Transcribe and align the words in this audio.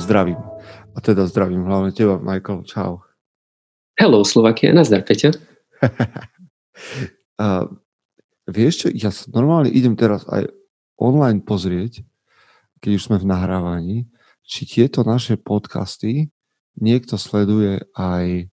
Zdravím. 0.00 0.40
A 0.96 0.98
teda 1.04 1.28
zdravím 1.28 1.68
hlavne 1.68 1.92
teba, 1.92 2.16
Michael. 2.16 2.64
Čau. 2.64 3.04
Hello, 4.00 4.24
Slovakia. 4.24 4.72
Nazdar, 4.72 5.04
Peťa. 5.04 5.36
uh, 7.36 7.68
vieš 8.48 8.74
čo, 8.80 8.88
ja 8.96 9.12
sa 9.12 9.28
normálne 9.28 9.68
idem 9.68 9.92
teraz 9.92 10.24
aj 10.32 10.48
online 10.96 11.44
pozrieť, 11.44 12.00
keď 12.80 12.90
už 12.96 13.02
sme 13.12 13.16
v 13.20 13.28
nahrávaní, 13.28 13.98
či 14.40 14.64
tieto 14.64 15.04
naše 15.04 15.36
podcasty 15.36 16.32
niekto 16.80 17.20
sleduje 17.20 17.84
aj 17.92 18.48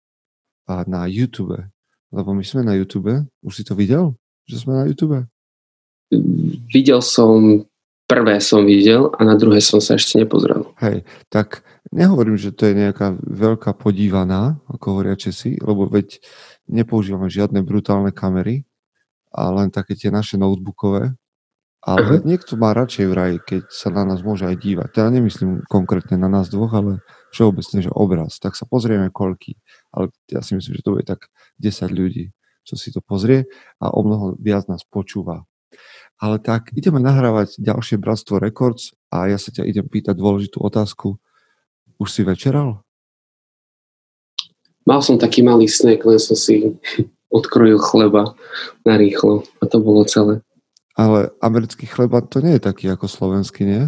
na 0.66 1.06
YouTube. 1.06 1.62
Lebo 2.10 2.34
my 2.34 2.42
sme 2.42 2.66
na 2.66 2.74
YouTube. 2.74 3.23
Už 3.46 3.52
si 3.54 3.62
to 3.62 3.78
videl, 3.78 4.18
že 4.51 4.66
sme 4.66 4.82
na 4.82 4.84
YouTube? 4.90 5.23
Videl 6.74 6.98
som 7.06 7.62
prvé 8.06 8.38
som 8.38 8.62
videl 8.62 9.10
a 9.15 9.20
na 9.27 9.34
druhé 9.34 9.59
som 9.59 9.83
sa 9.83 9.98
ešte 9.98 10.23
nepozrel. 10.23 10.70
Hej, 10.78 11.06
tak 11.30 11.66
nehovorím, 11.91 12.38
že 12.38 12.55
to 12.55 12.70
je 12.70 12.74
nejaká 12.87 13.19
veľká 13.23 13.74
podívaná, 13.74 14.62
ako 14.70 14.84
hovoria 14.96 15.19
Česi, 15.19 15.59
lebo 15.59 15.91
veď 15.91 16.23
nepoužívame 16.70 17.30
žiadne 17.30 17.62
brutálne 17.66 18.10
kamery, 18.10 18.66
a 19.37 19.52
len 19.52 19.69
také 19.69 19.92
tie 19.92 20.09
naše 20.09 20.41
notebookové. 20.41 21.12
Ale 21.87 22.19
uh-huh. 22.19 22.27
niekto 22.27 22.59
má 22.59 22.74
radšej 22.74 23.06
vraj, 23.06 23.38
keď 23.46 23.70
sa 23.70 23.95
na 23.95 24.02
nás 24.02 24.18
môže 24.18 24.43
aj 24.43 24.59
dívať. 24.59 24.88
Teda 24.90 25.07
nemyslím 25.07 25.62
konkrétne 25.71 26.18
na 26.18 26.27
nás 26.27 26.51
dvoch, 26.51 26.74
ale 26.74 26.99
všeobecne, 27.30 27.79
že 27.79 27.95
obraz. 27.95 28.43
Tak 28.43 28.59
sa 28.59 28.66
pozrieme 28.66 29.15
koľky. 29.15 29.54
Ale 29.95 30.10
ja 30.27 30.43
si 30.43 30.59
myslím, 30.59 30.74
že 30.74 30.82
to 30.82 30.99
bude 30.99 31.07
tak 31.07 31.30
10 31.62 31.87
ľudí, 31.95 32.34
čo 32.66 32.74
si 32.74 32.90
to 32.90 32.99
pozrie 32.99 33.46
a 33.79 33.95
o 33.95 34.02
mnoho 34.02 34.34
viac 34.34 34.66
nás 34.66 34.82
počúva. 34.82 35.46
Ale 36.16 36.40
tak 36.40 36.72
ideme 36.72 36.96
nahrávať 36.96 37.60
ďalšie 37.60 38.00
Bratstvo 38.00 38.40
Records 38.40 38.96
a 39.12 39.28
ja 39.28 39.36
sa 39.36 39.52
ťa 39.52 39.68
idem 39.68 39.84
pýtať 39.84 40.16
dôležitú 40.16 40.64
otázku. 40.64 41.20
Už 42.00 42.09
si 42.09 42.24
večeral? 42.24 42.80
Mal 44.87 45.00
som 45.02 45.20
taký 45.20 45.42
malý 45.44 45.68
snack, 45.68 46.06
len 46.09 46.16
som 46.16 46.38
si 46.38 46.72
odkrojil 47.37 47.76
chleba 47.76 48.32
na 48.87 48.94
rýchlo 48.96 49.44
a 49.60 49.68
to 49.68 49.82
bolo 49.82 50.09
celé. 50.09 50.40
Ale 50.96 51.28
americký 51.44 51.84
chleba 51.84 52.24
to 52.24 52.40
nie 52.40 52.56
je 52.56 52.64
taký 52.64 52.88
ako 52.88 53.04
slovenský, 53.04 53.68
nie? 53.68 53.84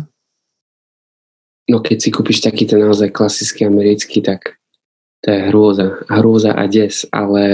No 1.69 1.81
keď 1.81 1.97
si 2.05 2.09
kúpiš 2.13 2.45
taký 2.45 2.69
ten 2.69 2.81
naozaj 2.81 3.13
klasický 3.13 3.65
americký, 3.65 4.21
tak 4.21 4.61
to 5.25 5.33
je 5.33 5.41
hrôza. 5.49 6.05
Hrôza 6.09 6.53
a 6.53 6.65
des, 6.69 7.09
ale 7.09 7.45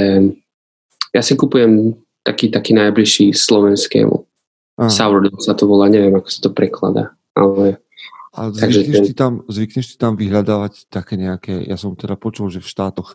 ja 1.15 1.23
si 1.23 1.39
kupujem 1.39 1.95
taký, 2.27 2.51
taký 2.51 2.75
najbližší 2.75 3.31
slovenskému. 3.35 4.27
Aha. 4.75 4.91
Sourdough 4.91 5.39
sa 5.39 5.55
to 5.55 5.71
volá, 5.71 5.87
neviem, 5.87 6.15
ako 6.15 6.29
sa 6.31 6.41
to 6.43 6.51
prekladá, 6.51 7.15
ale... 7.35 7.79
Ale 8.35 8.51
zvykneš, 8.51 9.07
ti 9.07 9.15
tam, 9.15 9.47
zvykneš 9.47 9.95
ti 9.95 9.97
tam 9.97 10.19
vyhľadávať 10.19 10.91
také 10.91 11.15
nejaké, 11.15 11.55
ja 11.71 11.79
som 11.79 11.95
teda 11.95 12.19
počul, 12.19 12.51
že 12.51 12.59
v 12.59 12.67
štátoch, 12.67 13.15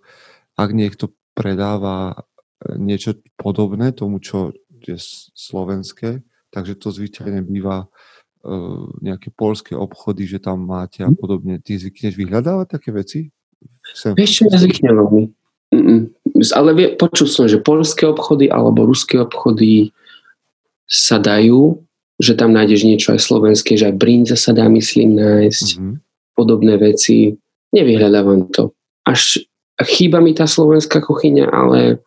ak 0.56 0.70
niekto 0.72 1.12
predáva 1.36 2.16
e, 2.64 2.80
niečo 2.80 3.20
podobné 3.36 3.92
tomu, 3.92 4.24
čo 4.24 4.56
je 4.80 4.96
slovenské, 5.36 6.24
takže 6.56 6.80
to 6.80 6.90
zvyčajne 6.90 7.44
býva 7.46 7.86
uh, 7.86 8.88
nejaké 9.04 9.30
polské 9.36 9.76
obchody, 9.76 10.26
že 10.26 10.42
tam 10.42 10.66
máte 10.66 11.04
a 11.04 11.12
hm. 11.12 11.18
podobne. 11.20 11.56
Ty 11.62 11.78
zvykneš 11.78 12.16
vyhľadávať 12.16 12.68
také 12.80 12.90
veci? 12.96 13.20
Sem 13.94 14.16
Vieš 14.16 14.48
čo, 14.48 14.50
veľmi. 14.50 15.24
Ale 16.56 16.70
vie, 16.74 16.88
počul 16.96 17.28
som, 17.30 17.46
že 17.46 17.62
polské 17.62 18.08
obchody 18.08 18.50
alebo 18.50 18.88
ruské 18.88 19.22
obchody 19.22 19.94
sa 20.90 21.22
dajú, 21.22 21.78
že 22.20 22.34
tam 22.36 22.52
nájdeš 22.52 22.84
niečo 22.84 23.14
aj 23.14 23.22
slovenské, 23.22 23.78
že 23.78 23.94
aj 23.94 23.96
brinza 23.96 24.36
sa 24.36 24.52
dá, 24.52 24.66
myslím, 24.68 25.16
nájsť, 25.16 25.68
mm-hmm. 25.78 25.96
podobné 26.34 26.76
veci. 26.82 27.38
Nevyhľadávam 27.70 28.50
to. 28.50 28.74
Až 29.06 29.46
chýba 29.86 30.20
mi 30.20 30.34
tá 30.34 30.50
slovenská 30.50 31.00
kuchyňa, 31.00 31.48
ale 31.48 32.02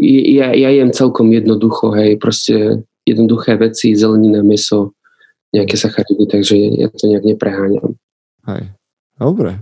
ja, 0.00 0.50
ja 0.56 0.70
jem 0.72 0.90
celkom 0.90 1.28
jednoducho, 1.30 1.92
hej, 1.94 2.16
proste 2.16 2.82
jednoduché 3.04 3.60
veci, 3.60 3.92
zelenina, 3.94 4.40
meso, 4.40 4.96
nejaké 5.52 5.76
sacharidy, 5.76 6.24
takže 6.26 6.54
ja 6.56 6.88
to 6.90 7.10
nejak 7.10 7.26
nepreháňam. 7.36 7.94
Hej, 8.48 8.72
dobre. 9.20 9.60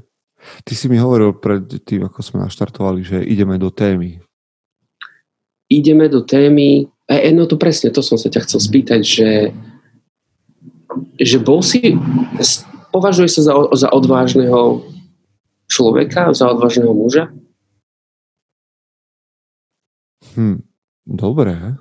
Ty 0.63 0.73
si 0.73 0.87
mi 0.87 0.97
hovoril 0.97 1.35
pred 1.35 1.67
tým, 1.83 2.07
ako 2.07 2.23
sme 2.23 2.47
naštartovali, 2.47 3.01
že 3.03 3.19
ideme 3.21 3.59
do 3.59 3.75
témy. 3.75 4.23
Ideme 5.69 6.09
do 6.09 6.25
témy, 6.25 6.89
E, 7.09 7.17
e, 7.29 7.33
no 7.33 7.49
to 7.49 7.57
presne, 7.57 7.89
to 7.89 8.05
som 8.05 8.21
sa 8.21 8.29
ťa 8.29 8.45
chcel 8.45 8.61
spýtať, 8.61 9.01
že, 9.01 9.31
že 11.17 11.39
bol 11.41 11.65
si, 11.65 11.97
považuje 12.93 13.33
sa 13.33 13.49
za, 13.49 13.53
za 13.73 13.89
odvážneho 13.89 14.85
človeka, 15.65 16.37
za 16.37 16.53
odvážneho 16.53 16.93
muža? 16.93 17.33
Hm, 20.37 20.61
dobre. 21.09 21.81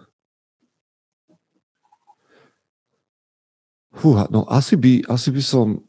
Fúha, 3.97 4.31
no 4.31 4.47
asi 4.47 4.79
by, 4.79 5.03
asi 5.11 5.29
by 5.33 5.41
som 5.43 5.83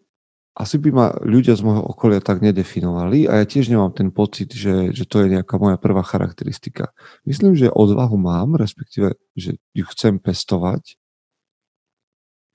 asi 0.58 0.74
by 0.82 0.90
ma 0.90 1.06
ľudia 1.22 1.54
z 1.54 1.62
môjho 1.62 1.86
okolia 1.86 2.18
tak 2.18 2.42
nedefinovali 2.42 3.30
a 3.30 3.38
ja 3.38 3.44
tiež 3.46 3.70
nemám 3.70 3.94
ten 3.94 4.10
pocit, 4.10 4.50
že, 4.50 4.90
že 4.90 5.06
to 5.06 5.22
je 5.22 5.38
nejaká 5.38 5.54
moja 5.54 5.78
prvá 5.78 6.02
charakteristika. 6.02 6.90
Myslím, 7.22 7.54
že 7.54 7.70
odvahu 7.70 8.18
mám, 8.18 8.58
respektíve, 8.58 9.14
že 9.38 9.62
ju 9.70 9.84
chcem 9.94 10.18
pestovať, 10.18 10.98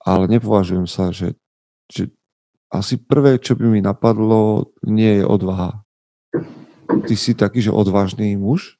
ale 0.03 0.27
nepovažujem 0.27 0.83
sa, 0.83 1.15
že, 1.15 1.39
že 1.87 2.11
asi 2.67 2.99
prvé, 2.99 3.39
čo 3.39 3.55
by 3.55 3.71
mi 3.71 3.79
napadlo, 3.79 4.75
nie 4.83 5.21
je 5.21 5.23
odvaha. 5.23 5.87
Ty 7.07 7.15
si 7.15 7.31
taký, 7.39 7.63
že 7.63 7.71
odvážny 7.71 8.35
muž? 8.35 8.75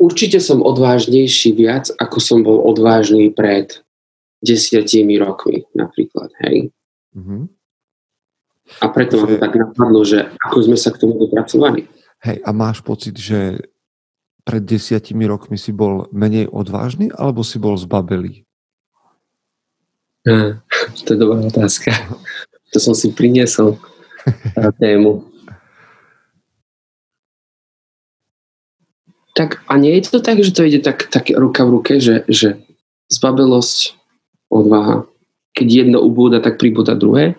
Určite 0.00 0.42
som 0.42 0.64
odvážnejší 0.64 1.54
viac, 1.54 1.86
ako 2.02 2.18
som 2.18 2.42
bol 2.42 2.66
odvážny 2.66 3.30
pred 3.30 3.84
desiatimi 4.40 5.20
rokmi 5.20 5.68
napríklad, 5.76 6.32
hej. 6.48 6.72
Mm-hmm. 7.16 7.42
A 8.80 8.86
preto 8.88 9.18
že... 9.18 9.22
ma 9.22 9.28
tak 9.36 9.54
napadlo, 9.58 10.00
že 10.06 10.30
ako 10.40 10.56
sme 10.70 10.76
sa 10.78 10.90
k 10.94 11.00
tomu 11.02 11.20
dopracovali. 11.20 11.84
Hej, 12.20 12.36
a 12.44 12.50
máš 12.52 12.84
pocit, 12.84 13.16
že 13.16 13.60
pred 14.44 14.62
desiatimi 14.64 15.28
rokmi 15.28 15.56
si 15.60 15.72
bol 15.72 16.08
menej 16.12 16.48
odvážny, 16.48 17.12
alebo 17.12 17.44
si 17.44 17.60
bol 17.60 17.76
zbabelý? 17.76 18.44
Ja, 20.24 20.60
to 21.04 21.08
je 21.14 21.18
dobrá 21.18 21.40
otázka. 21.44 21.92
To 22.70 22.78
som 22.78 22.94
si 22.94 23.10
priniesol 23.12 23.80
na 24.54 24.70
tému. 24.70 25.26
Tak 29.34 29.62
a 29.70 29.78
nie 29.80 29.96
je 29.96 30.10
to 30.10 30.20
tak, 30.20 30.42
že 30.42 30.52
to 30.52 30.66
ide 30.66 30.84
tak, 30.84 31.08
tak 31.08 31.32
ruka 31.32 31.64
v 31.64 31.72
ruke, 31.80 31.92
že, 32.02 32.26
že 32.28 32.60
zbabelosť 33.08 33.99
odvaha. 34.50 35.06
Keď 35.54 35.66
jedno 35.86 36.02
ubúda, 36.02 36.42
tak 36.42 36.58
pribúda 36.58 36.98
druhé? 36.98 37.38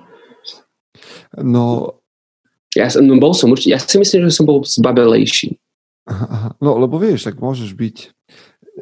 No... 1.38 1.96
Ja 2.72 2.88
som, 2.88 3.04
no 3.04 3.20
bol 3.20 3.36
som 3.36 3.52
určite, 3.52 3.76
ja 3.76 3.80
si 3.84 4.00
myslím, 4.00 4.32
že 4.32 4.36
som 4.40 4.48
bol 4.48 4.64
zbabelejší. 4.64 5.60
Aha, 6.08 6.28
aha. 6.28 6.50
No, 6.64 6.80
lebo 6.80 6.96
vieš, 6.96 7.28
tak 7.28 7.38
môžeš 7.38 7.76
byť, 7.76 7.98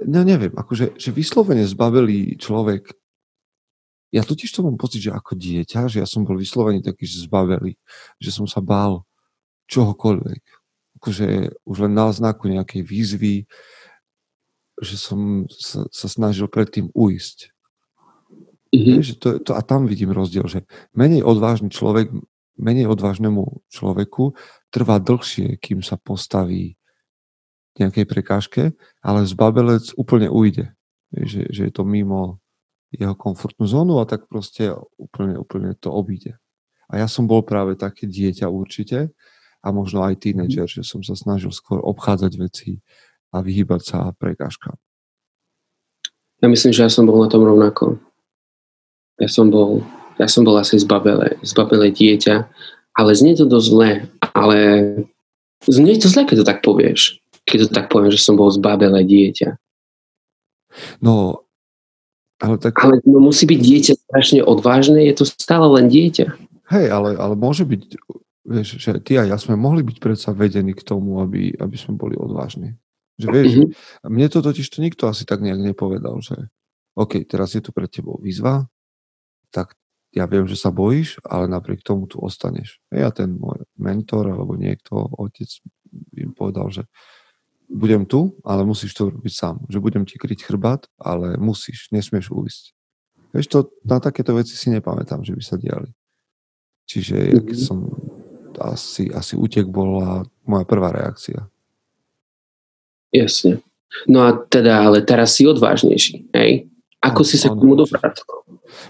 no 0.06 0.22
neviem, 0.22 0.54
akože, 0.54 0.94
že 0.94 1.10
vyslovene 1.10 1.66
zbabelý 1.66 2.38
človek, 2.38 2.94
ja 4.10 4.26
totiž 4.26 4.50
to 4.50 4.66
mám 4.66 4.78
pocit, 4.78 5.06
že 5.06 5.14
ako 5.14 5.38
dieťa, 5.38 5.90
že 5.90 6.02
ja 6.02 6.08
som 6.10 6.26
bol 6.26 6.38
vyslovene 6.38 6.82
taký, 6.82 7.06
že 7.06 7.30
zbabelý, 7.30 7.78
že 8.18 8.30
som 8.34 8.50
sa 8.50 8.62
bál 8.62 9.06
čohokoľvek. 9.70 10.44
Akože 10.98 11.54
už 11.66 11.78
len 11.86 11.94
na 11.94 12.10
znaku 12.10 12.50
nejakej 12.50 12.82
výzvy, 12.82 13.36
že 14.82 14.96
som 14.98 15.46
sa, 15.54 15.86
sa 15.94 16.08
snažil 16.10 16.50
predtým 16.50 16.90
uísť. 16.98 17.54
Mm-hmm. 18.70 18.98
Že 19.02 19.14
to, 19.18 19.28
to, 19.42 19.52
a 19.58 19.62
tam 19.66 19.90
vidím 19.90 20.14
rozdiel, 20.14 20.46
že 20.46 20.66
menej 20.94 21.26
odvážny 21.26 21.74
človek, 21.74 22.14
menej 22.54 22.86
odvážnemu 22.86 23.66
človeku 23.74 24.38
trvá 24.70 25.02
dlhšie, 25.02 25.58
kým 25.58 25.82
sa 25.82 25.98
postaví 25.98 26.78
nejakej 27.82 28.06
prekážke, 28.06 28.64
ale 29.02 29.26
zbabelec 29.26 29.96
úplne 29.98 30.30
ujde. 30.30 30.70
Že, 31.10 31.50
že 31.50 31.62
je 31.66 31.74
to 31.74 31.82
mimo 31.88 32.38
jeho 32.94 33.18
komfortnú 33.18 33.66
zónu 33.66 33.98
a 33.98 34.06
tak 34.06 34.30
proste 34.30 34.74
úplne, 34.98 35.42
úplne 35.42 35.74
to 35.74 35.90
obíde. 35.90 36.38
A 36.90 37.02
ja 37.02 37.08
som 37.10 37.26
bol 37.26 37.42
práve 37.42 37.78
také 37.78 38.06
dieťa 38.06 38.50
určite 38.50 39.14
a 39.62 39.68
možno 39.74 40.06
aj 40.06 40.22
tínedžer, 40.22 40.70
mm-hmm. 40.70 40.86
že 40.86 40.90
som 40.90 41.02
sa 41.02 41.18
snažil 41.18 41.50
skôr 41.50 41.82
obchádzať 41.82 42.34
veci 42.38 42.82
a 43.34 43.42
vyhýbať 43.42 43.82
sa 43.82 43.98
prekážkam. 44.14 44.78
Ja 46.40 46.48
myslím, 46.48 46.72
že 46.72 46.86
ja 46.86 46.92
som 46.92 47.10
bol 47.10 47.20
na 47.20 47.30
tom 47.30 47.44
rovnako 47.44 48.00
ja 49.20 49.30
som 49.30 49.52
bol, 49.52 49.84
ja 50.18 50.28
som 50.32 50.48
bol 50.48 50.56
asi 50.58 50.80
zbabelé, 50.80 51.38
zbabelé 51.44 51.92
dieťa, 51.92 52.36
ale 52.96 53.12
znie 53.16 53.36
to 53.36 53.46
dosť 53.46 53.68
zle, 53.68 53.92
ale 54.36 54.58
znie 55.68 56.00
to 56.00 56.08
zle, 56.08 56.24
keď 56.24 56.44
to 56.44 56.48
tak 56.48 56.60
povieš. 56.64 57.20
Keď 57.48 57.58
to 57.66 57.70
tak 57.72 57.88
poviem, 57.92 58.12
že 58.12 58.24
som 58.24 58.40
bol 58.40 58.52
zbabelé 58.52 59.04
dieťa. 59.04 59.58
No, 61.02 61.44
Ale, 62.40 62.56
tak... 62.56 62.80
ale 62.80 63.04
no, 63.04 63.20
musí 63.20 63.44
byť 63.44 63.60
dieťa 63.60 63.94
strašne 64.00 64.42
odvážne, 64.48 65.04
je 65.04 65.16
to 65.20 65.26
stále 65.28 65.68
len 65.76 65.92
dieťa. 65.92 66.40
Hej, 66.72 66.88
ale, 66.88 67.20
ale 67.20 67.36
môže 67.36 67.68
byť, 67.68 67.82
vieš, 68.48 68.80
že 68.80 68.96
ty 69.04 69.20
a 69.20 69.28
ja 69.28 69.36
sme 69.36 69.60
mohli 69.60 69.84
byť 69.84 69.98
predsa 70.00 70.32
vedení 70.32 70.72
k 70.72 70.86
tomu, 70.86 71.20
aby, 71.20 71.52
aby 71.60 71.76
sme 71.76 72.00
boli 72.00 72.16
odvážni. 72.16 72.80
Že 73.20 73.28
vieš, 73.28 73.52
mm-hmm. 73.52 74.08
mne 74.08 74.28
to 74.32 74.40
totiž 74.40 74.68
to 74.72 74.80
nikto 74.80 75.12
asi 75.12 75.28
tak 75.28 75.44
nejak 75.44 75.60
nepovedal, 75.60 76.24
že 76.24 76.48
OK, 76.96 77.28
teraz 77.28 77.52
je 77.58 77.60
tu 77.60 77.76
pred 77.76 77.92
tebou 77.92 78.16
výzva, 78.24 78.64
tak 79.50 79.78
ja 80.10 80.26
viem, 80.26 80.50
že 80.50 80.58
sa 80.58 80.74
bojíš, 80.74 81.22
ale 81.22 81.46
napriek 81.46 81.86
tomu 81.86 82.10
tu 82.10 82.18
ostaneš. 82.18 82.82
Ja 82.90 83.14
ten 83.14 83.38
môj 83.38 83.62
mentor 83.78 84.26
alebo 84.34 84.58
niekto, 84.58 85.06
otec 85.18 85.50
im 86.18 86.34
povedal, 86.34 86.74
že 86.74 86.84
budem 87.70 88.10
tu, 88.10 88.34
ale 88.42 88.66
musíš 88.66 88.98
to 88.98 89.14
robiť 89.14 89.34
sám. 89.34 89.56
Že 89.70 89.78
budem 89.86 90.04
ti 90.10 90.18
kryť 90.18 90.50
chrbát, 90.50 90.90
ale 90.98 91.38
musíš, 91.38 91.94
nesmieš 91.94 92.34
uísť. 92.34 92.74
Vieš, 93.30 93.46
to, 93.46 93.60
na 93.86 94.02
takéto 94.02 94.34
veci 94.34 94.58
si 94.58 94.74
nepamätám, 94.74 95.22
že 95.22 95.38
by 95.38 95.44
sa 95.46 95.62
diali. 95.62 95.94
Čiže 96.90 97.18
mm-hmm. 97.18 97.46
keď 97.46 97.58
som 97.62 97.86
asi, 98.58 99.14
asi 99.14 99.38
utek 99.38 99.70
bola 99.70 100.26
moja 100.50 100.66
prvá 100.66 100.90
reakcia. 100.90 101.46
Jasne. 103.14 103.62
No 104.10 104.26
a 104.26 104.34
teda, 104.34 104.90
ale 104.90 105.06
teraz 105.06 105.38
si 105.38 105.46
odvážnejší, 105.46 106.34
hej? 106.34 106.70
Ako 107.02 107.22
si 107.22 107.38
sa 107.38 107.54
k 107.54 107.58
tomu 107.58 107.78
dopracoval? 107.78 108.39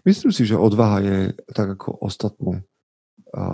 Myslím 0.05 0.31
si, 0.31 0.45
že 0.45 0.59
odvaha 0.59 0.99
je 1.01 1.17
tak 1.55 1.79
ako 1.79 2.03
ostatné 2.03 2.63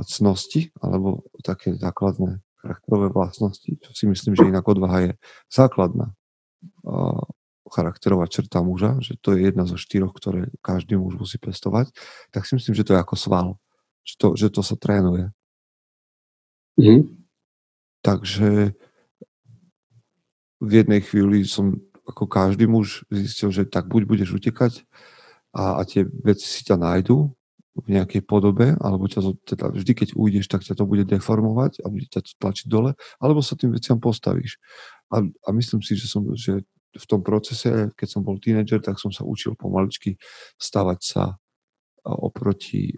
cnosti, 0.08 0.72
alebo 0.80 1.28
také 1.44 1.76
základné 1.76 2.40
charakterové 2.64 3.12
vlastnosti, 3.12 3.78
čo 3.78 3.92
si 3.94 4.08
myslím, 4.08 4.34
že 4.34 4.50
inak 4.50 4.66
odvaha 4.66 5.12
je 5.12 5.12
základná 5.52 6.16
charakterová 7.70 8.30
črta 8.30 8.62
muža, 8.62 9.02
že 9.02 9.18
to 9.20 9.34
je 9.34 9.50
jedna 9.50 9.66
zo 9.66 9.76
štyroch, 9.76 10.14
ktoré 10.14 10.54
každý 10.62 10.96
muž 10.96 11.18
musí 11.18 11.42
pestovať, 11.42 11.92
tak 12.30 12.46
si 12.46 12.56
myslím, 12.56 12.78
že 12.78 12.86
to 12.86 12.94
je 12.94 13.02
ako 13.02 13.16
sval, 13.18 13.48
že 14.06 14.14
to, 14.18 14.28
že 14.38 14.48
to 14.54 14.62
sa 14.62 14.78
trénuje. 14.78 15.34
Mm. 16.78 17.10
Takže 18.06 18.78
v 20.62 20.72
jednej 20.72 21.02
chvíli 21.02 21.44
som 21.50 21.82
ako 22.06 22.30
každý 22.30 22.70
muž 22.70 23.02
zistil, 23.10 23.50
že 23.50 23.66
tak 23.66 23.90
buď 23.90 24.06
budeš 24.06 24.38
utekať 24.38 24.86
a, 25.56 25.80
a 25.80 25.82
tie 25.88 26.04
veci 26.04 26.44
si 26.44 26.68
ťa 26.68 26.76
nájdu 26.76 27.32
v 27.76 27.88
nejakej 27.92 28.24
podobe, 28.24 28.76
alebo 28.80 29.08
ťa 29.08 29.36
teda 29.44 29.72
vždy, 29.72 29.92
keď 29.96 30.10
ujdeš, 30.16 30.48
tak 30.48 30.64
ťa 30.64 30.80
to 30.80 30.88
bude 30.88 31.08
deformovať 31.08 31.84
a 31.84 31.92
bude 31.92 32.08
ťa 32.08 32.24
to 32.24 32.32
tlačiť 32.40 32.68
dole, 32.72 32.96
alebo 33.20 33.40
sa 33.44 33.60
tým 33.60 33.76
veciam 33.76 34.00
postavíš. 34.00 34.60
A, 35.12 35.24
a 35.24 35.50
myslím 35.52 35.84
si, 35.84 36.00
že, 36.00 36.08
som, 36.08 36.24
že 36.36 36.64
v 36.96 37.06
tom 37.08 37.20
procese, 37.20 37.92
keď 38.00 38.08
som 38.08 38.24
bol 38.24 38.40
tínedžer, 38.40 38.80
tak 38.80 38.96
som 39.00 39.12
sa 39.12 39.28
učil 39.28 39.60
pomaličky 39.60 40.16
stavať 40.56 41.00
sa 41.04 41.36
oproti 42.08 42.96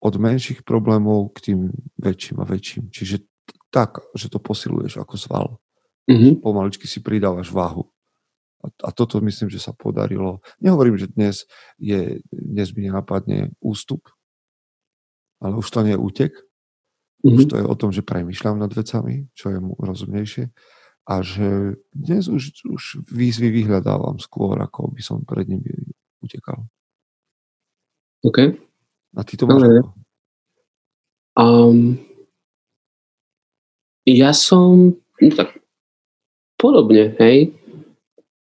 od 0.00 0.14
menších 0.16 0.62
problémov 0.62 1.34
k 1.36 1.52
tým 1.52 1.60
väčším 1.98 2.40
a 2.40 2.48
väčším. 2.48 2.94
Čiže 2.94 3.26
tak, 3.74 4.00
že 4.14 4.30
to 4.30 4.38
posiluješ 4.38 5.02
ako 5.02 5.14
sval. 5.18 5.48
Mm-hmm. 6.06 6.42
Pomaličky 6.42 6.86
si 6.86 7.02
pridávaš 7.02 7.50
váhu. 7.50 7.90
A, 8.60 8.66
a 8.68 8.90
toto 8.92 9.24
myslím, 9.24 9.48
že 9.48 9.56
sa 9.56 9.72
podarilo. 9.72 10.44
Nehovorím, 10.60 11.00
že 11.00 11.08
dnes, 11.08 11.48
je, 11.80 12.20
dnes 12.28 12.68
mi 12.76 12.88
nenapadne 12.88 13.56
ústup, 13.64 14.04
ale 15.40 15.56
už 15.56 15.66
to 15.72 15.80
nie 15.80 15.96
je 15.96 16.00
útek. 16.00 16.32
Mm-hmm. 17.24 17.36
Už 17.36 17.42
mhm. 17.44 17.50
to 17.50 17.56
je 17.56 17.64
o 17.64 17.74
tom, 17.76 17.90
že 17.92 18.04
premyšľam 18.04 18.60
nad 18.60 18.72
vecami, 18.72 19.28
čo 19.32 19.52
je 19.52 19.58
mu 19.60 19.76
rozumnejšie. 19.80 20.52
A 21.08 21.24
že 21.24 21.80
dnes 21.90 22.28
už, 22.28 22.68
už 22.68 22.82
výzvy 23.08 23.48
vyhľadávam 23.50 24.20
skôr, 24.20 24.60
ako 24.60 24.92
by 24.92 25.02
som 25.02 25.24
pred 25.24 25.48
nimi 25.48 25.72
utekal. 26.20 26.68
OK. 28.20 28.38
A 29.16 29.20
ty 29.24 29.34
to 29.40 29.48
máš 29.48 29.64
okay. 29.64 29.80
Um, 31.40 31.96
ja 34.04 34.36
som 34.36 34.92
no 34.92 35.30
tak 35.32 35.56
podobne, 36.60 37.16
hej 37.16 37.56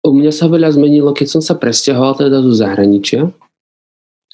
u 0.04 0.10
mňa 0.12 0.32
sa 0.36 0.52
veľa 0.52 0.68
zmenilo, 0.76 1.16
keď 1.16 1.38
som 1.38 1.42
sa 1.42 1.56
presťahoval 1.56 2.28
teda 2.28 2.44
do 2.44 2.52
zahraničia 2.52 3.32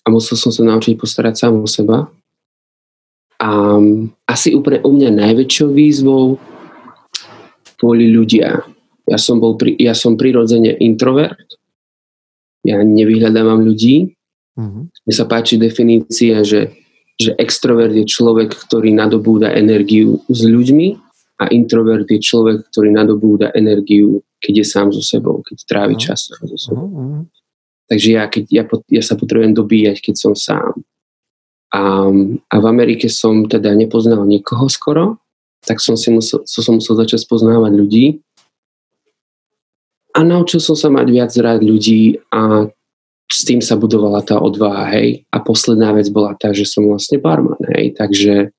a 0.03 0.07
musel 0.11 0.35
som 0.35 0.51
sa 0.51 0.67
naučiť 0.67 0.99
postarať 0.99 1.47
sám 1.47 1.63
o 1.63 1.69
seba. 1.71 2.11
A 3.41 3.81
asi 4.29 4.53
úplne 4.53 4.83
u 4.85 4.91
mňa 4.93 5.11
najväčšou 5.17 5.71
výzvou 5.73 6.37
boli 7.81 8.13
ľudia. 8.13 8.67
Ja 9.09 9.17
som, 9.17 9.41
bol 9.41 9.57
pri, 9.57 9.79
ja 9.81 9.97
som 9.97 10.19
prirodzene 10.19 10.77
introvert. 10.77 11.41
Ja 12.67 12.85
nevyhľadávam 12.85 13.65
ľudí. 13.65 14.13
Mm-hmm. 14.61 14.83
Mne 14.93 15.15
sa 15.17 15.25
páči 15.25 15.57
definícia, 15.57 16.45
že, 16.45 16.77
že 17.17 17.33
extrovert 17.41 17.97
je 17.97 18.05
človek, 18.05 18.53
ktorý 18.53 18.93
nadobúda 18.93 19.57
energiu 19.57 20.21
s 20.29 20.45
ľuďmi 20.45 21.10
a 21.41 21.49
introvert 21.49 22.05
je 22.05 22.21
človek, 22.21 22.69
ktorý 22.69 22.93
nadobúda 22.93 23.49
energiu, 23.57 24.21
keď 24.45 24.61
je 24.61 24.67
sám 24.69 24.89
so 24.93 25.01
sebou, 25.01 25.41
keď 25.41 25.57
trávi 25.65 25.97
uh-huh. 25.97 26.05
čas 26.13 26.29
sám 26.29 26.45
so 26.45 26.59
sebou. 26.61 26.87
Uh-huh. 26.93 27.23
Takže 27.89 28.09
ja, 28.13 28.29
keď, 28.29 28.45
ja, 28.53 28.65
ja 28.69 29.03
sa 29.03 29.17
potrebujem 29.17 29.57
dobíjať, 29.57 30.05
keď 30.05 30.15
som 30.15 30.33
sám. 30.37 30.77
A, 31.73 32.13
a 32.47 32.55
v 32.61 32.67
Amerike 32.69 33.09
som 33.09 33.49
teda 33.49 33.73
nepoznal 33.75 34.23
nikoho 34.29 34.69
skoro, 34.69 35.19
tak 35.65 35.81
som 35.81 35.97
si 35.97 36.13
musel, 36.13 36.45
so 36.45 36.61
som 36.61 36.79
musel 36.79 36.95
začať 36.95 37.25
poznávať 37.27 37.73
ľudí. 37.75 38.07
A 40.15 40.23
naučil 40.27 40.61
som 40.61 40.77
sa 40.77 40.93
mať 40.93 41.07
viac 41.09 41.33
rád 41.41 41.65
ľudí 41.65 42.21
a 42.31 42.69
s 43.31 43.47
tým 43.47 43.63
sa 43.63 43.79
budovala 43.79 44.27
tá 44.27 44.43
odvaha, 44.43 44.91
hej. 44.99 45.23
A 45.31 45.39
posledná 45.39 45.95
vec 45.95 46.11
bola 46.11 46.35
tá, 46.35 46.51
že 46.51 46.67
som 46.67 46.83
vlastne 46.91 47.23
barman, 47.23 47.63
hej. 47.75 47.95
Takže 47.95 48.51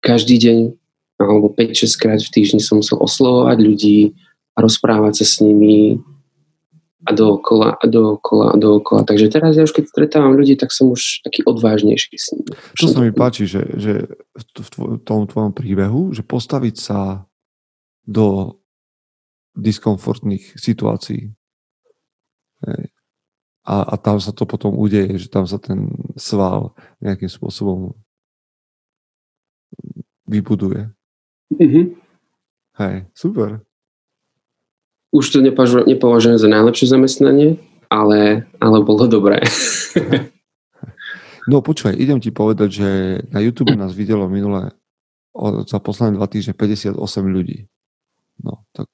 každý 0.00 0.38
deň 0.38 0.79
alebo 1.28 1.52
5-6 1.52 2.00
krát 2.00 2.20
v 2.20 2.32
týždni 2.32 2.60
som 2.64 2.80
musel 2.80 2.96
oslovovať 2.96 3.58
ľudí 3.60 4.16
a 4.56 4.58
rozprávať 4.64 5.22
sa 5.22 5.26
s 5.26 5.34
nimi 5.44 6.00
a 7.00 7.16
dookola, 7.16 7.80
a 7.80 7.84
dookola, 7.88 8.52
a 8.52 8.56
dookola. 8.60 9.08
Takže 9.08 9.32
teraz 9.32 9.56
ja 9.56 9.64
už 9.64 9.72
keď 9.72 9.88
stretávam 9.88 10.36
ľudí, 10.36 10.52
tak 10.60 10.68
som 10.68 10.92
už 10.92 11.24
taký 11.24 11.40
odvážnejší 11.48 12.12
s 12.12 12.26
nimi. 12.36 12.52
To 12.76 12.86
sa 12.92 13.00
mi 13.00 13.12
páči, 13.12 13.48
že, 13.48 13.64
že 13.80 13.92
v 14.36 15.00
tom 15.00 15.24
tvojom 15.24 15.56
príbehu, 15.56 16.12
že 16.12 16.20
postaviť 16.20 16.76
sa 16.76 17.24
do 18.04 18.60
diskomfortných 19.56 20.60
situácií. 20.60 21.32
A, 23.64 23.76
a 23.80 23.94
tam 23.96 24.20
sa 24.20 24.36
to 24.36 24.44
potom 24.44 24.76
udeje, 24.76 25.16
že 25.16 25.32
tam 25.32 25.48
sa 25.48 25.56
ten 25.56 25.88
sval 26.20 26.76
nejakým 27.00 27.32
spôsobom 27.32 27.96
vybuduje. 30.28 30.92
Mm-hmm. 31.50 31.84
Hej, 32.78 32.96
super. 33.12 33.60
Už 35.10 35.26
to 35.34 35.42
nepovažujem 35.42 36.38
za 36.38 36.46
najlepšie 36.46 36.86
zamestnanie, 36.86 37.58
ale, 37.90 38.46
ale 38.62 38.76
bolo 38.86 39.10
dobré. 39.10 39.42
no 41.50 41.58
počúvaj, 41.58 41.98
idem 41.98 42.22
ti 42.22 42.30
povedať, 42.30 42.68
že 42.70 42.88
na 43.34 43.42
YouTube 43.42 43.74
nás 43.74 43.90
videlo 43.90 44.30
minulé 44.30 44.70
za 45.66 45.82
posledné 45.82 46.18
dva 46.18 46.30
týždne 46.30 46.54
58 46.54 46.94
ľudí. 47.26 47.66
No, 48.40 48.62
tak 48.70 48.86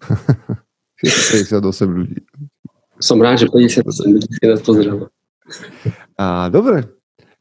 58 1.02 1.58
ľudí. 1.90 2.22
Som 3.02 3.18
rád, 3.18 3.42
že 3.42 3.46
58 3.50 4.06
ľudí 4.06 4.28
si 4.30 4.44
nás 4.46 4.62
pozrelo. 4.62 5.10
A, 6.14 6.46
dobre, 6.52 6.86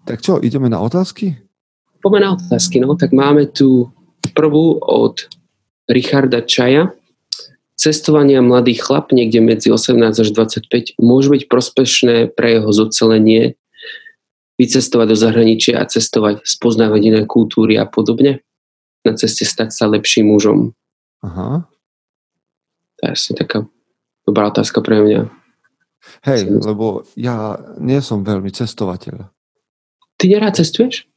tak 0.07 0.25
čo, 0.25 0.41
ideme 0.41 0.71
na 0.71 0.81
otázky? 0.81 1.37
Poďme 1.99 2.19
na 2.23 2.29
otázky. 2.35 2.79
No, 2.79 2.95
tak 2.95 3.11
máme 3.11 3.47
tu 3.47 3.91
prvú 4.31 4.79
od 4.79 5.27
Richarda 5.91 6.43
Čaja. 6.43 6.95
Cestovanie 7.79 8.39
mladý 8.43 8.75
chlap 8.75 9.15
niekde 9.15 9.39
medzi 9.39 9.71
18 9.71 9.99
až 10.11 10.29
25 10.35 10.99
môže 10.99 11.31
byť 11.31 11.43
prospešné 11.47 12.35
pre 12.35 12.59
jeho 12.59 12.69
zocelenie, 12.75 13.55
vycestovať 14.59 15.07
do 15.07 15.17
zahraničia 15.17 15.79
a 15.79 15.87
cestovať, 15.87 16.43
spoznávať 16.43 17.01
iné 17.07 17.21
kultúry 17.23 17.79
a 17.79 17.87
podobne 17.87 18.43
na 19.07 19.15
ceste 19.15 19.47
stať 19.47 19.71
sa 19.71 19.87
lepším 19.87 20.27
mužom. 20.27 20.75
Aha. 21.23 21.63
To 22.99 23.01
je 23.07 23.09
asi 23.11 23.31
taká 23.31 23.63
dobrá 24.27 24.51
otázka 24.51 24.83
pre 24.83 24.99
mňa. 24.99 25.21
Hej, 26.27 26.47
lebo 26.63 27.03
ja 27.15 27.59
nie 27.79 27.99
som 28.03 28.23
veľmi 28.23 28.51
cestovateľ. 28.51 29.31
Ty 30.19 30.25
nerád 30.27 30.59
cestuješ? 30.59 31.07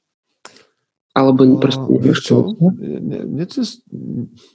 Alebo 1.12 1.45
no, 1.45 1.61
proste... 1.61 1.85
Vieš 1.85 2.19
čo? 2.25 2.37
Ne, 2.81 3.28
necest... 3.28 3.85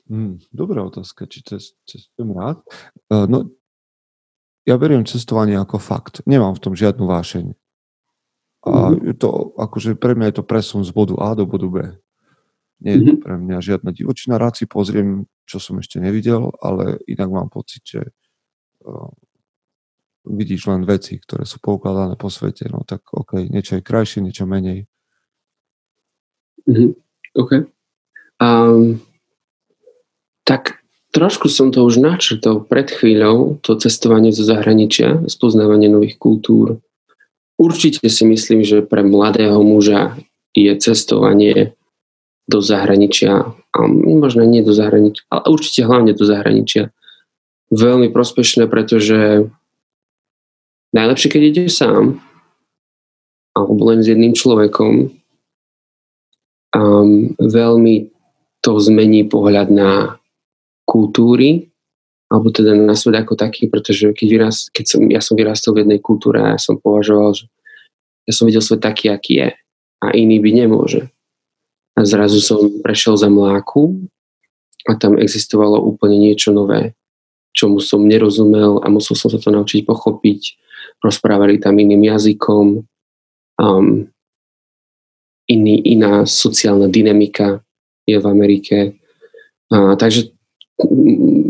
hm, 0.10 0.42
dobrá 0.50 0.82
otázka, 0.82 1.30
či 1.30 1.46
cest, 1.46 1.78
cestujem 1.86 2.34
rád. 2.34 2.66
Uh, 3.14 3.30
no, 3.30 3.38
ja 4.66 4.76
beriem 4.82 5.06
cestovanie 5.06 5.54
ako 5.54 5.78
fakt. 5.78 6.26
Nemám 6.26 6.58
v 6.58 6.64
tom 6.66 6.74
žiadnu 6.74 7.06
vášeň. 7.06 7.54
A 8.68 8.92
mm-hmm. 8.92 9.16
to, 9.22 9.54
akože 9.56 9.96
pre 9.96 10.18
mňa 10.18 10.34
je 10.34 10.36
to 10.42 10.44
presun 10.44 10.82
z 10.82 10.92
bodu 10.92 11.16
A 11.22 11.38
do 11.38 11.46
bodu 11.46 11.70
B. 11.70 11.78
Nie 12.78 13.00
je 13.00 13.10
to 13.10 13.14
mhm. 13.18 13.22
pre 13.26 13.36
mňa 13.42 13.58
žiadna 13.58 13.90
divočina. 13.90 14.38
Rád 14.38 14.62
si 14.62 14.66
pozriem, 14.70 15.26
čo 15.50 15.58
som 15.58 15.82
ešte 15.82 15.98
nevidel, 15.98 16.54
ale 16.62 17.02
inak 17.10 17.30
mám 17.30 17.50
pocit, 17.50 17.82
že 17.82 18.02
uh, 18.86 19.10
vidíš 20.28 20.70
len 20.70 20.84
veci, 20.84 21.18
ktoré 21.18 21.48
sú 21.48 21.58
poukladané 21.58 22.20
po 22.20 22.30
svete, 22.30 22.68
no 22.70 22.84
tak 22.84 23.08
OK, 23.16 23.48
niečo 23.50 23.80
je 23.80 23.88
krajšie, 23.88 24.22
niečo 24.22 24.46
menej. 24.46 24.86
Mm-hmm. 26.68 26.90
OK. 27.40 27.52
Um, 28.38 29.02
tak 30.44 30.80
trošku 31.12 31.50
som 31.50 31.74
to 31.74 31.84
už 31.84 31.98
načrtol 31.98 32.62
pred 32.64 32.92
chvíľou, 32.92 33.58
to 33.66 33.80
cestovanie 33.80 34.30
zo 34.36 34.46
zahraničia, 34.46 35.26
spoznávanie 35.26 35.90
nových 35.90 36.20
kultúr. 36.22 36.80
Určite 37.58 38.06
si 38.06 38.24
myslím, 38.28 38.62
že 38.62 38.86
pre 38.86 39.02
mladého 39.02 39.58
muža 39.66 40.14
je 40.54 40.70
cestovanie 40.78 41.74
do 42.48 42.62
zahraničia, 42.64 43.44
a 43.52 43.80
možno 43.92 44.48
nie 44.48 44.64
do 44.64 44.72
zahraničia, 44.72 45.26
ale 45.28 45.44
určite 45.52 45.84
hlavne 45.84 46.16
do 46.16 46.24
zahraničia, 46.24 46.96
veľmi 47.74 48.08
prospešné, 48.16 48.72
pretože 48.72 49.52
najlepšie, 50.96 51.28
keď 51.28 51.42
ide 51.44 51.64
sám, 51.68 52.24
alebo 53.52 53.92
len 53.92 54.00
s 54.00 54.08
jedným 54.08 54.32
človekom, 54.32 55.12
um, 56.76 57.36
veľmi 57.38 58.12
to 58.60 58.72
zmení 58.82 59.30
pohľad 59.30 59.72
na 59.72 59.92
kultúry, 60.88 61.72
alebo 62.28 62.52
teda 62.52 62.76
na 62.76 62.96
svet 62.96 63.16
ako 63.24 63.40
taký, 63.40 63.72
pretože 63.72 64.12
keď, 64.12 64.28
vyraz, 64.28 64.68
keď 64.72 64.86
som, 64.88 65.02
ja 65.08 65.22
som 65.24 65.40
vyrastal 65.40 65.72
v 65.76 65.88
jednej 65.88 66.00
kultúre 66.04 66.44
a 66.44 66.56
ja 66.56 66.60
som 66.60 66.76
považoval, 66.76 67.36
že 67.36 67.46
ja 68.28 68.34
som 68.36 68.44
videl 68.44 68.60
svet 68.60 68.84
taký, 68.84 69.08
aký 69.08 69.34
je 69.40 69.50
a 70.04 70.08
iný 70.12 70.44
by 70.44 70.52
nemôže. 70.52 71.08
A 71.96 72.04
zrazu 72.04 72.44
som 72.44 72.60
prešiel 72.84 73.16
za 73.16 73.32
mláku 73.32 74.06
a 74.86 75.00
tam 75.00 75.16
existovalo 75.16 75.80
úplne 75.80 76.20
niečo 76.20 76.52
nové, 76.52 76.94
čomu 77.56 77.80
som 77.80 78.04
nerozumel 78.04 78.84
a 78.84 78.92
musel 78.92 79.16
som 79.16 79.32
sa 79.32 79.40
to 79.40 79.50
naučiť 79.50 79.88
pochopiť. 79.88 80.42
Rozprávali 81.02 81.58
tam 81.58 81.80
iným 81.80 82.12
jazykom, 82.12 82.66
um, 83.64 83.88
iný, 85.48 85.80
iná 85.84 86.28
sociálna 86.28 86.92
dynamika 86.92 87.64
je 88.08 88.20
v 88.20 88.26
Amerike. 88.28 88.78
A, 89.72 89.96
takže 89.96 90.32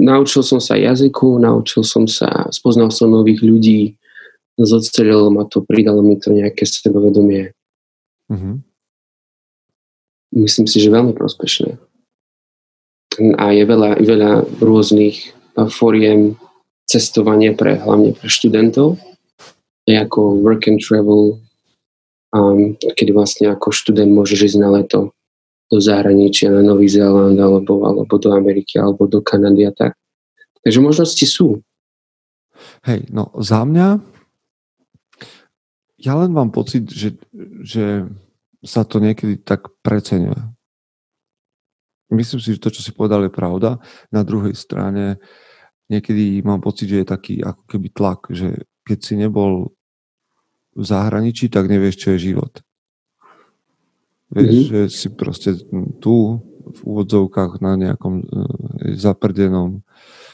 naučil 0.01 0.41
som 0.41 0.61
sa 0.61 0.79
jazyku, 0.79 1.37
naučil 1.37 1.83
som 1.83 2.07
sa, 2.07 2.47
spoznal 2.49 2.93
som 2.93 3.11
nových 3.11 3.43
ľudí, 3.43 3.97
zocelilo 4.57 5.29
ma 5.29 5.45
to, 5.45 5.61
pridalo 5.61 6.01
mi 6.01 6.17
to 6.17 6.33
nejaké 6.33 6.65
sebavedomie. 6.65 7.53
Mm-hmm. 8.31 8.55
Myslím 10.37 10.67
si, 10.67 10.77
že 10.81 10.93
veľmi 10.93 11.13
prospešné. 11.13 11.77
A 13.37 13.45
je 13.53 13.63
veľa, 13.65 14.01
veľa 14.01 14.31
rôznych 14.61 15.33
foriem 15.73 16.37
cestovania 16.85 17.57
pre, 17.57 17.81
hlavne 17.81 18.13
pre 18.13 18.29
študentov, 18.29 19.01
ako 19.87 20.43
work 20.43 20.67
and 20.67 20.83
travel, 20.83 21.39
kedy 22.93 23.11
vlastne 23.15 23.53
ako 23.55 23.71
študent 23.71 24.11
môžeš 24.11 24.53
ísť 24.53 24.57
na 24.59 24.69
leto 24.71 25.15
do 25.67 25.83
zahraničia, 25.83 26.51
na 26.51 26.63
Nový 26.63 26.87
Zéland, 26.87 27.35
alebo, 27.35 27.83
alebo 27.83 28.15
do 28.15 28.31
Ameriky, 28.31 28.79
alebo 28.79 29.07
do 29.07 29.19
Kanady 29.19 29.67
a 29.67 29.71
tak. 29.75 29.99
Takže 30.63 30.79
možnosti 30.79 31.25
sú. 31.27 31.59
Hej, 32.87 33.07
no 33.11 33.31
za 33.39 33.67
mňa 33.67 33.99
ja 35.97 36.13
len 36.13 36.29
mám 36.29 36.53
pocit, 36.53 36.87
že, 36.87 37.17
že 37.65 38.05
sa 38.61 38.85
to 38.85 39.01
niekedy 39.01 39.41
tak 39.41 39.67
preceňuje. 39.81 40.37
Myslím 42.13 42.39
si, 42.39 42.55
že 42.55 42.63
to, 42.63 42.71
čo 42.71 42.85
si 42.85 42.95
povedal, 42.95 43.27
je 43.27 43.33
pravda. 43.33 43.81
Na 44.13 44.23
druhej 44.23 44.55
strane 44.55 45.19
niekedy 45.91 46.39
mám 46.45 46.63
pocit, 46.63 46.87
že 46.87 47.03
je 47.03 47.07
taký 47.07 47.35
ako 47.43 47.63
keby 47.67 47.87
tlak, 47.91 48.21
že 48.31 48.63
keď 48.87 48.99
si 49.03 49.13
nebol 49.19 49.75
v 50.77 50.83
zahraničí, 50.85 51.49
tak 51.49 51.65
nevieš, 51.65 51.95
čo 51.97 52.07
je 52.13 52.31
život. 52.31 52.53
Vieš, 54.29 54.53
mm-hmm. 54.53 54.69
že 54.69 54.79
si 54.93 55.07
proste 55.17 55.49
tu 55.97 56.43
v 56.67 56.79
úvodzovkách 56.83 57.63
na 57.63 57.79
nejakom 57.79 58.21
e, 58.21 58.25
zaprdenom 58.99 59.87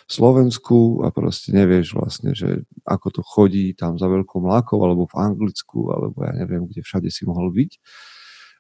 Slovensku 0.09 1.05
a 1.05 1.13
proste 1.13 1.55
nevieš 1.55 1.95
vlastne, 1.95 2.35
že 2.35 2.67
ako 2.83 3.07
to 3.13 3.21
chodí 3.23 3.71
tam 3.77 3.95
za 3.95 4.09
veľkou 4.09 4.43
mlákou 4.43 4.81
alebo 4.83 5.07
v 5.07 5.15
Anglicku 5.15 5.93
alebo 5.93 6.17
ja 6.25 6.33
neviem, 6.35 6.67
kde 6.67 6.83
všade 6.83 7.07
si 7.07 7.23
mohol 7.23 7.53
byť 7.53 7.71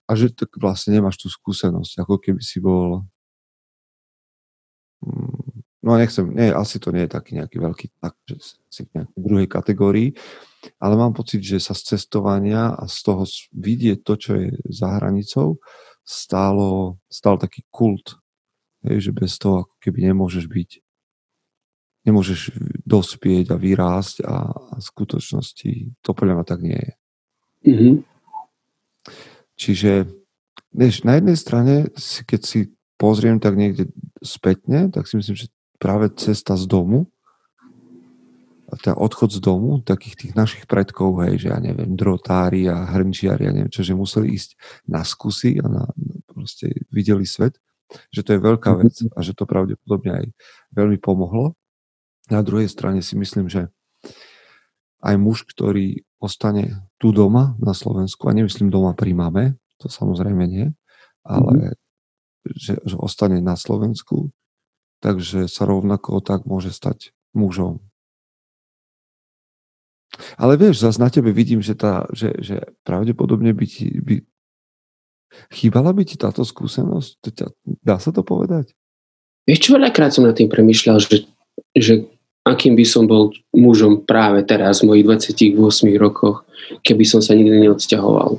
a 0.07 0.11
že 0.15 0.31
tak 0.31 0.55
vlastne 0.55 0.95
nemáš 0.95 1.19
tú 1.19 1.27
skúsenosť, 1.27 2.03
ako 2.03 2.15
keby 2.21 2.41
si 2.43 2.63
bol 2.63 3.03
mm, 5.03 5.42
no 5.83 5.99
nechcem, 5.99 6.25
nie, 6.31 6.49
asi 6.49 6.79
to 6.79 6.95
nie 6.95 7.05
je 7.05 7.11
taký 7.11 7.35
nejaký 7.35 7.57
veľký 7.59 7.87
tak, 7.99 8.15
že 8.23 8.39
si 8.71 8.81
v 8.87 9.03
nejakej 9.03 9.19
druhej 9.19 9.47
kategórii, 9.51 10.09
ale 10.79 10.95
mám 10.95 11.11
pocit, 11.11 11.43
že 11.43 11.59
sa 11.59 11.75
z 11.75 11.95
cestovania 11.95 12.71
a 12.71 12.87
z 12.87 12.97
toho 13.03 13.23
vidieť 13.51 13.99
to, 14.01 14.13
čo 14.15 14.31
je 14.39 14.47
za 14.71 14.95
hranicou, 14.95 15.59
stálo, 16.07 16.99
stál 17.11 17.35
taký 17.35 17.67
kult, 17.67 18.15
hej, 18.87 19.11
že 19.11 19.11
bez 19.11 19.35
toho 19.35 19.67
ako 19.67 19.75
keby 19.83 20.07
nemôžeš 20.11 20.47
byť, 20.47 20.69
nemôžeš 22.07 22.55
dospieť 22.87 23.51
a 23.51 23.59
vyrásť 23.59 24.23
a, 24.23 24.51
a 24.51 24.75
v 24.79 24.83
skutočnosti 24.83 25.71
to 25.99 26.09
podľa 26.15 26.39
mňa 26.39 26.45
tak 26.47 26.59
nie 26.63 26.79
je. 26.79 26.93
Mm-hmm. 27.63 27.95
Čiže 29.55 29.91
vieš, 30.75 31.07
na 31.07 31.19
jednej 31.19 31.37
strane, 31.39 31.75
keď 32.27 32.41
si 32.43 32.59
pozriem 32.99 33.39
tak 33.39 33.55
niekde 33.55 33.91
spätne, 34.19 34.91
tak 34.91 35.07
si 35.07 35.19
myslím, 35.19 35.35
že 35.35 35.51
práve 35.83 36.07
cesta 36.15 36.55
z 36.55 36.63
domu 36.71 37.11
ten 38.79 38.95
odchod 38.97 39.37
z 39.37 39.39
domu, 39.43 39.81
takých 39.85 40.15
tých 40.17 40.33
našich 40.33 40.65
predkov, 40.65 41.21
hej, 41.25 41.45
že 41.45 41.47
ja 41.53 41.59
neviem, 41.61 41.93
drotári 41.93 42.65
a 42.65 42.89
hrnčiari, 42.89 43.45
ja 43.45 43.53
neviem 43.53 43.69
čo, 43.69 43.85
že 43.85 43.93
museli 43.93 44.33
ísť 44.33 44.57
na 44.89 45.05
skúsi 45.05 45.61
a 45.61 45.65
na, 45.69 45.83
proste 46.25 46.73
videli 46.89 47.27
svet, 47.27 47.59
že 48.09 48.25
to 48.25 48.33
je 48.33 48.39
veľká 48.41 48.73
mhm. 48.73 48.77
vec 48.81 48.95
a 49.13 49.19
že 49.21 49.37
to 49.37 49.45
pravdepodobne 49.45 50.11
aj 50.23 50.25
veľmi 50.73 50.97
pomohlo. 50.97 51.53
Na 52.31 52.41
druhej 52.41 52.71
strane 52.71 53.03
si 53.03 53.19
myslím, 53.19 53.51
že 53.51 53.69
aj 55.03 55.19
muž, 55.19 55.43
ktorý 55.43 56.07
ostane 56.23 56.87
tu 56.95 57.11
doma 57.11 57.59
na 57.59 57.75
Slovensku, 57.75 58.31
a 58.31 58.35
nemyslím 58.35 58.71
doma 58.71 58.95
pri 58.95 59.11
mame, 59.11 59.59
to 59.75 59.91
samozrejme 59.91 60.47
nie, 60.47 60.71
ale 61.27 61.75
mm-hmm. 61.75 62.55
že, 62.55 62.73
že 62.79 62.95
ostane 62.95 63.43
na 63.43 63.59
Slovensku, 63.59 64.31
takže 65.03 65.51
sa 65.51 65.67
rovnako 65.67 66.23
tak 66.23 66.47
môže 66.47 66.71
stať 66.71 67.11
mužom 67.35 67.83
ale 70.37 70.57
vieš, 70.57 70.85
zase 70.85 71.01
na 71.01 71.09
tebe 71.09 71.33
vidím, 71.33 71.61
že, 71.61 71.73
tá, 71.73 72.05
že, 72.13 72.33
že 72.37 72.61
pravdepodobne 72.85 73.49
by 73.53 73.65
ti... 73.65 73.85
By... 73.97 74.21
Chýbala 75.49 75.89
by 75.97 76.05
ti 76.05 76.13
táto 76.13 76.45
skúsenosť? 76.45 77.17
Dá 77.81 77.97
sa 77.97 78.13
to 78.13 78.21
povedať? 78.21 78.77
Vieš 79.49 79.59
čo, 79.65 79.69
veľakrát 79.73 80.13
som 80.13 80.29
nad 80.29 80.37
tým 80.37 80.45
premyšľal, 80.45 81.01
že, 81.01 81.25
že 81.73 82.05
akým 82.45 82.77
by 82.77 82.85
som 82.85 83.09
bol 83.09 83.33
mužom 83.49 84.05
práve 84.05 84.45
teraz, 84.45 84.85
v 84.85 84.93
mojich 84.93 85.05
28 85.33 85.57
rokoch, 85.97 86.45
keby 86.85 87.01
som 87.01 87.19
sa 87.19 87.33
nikdy 87.33 87.65
neodsťahoval. 87.65 88.37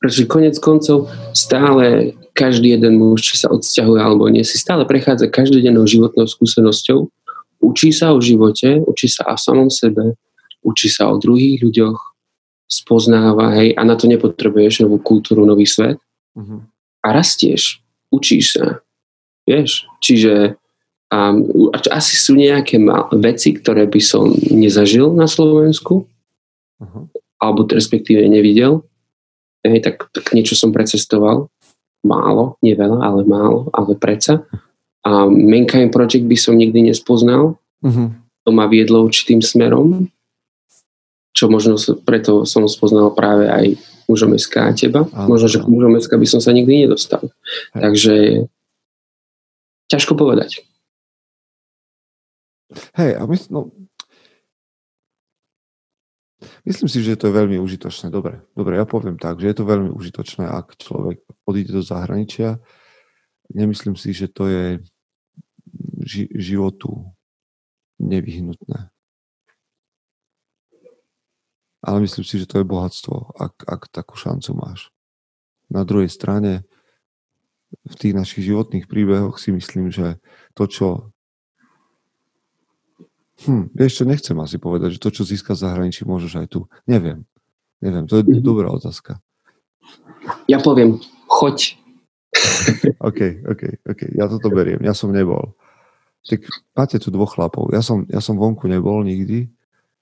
Pretože 0.00 0.24
konec 0.26 0.56
koncov 0.58 1.12
stále 1.36 2.16
každý 2.32 2.72
jeden 2.72 2.96
muž, 2.96 3.20
či 3.20 3.36
sa 3.36 3.52
odsťahuje 3.52 4.00
alebo 4.00 4.32
nie, 4.32 4.40
si 4.48 4.56
stále 4.56 4.88
prechádza 4.88 5.28
každodennou 5.28 5.84
životnou 5.84 6.24
skúsenosťou, 6.24 7.12
učí 7.60 7.92
sa 7.92 8.16
o 8.16 8.18
živote, 8.18 8.80
učí 8.88 9.12
sa 9.12 9.28
o 9.28 9.36
samom 9.36 9.68
sebe, 9.68 10.16
učí 10.64 10.88
sa 10.88 11.12
o 11.12 11.20
druhých 11.20 11.60
ľuďoch, 11.60 12.10
spoznáva, 12.70 13.58
hej, 13.58 13.74
a 13.74 13.82
na 13.82 13.98
to 13.98 14.06
nepotrebuješ 14.06 14.86
novú 14.86 15.02
kultúru, 15.02 15.42
nový 15.42 15.66
svet. 15.66 15.98
Uh-huh. 16.38 16.62
A 17.02 17.10
rastieš, 17.10 17.82
učíš 18.14 18.54
sa, 18.54 18.78
vieš. 19.42 19.90
Čiže 19.98 20.54
um, 21.10 21.68
asi 21.90 22.14
sú 22.14 22.38
nejaké 22.38 22.78
veci, 23.18 23.58
ktoré 23.58 23.90
by 23.90 23.98
som 23.98 24.30
nezažil 24.54 25.10
na 25.10 25.26
Slovensku, 25.26 26.06
uh-huh. 26.78 27.10
alebo 27.42 27.66
respektíve 27.66 28.22
nevidel. 28.30 28.86
Hej, 29.66 29.80
tak, 29.84 30.08
tak 30.12 30.32
niečo 30.32 30.56
som 30.56 30.72
precestoval. 30.72 31.52
Málo, 32.00 32.56
nie 32.64 32.72
veľa, 32.72 32.96
ale 33.00 33.20
málo, 33.28 33.68
ale 33.76 33.92
predsa. 33.96 34.44
A 35.04 35.28
Mankind 35.28 35.92
Project 35.92 36.24
by 36.24 36.36
som 36.36 36.56
nikdy 36.56 36.88
nespoznal. 36.88 37.60
Uh-huh. 37.84 38.08
To 38.44 38.50
ma 38.52 38.64
viedlo 38.68 39.04
určitým 39.04 39.44
smerom 39.44 40.08
čo 41.30 41.46
možno 41.46 41.78
preto 42.02 42.42
som 42.42 42.66
spoznal 42.66 43.14
práve 43.14 43.46
aj 43.46 43.78
mužom 44.10 44.34
SK 44.34 44.54
a 44.66 44.74
teba. 44.74 45.06
Áno, 45.14 45.30
možno, 45.30 45.46
že 45.46 45.62
k 45.62 45.70
mužom 45.70 45.94
SK 45.94 46.18
by 46.18 46.26
som 46.26 46.40
sa 46.42 46.50
nikdy 46.50 46.86
nedostal. 46.86 47.30
Hej. 47.72 47.80
Takže 47.80 48.16
ťažko 49.86 50.18
povedať. 50.18 50.66
Hej, 52.98 53.18
a 53.18 53.22
mysl, 53.30 53.46
no, 53.50 53.60
myslím 56.64 56.88
si, 56.88 57.04
že 57.04 57.16
to 57.16 57.28
je 57.28 57.38
veľmi 57.38 57.56
užitočné. 57.60 58.08
Dobre, 58.08 58.40
dobre, 58.56 58.80
ja 58.80 58.88
poviem 58.88 59.20
tak, 59.20 59.40
že 59.40 59.52
je 59.52 59.56
to 59.60 59.68
veľmi 59.68 59.90
užitočné, 59.92 60.48
ak 60.48 60.76
človek 60.80 61.20
odíde 61.44 61.76
do 61.76 61.82
zahraničia. 61.84 62.60
Nemyslím 63.52 63.98
si, 63.98 64.14
že 64.16 64.30
to 64.30 64.46
je 64.48 64.64
ži- 66.06 66.32
životu 66.32 67.12
nevyhnutné. 68.00 68.90
ale 71.80 72.04
myslím 72.04 72.24
si, 72.24 72.36
že 72.36 72.48
to 72.48 72.60
je 72.60 72.68
bohatstvo, 72.68 73.40
ak, 73.40 73.64
ak 73.64 73.82
takú 73.88 74.16
šancu 74.16 74.52
máš. 74.52 74.92
Na 75.72 75.84
druhej 75.84 76.12
strane, 76.12 76.68
v 77.86 77.94
tých 77.96 78.12
našich 78.12 78.44
životných 78.44 78.90
príbehoch 78.90 79.40
si 79.40 79.54
myslím, 79.54 79.88
že 79.88 80.20
to, 80.52 80.66
čo 80.68 80.86
Hm, 83.40 83.72
čo, 83.72 84.04
nechcem 84.04 84.36
asi 84.36 84.60
povedať, 84.60 84.96
že 84.96 85.02
to, 85.02 85.08
čo 85.08 85.24
získa 85.24 85.56
v 85.56 85.62
zahraničí, 85.64 86.04
môžeš 86.04 86.44
aj 86.44 86.46
tu. 86.52 86.60
Neviem. 86.84 87.24
Neviem, 87.80 88.04
to 88.04 88.20
je 88.20 88.24
mm-hmm. 88.28 88.44
dobrá 88.44 88.68
otázka. 88.68 89.16
Ja 90.44 90.60
poviem, 90.60 91.00
choď. 91.24 91.80
OK, 93.08 93.20
OK, 93.48 93.62
OK. 93.88 94.02
Ja 94.12 94.28
toto 94.28 94.52
beriem. 94.52 94.84
Ja 94.84 94.92
som 94.92 95.16
nebol. 95.16 95.56
Tak 96.28 96.44
máte 96.76 97.00
tu 97.00 97.08
dvoch 97.08 97.32
chlapov. 97.32 97.72
Ja 97.72 97.80
som, 97.80 98.04
ja 98.12 98.20
som 98.20 98.36
vonku 98.36 98.68
nebol 98.68 99.00
nikdy 99.00 99.48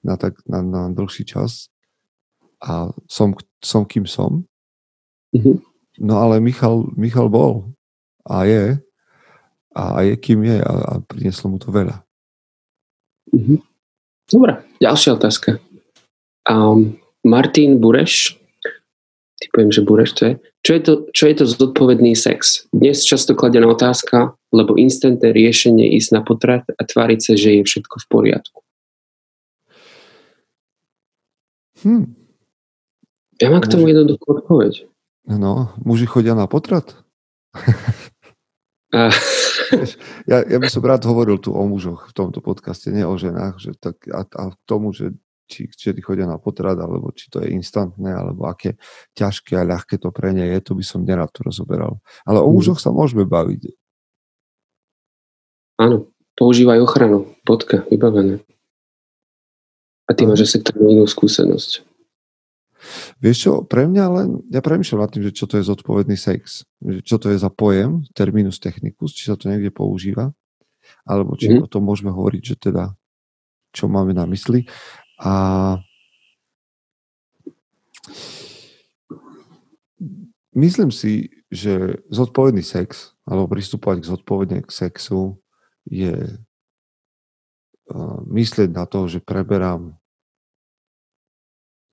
na, 0.02 0.18
tak, 0.18 0.34
na, 0.50 0.58
na 0.58 0.82
dlhší 0.90 1.22
čas 1.22 1.70
a 2.58 2.90
som, 3.06 3.38
som 3.62 3.86
kým 3.86 4.02
som. 4.02 4.42
Mm-hmm. 5.30 5.56
No 6.02 6.14
ale 6.18 6.42
Michal, 6.42 6.90
Michal 6.98 7.30
bol 7.30 7.70
a 8.26 8.42
je 8.42 8.82
a 9.78 10.02
je 10.02 10.14
kým 10.18 10.42
je 10.42 10.58
a, 10.58 10.74
a 10.74 10.92
prinieslo 11.06 11.54
mu 11.54 11.62
to 11.62 11.70
veľa. 11.70 12.02
Mm-hmm. 13.32 13.58
Dobre, 14.28 14.52
ďalšia 14.80 15.16
otázka. 15.16 15.56
Um, 16.44 17.00
Martin 17.24 17.80
Bureš, 17.80 18.36
typujem, 19.40 19.72
že 19.72 19.80
Bureš 19.84 20.12
to 20.16 20.22
je. 20.24 20.32
Čo 20.64 20.70
je 20.74 20.80
to, 20.84 20.92
čo 21.16 21.24
je 21.30 21.34
to 21.38 21.44
zodpovedný 21.48 22.12
sex? 22.12 22.68
Dnes 22.74 23.00
často 23.06 23.32
kladená 23.32 23.70
otázka, 23.72 24.36
lebo 24.52 24.76
instantné 24.76 25.32
riešenie 25.32 25.96
ísť 25.96 26.10
na 26.12 26.20
potrat 26.20 26.64
a 26.68 26.82
tváriť 26.84 27.20
sa, 27.20 27.32
že 27.36 27.60
je 27.60 27.62
všetko 27.64 27.96
v 28.04 28.06
poriadku. 28.10 28.60
Hm. 31.84 32.04
Ja 33.38 33.54
mám 33.54 33.62
k 33.62 33.70
tomu 33.70 33.86
jednoduchú 33.86 34.42
odpoveď. 34.42 34.90
No, 35.30 35.70
muži 35.78 36.10
chodia 36.10 36.34
na 36.34 36.50
potrat? 36.50 36.98
ja, 40.30 40.36
ja 40.48 40.58
by 40.58 40.68
som 40.72 40.80
rád 40.80 41.04
hovoril 41.04 41.36
tu 41.36 41.52
o 41.52 41.62
mužoch 41.68 42.08
v 42.08 42.16
tomto 42.16 42.40
podcaste, 42.40 42.88
nie 42.88 43.04
o 43.04 43.16
ženách, 43.20 43.60
že 43.60 43.70
tak, 43.76 44.00
a, 44.08 44.24
a 44.24 44.42
k 44.56 44.62
tomu, 44.64 44.96
že 44.96 45.12
či, 45.48 45.68
či 45.72 45.96
chodia 46.04 46.28
na 46.28 46.36
potrat, 46.36 46.76
alebo 46.76 47.08
či 47.12 47.32
to 47.32 47.40
je 47.40 47.52
instantné, 47.56 48.12
alebo 48.12 48.44
aké 48.48 48.76
ťažké 49.16 49.56
a 49.56 49.64
ľahké 49.64 49.96
to 49.96 50.12
pre 50.12 50.36
ne 50.36 50.44
je, 50.44 50.58
to 50.60 50.72
by 50.76 50.84
som 50.84 51.08
nerad 51.08 51.32
tu 51.32 51.40
rozoberal. 51.44 52.00
Ale 52.28 52.44
o 52.44 52.48
mhm. 52.48 52.54
mužoch 52.54 52.80
sa 52.80 52.92
môžeme 52.92 53.24
baviť. 53.24 53.72
Áno, 55.80 56.12
používaj 56.36 56.84
ochranu, 56.84 57.32
bodka, 57.46 57.86
vybavené. 57.88 58.44
A 60.08 60.16
ty 60.16 60.24
máš 60.24 60.48
asi 60.48 60.64
skúsenosť. 60.64 61.87
Vieš 63.18 63.36
čo, 63.36 63.52
pre 63.64 63.86
mňa 63.88 64.04
len, 64.14 64.28
ja 64.52 64.60
premýšľam 64.62 65.02
nad 65.04 65.10
tým, 65.12 65.24
že 65.26 65.36
čo 65.36 65.44
to 65.50 65.58
je 65.58 65.68
zodpovedný 65.68 66.16
sex. 66.16 66.64
Čo 67.04 67.16
to 67.18 67.32
je 67.32 67.38
za 67.38 67.50
pojem, 67.50 68.06
terminus 68.14 68.62
technicus, 68.62 69.12
či 69.12 69.28
sa 69.28 69.36
to 69.36 69.50
niekde 69.50 69.74
používa, 69.74 70.32
alebo 71.04 71.36
či 71.36 71.52
mm-hmm. 71.52 71.64
o 71.64 71.70
tom 71.70 71.84
môžeme 71.84 72.14
hovoriť, 72.14 72.42
že 72.42 72.56
teda 72.70 72.94
čo 73.72 73.86
máme 73.86 74.16
na 74.16 74.24
mysli. 74.24 74.64
A 75.20 75.76
myslím 80.54 80.90
si, 80.94 81.30
že 81.48 82.04
zodpovedný 82.12 82.64
sex, 82.64 83.16
alebo 83.24 83.48
pristupovať 83.52 84.04
k 84.04 84.10
zodpovedne 84.10 84.58
k 84.64 84.70
sexu 84.70 85.40
je 85.88 86.40
uh, 87.88 88.18
myslieť 88.28 88.70
na 88.72 88.84
to, 88.84 89.08
že 89.08 89.24
preberám 89.24 89.96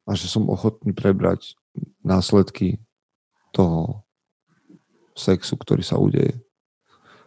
a 0.06 0.14
že 0.14 0.30
som 0.30 0.50
ochotný 0.50 0.94
prebrať 0.94 1.58
následky 2.06 2.80
toho 3.52 4.06
sexu, 5.18 5.58
ktorý 5.58 5.82
sa 5.82 5.98
udeje. 5.98 6.46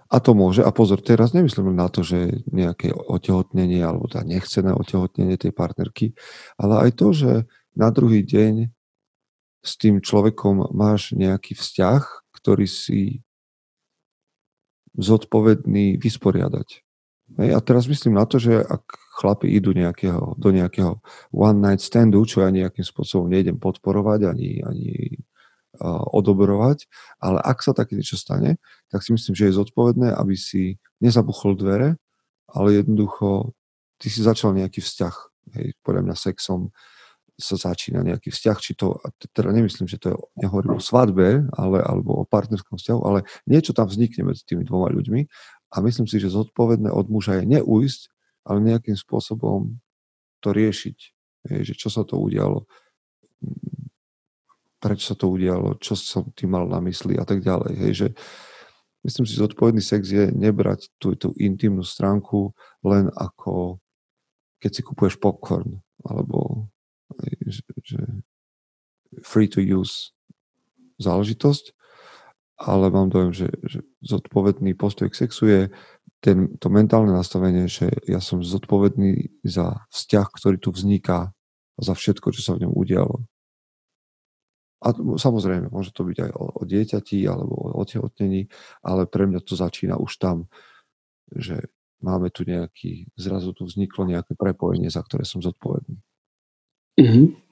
A 0.09 0.25
to 0.25 0.33
môže, 0.33 0.65
a 0.65 0.73
pozor, 0.73 1.05
teraz 1.05 1.37
nemyslím 1.37 1.77
na 1.77 1.93
to, 1.93 2.01
že 2.01 2.41
nejaké 2.49 2.97
otehotnenie 2.97 3.85
alebo 3.85 4.09
tá 4.09 4.25
nechcené 4.25 4.73
otehotnenie 4.73 5.37
tej 5.37 5.53
partnerky, 5.53 6.17
ale 6.57 6.89
aj 6.89 6.91
to, 6.97 7.13
že 7.13 7.33
na 7.77 7.93
druhý 7.93 8.25
deň 8.25 8.73
s 9.61 9.73
tým 9.77 10.01
človekom 10.01 10.73
máš 10.73 11.13
nejaký 11.13 11.53
vzťah, 11.53 12.03
ktorý 12.33 12.65
si 12.65 13.21
zodpovedný 14.97 16.01
vysporiadať. 16.01 16.88
Hej, 17.37 17.51
a 17.53 17.61
teraz 17.61 17.85
myslím 17.85 18.17
na 18.17 18.25
to, 18.25 18.41
že 18.41 18.57
ak 18.57 18.89
chlapi 19.21 19.53
idú 19.53 19.77
nejakého, 19.77 20.39
do 20.41 20.49
nejakého 20.49 21.03
one 21.35 21.61
night 21.61 21.85
standu, 21.85 22.25
čo 22.25 22.41
ja 22.41 22.49
nejakým 22.49 22.87
spôsobom 22.87 23.29
nejdem 23.29 23.61
podporovať 23.61 24.33
ani, 24.33 24.65
ani 24.65 25.21
uh, 25.83 26.07
odobrovať, 26.15 26.89
ale 27.21 27.43
ak 27.45 27.61
sa 27.61 27.77
také 27.77 28.01
niečo 28.01 28.17
stane, 28.17 28.57
tak 28.89 29.05
si 29.05 29.13
myslím, 29.13 29.37
že 29.37 29.53
je 29.53 29.59
zodpovedné, 29.61 30.09
aby 30.17 30.39
si 30.39 30.81
nezabuchol 31.05 31.59
dvere, 31.59 32.01
ale 32.49 32.81
jednoducho 32.81 33.53
ty 34.01 34.09
si 34.09 34.25
začal 34.25 34.57
nejaký 34.57 34.81
vzťah. 34.81 35.15
Hej, 35.59 35.77
podľa 35.85 36.09
mňa 36.09 36.17
sexom 36.17 36.73
sa 37.39 37.55
začína 37.55 38.03
nejaký 38.03 38.35
vzťah, 38.35 38.59
či 38.59 38.75
to, 38.75 38.99
teda 39.31 39.55
nemyslím, 39.55 39.87
že 39.87 40.03
to 40.03 40.11
je, 40.11 40.17
nehovorím 40.43 40.75
o 40.75 40.83
svadbe, 40.83 41.47
ale, 41.55 41.79
alebo 41.87 42.23
o 42.23 42.25
partnerskom 42.27 42.83
vzťahu, 42.83 43.01
ale 43.07 43.23
niečo 43.47 43.71
tam 43.71 43.87
vznikne 43.87 44.27
medzi 44.27 44.43
tými 44.43 44.67
dvoma 44.67 44.91
ľuďmi 44.91 45.23
a 45.69 45.77
myslím 45.85 46.09
si, 46.09 46.17
že 46.17 46.33
zodpovedné 46.33 46.89
od 46.89 47.07
muža 47.13 47.41
je 47.41 47.59
neujsť, 47.59 48.03
ale 48.49 48.65
nejakým 48.65 48.97
spôsobom 48.97 49.77
to 50.41 50.49
riešiť. 50.53 50.99
Že 51.49 51.75
čo 51.77 51.89
sa 51.93 52.03
to 52.09 52.17
udialo, 52.17 52.65
prečo 54.79 55.15
sa 55.15 55.17
to 55.19 55.29
udialo, 55.29 55.77
čo 55.83 55.99
som 55.99 56.31
tým 56.33 56.55
mal 56.55 56.65
na 56.71 56.81
mysli 56.85 57.19
a 57.19 57.25
tak 57.27 57.45
ďalej. 57.45 57.73
Hej, 57.77 57.93
že 57.95 58.09
myslím 59.05 59.25
si, 59.27 59.37
že 59.37 59.45
zodpovedný 59.45 59.83
sex 59.83 60.09
je 60.09 60.31
nebrať 60.33 60.89
tú, 60.97 61.15
tú 61.19 61.35
intimnú 61.37 61.85
stránku 61.85 62.57
len 62.87 63.11
ako 63.15 63.83
keď 64.59 64.71
si 64.75 64.83
kupuješ 64.83 65.23
popcorn 65.23 65.79
alebo 66.07 66.67
že, 67.47 67.63
že 67.83 68.01
free 69.25 69.49
to 69.49 69.63
use 69.63 70.13
záležitosť, 70.99 71.78
ale 72.59 72.91
mám 72.91 73.07
dojem, 73.07 73.31
že, 73.31 73.49
že 73.63 73.87
zodpovedný 74.03 74.75
postoj 74.75 75.07
k 75.09 75.19
sexu 75.27 75.47
je 75.47 75.63
ten, 76.19 76.59
to 76.59 76.67
mentálne 76.67 77.15
nastavenie, 77.15 77.71
že 77.71 77.87
ja 78.11 78.19
som 78.19 78.43
zodpovedný 78.43 79.39
za 79.47 79.87
vzťah, 79.95 80.27
ktorý 80.35 80.57
tu 80.59 80.75
vzniká 80.75 81.31
a 81.79 81.81
za 81.81 81.95
všetko, 81.95 82.35
čo 82.35 82.43
sa 82.43 82.59
v 82.59 82.67
ňom 82.67 82.75
udialo. 82.75 83.23
A 84.83 84.95
samozrejme, 84.95 85.71
môže 85.71 85.95
to 85.95 86.07
byť 86.07 86.19
aj 86.19 86.31
o, 86.35 86.45
o 86.59 86.63
dieťati 86.67 87.27
alebo 87.27 87.55
o 87.55 87.69
otehotnení, 87.83 88.51
ale 88.83 89.07
pre 89.07 89.27
mňa 89.31 89.43
to 89.43 89.55
začína 89.59 89.99
už 89.99 90.19
tam, 90.19 90.51
že 91.31 91.71
máme 92.03 92.31
tu 92.31 92.47
nejaký, 92.47 93.11
zrazu 93.19 93.55
tu 93.55 93.67
vzniklo 93.67 94.07
nejaké 94.07 94.39
prepojenie, 94.39 94.91
za 94.91 95.03
ktoré 95.03 95.27
som 95.27 95.43
zodpovedný. 95.43 95.99
Mm-hmm. 96.99 97.48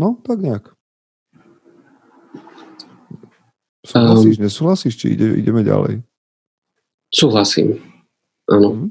No, 0.00 0.18
tak 0.26 0.42
nejak. 0.42 0.74
Súhlasíš, 3.84 4.40
um, 4.40 4.42
nesúhlasíš, 4.48 4.94
či 4.96 5.12
ide, 5.14 5.36
ideme 5.38 5.60
ďalej? 5.60 6.00
Súhlasím, 7.12 7.78
áno. 8.48 8.90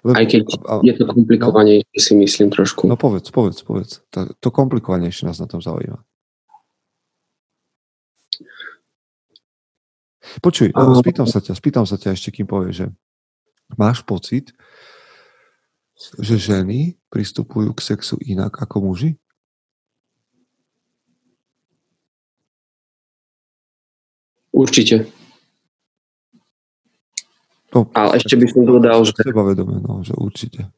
Lebo, 0.00 0.16
Aj 0.16 0.24
keď 0.24 0.48
a, 0.64 0.80
je 0.80 0.94
to 0.96 1.04
komplikovanejšie, 1.04 1.84
no, 1.84 2.00
si 2.00 2.12
myslím 2.16 2.48
trošku. 2.48 2.88
No 2.88 2.96
povedz, 2.96 3.28
povedz, 3.28 3.60
povedz. 3.60 4.00
To, 4.16 4.32
to 4.40 4.48
komplikovanejšie 4.48 5.28
nás 5.28 5.36
na 5.36 5.44
tom 5.44 5.60
zaujíma. 5.60 6.00
Počuj, 10.40 10.72
um, 10.72 10.96
spýtam 10.96 11.28
sa 11.28 11.44
ťa, 11.44 11.52
spýtam 11.52 11.84
sa 11.84 12.00
ťa 12.00 12.16
ešte, 12.16 12.32
kým 12.32 12.48
povieš, 12.48 12.74
že 12.74 12.86
máš 13.76 14.00
pocit, 14.02 14.56
že 15.94 16.36
ženy 16.38 16.98
pristupujú 17.10 17.70
k 17.70 17.80
sexu 17.80 18.18
inak 18.18 18.58
ako 18.58 18.90
muži? 18.90 19.10
Určite. 24.54 25.10
No, 27.74 27.90
Ale 27.90 28.22
ešte 28.22 28.38
by 28.38 28.46
som 28.46 28.62
dodal, 28.62 29.02
že... 29.02 29.18
Seba 29.18 29.42
vedome, 29.42 29.82
no, 29.82 30.06
že 30.06 30.14
určite. 30.14 30.70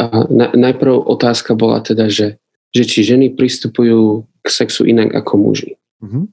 A 0.00 0.24
na, 0.32 0.48
najprv 0.56 1.04
otázka 1.04 1.52
bola 1.52 1.84
teda, 1.84 2.08
že, 2.08 2.40
že 2.72 2.82
či 2.88 3.04
ženy 3.04 3.36
pristupujú 3.36 4.24
k 4.40 4.48
sexu 4.48 4.88
inak 4.88 5.12
ako 5.12 5.36
muži. 5.36 5.76
Mm-hmm. 6.00 6.24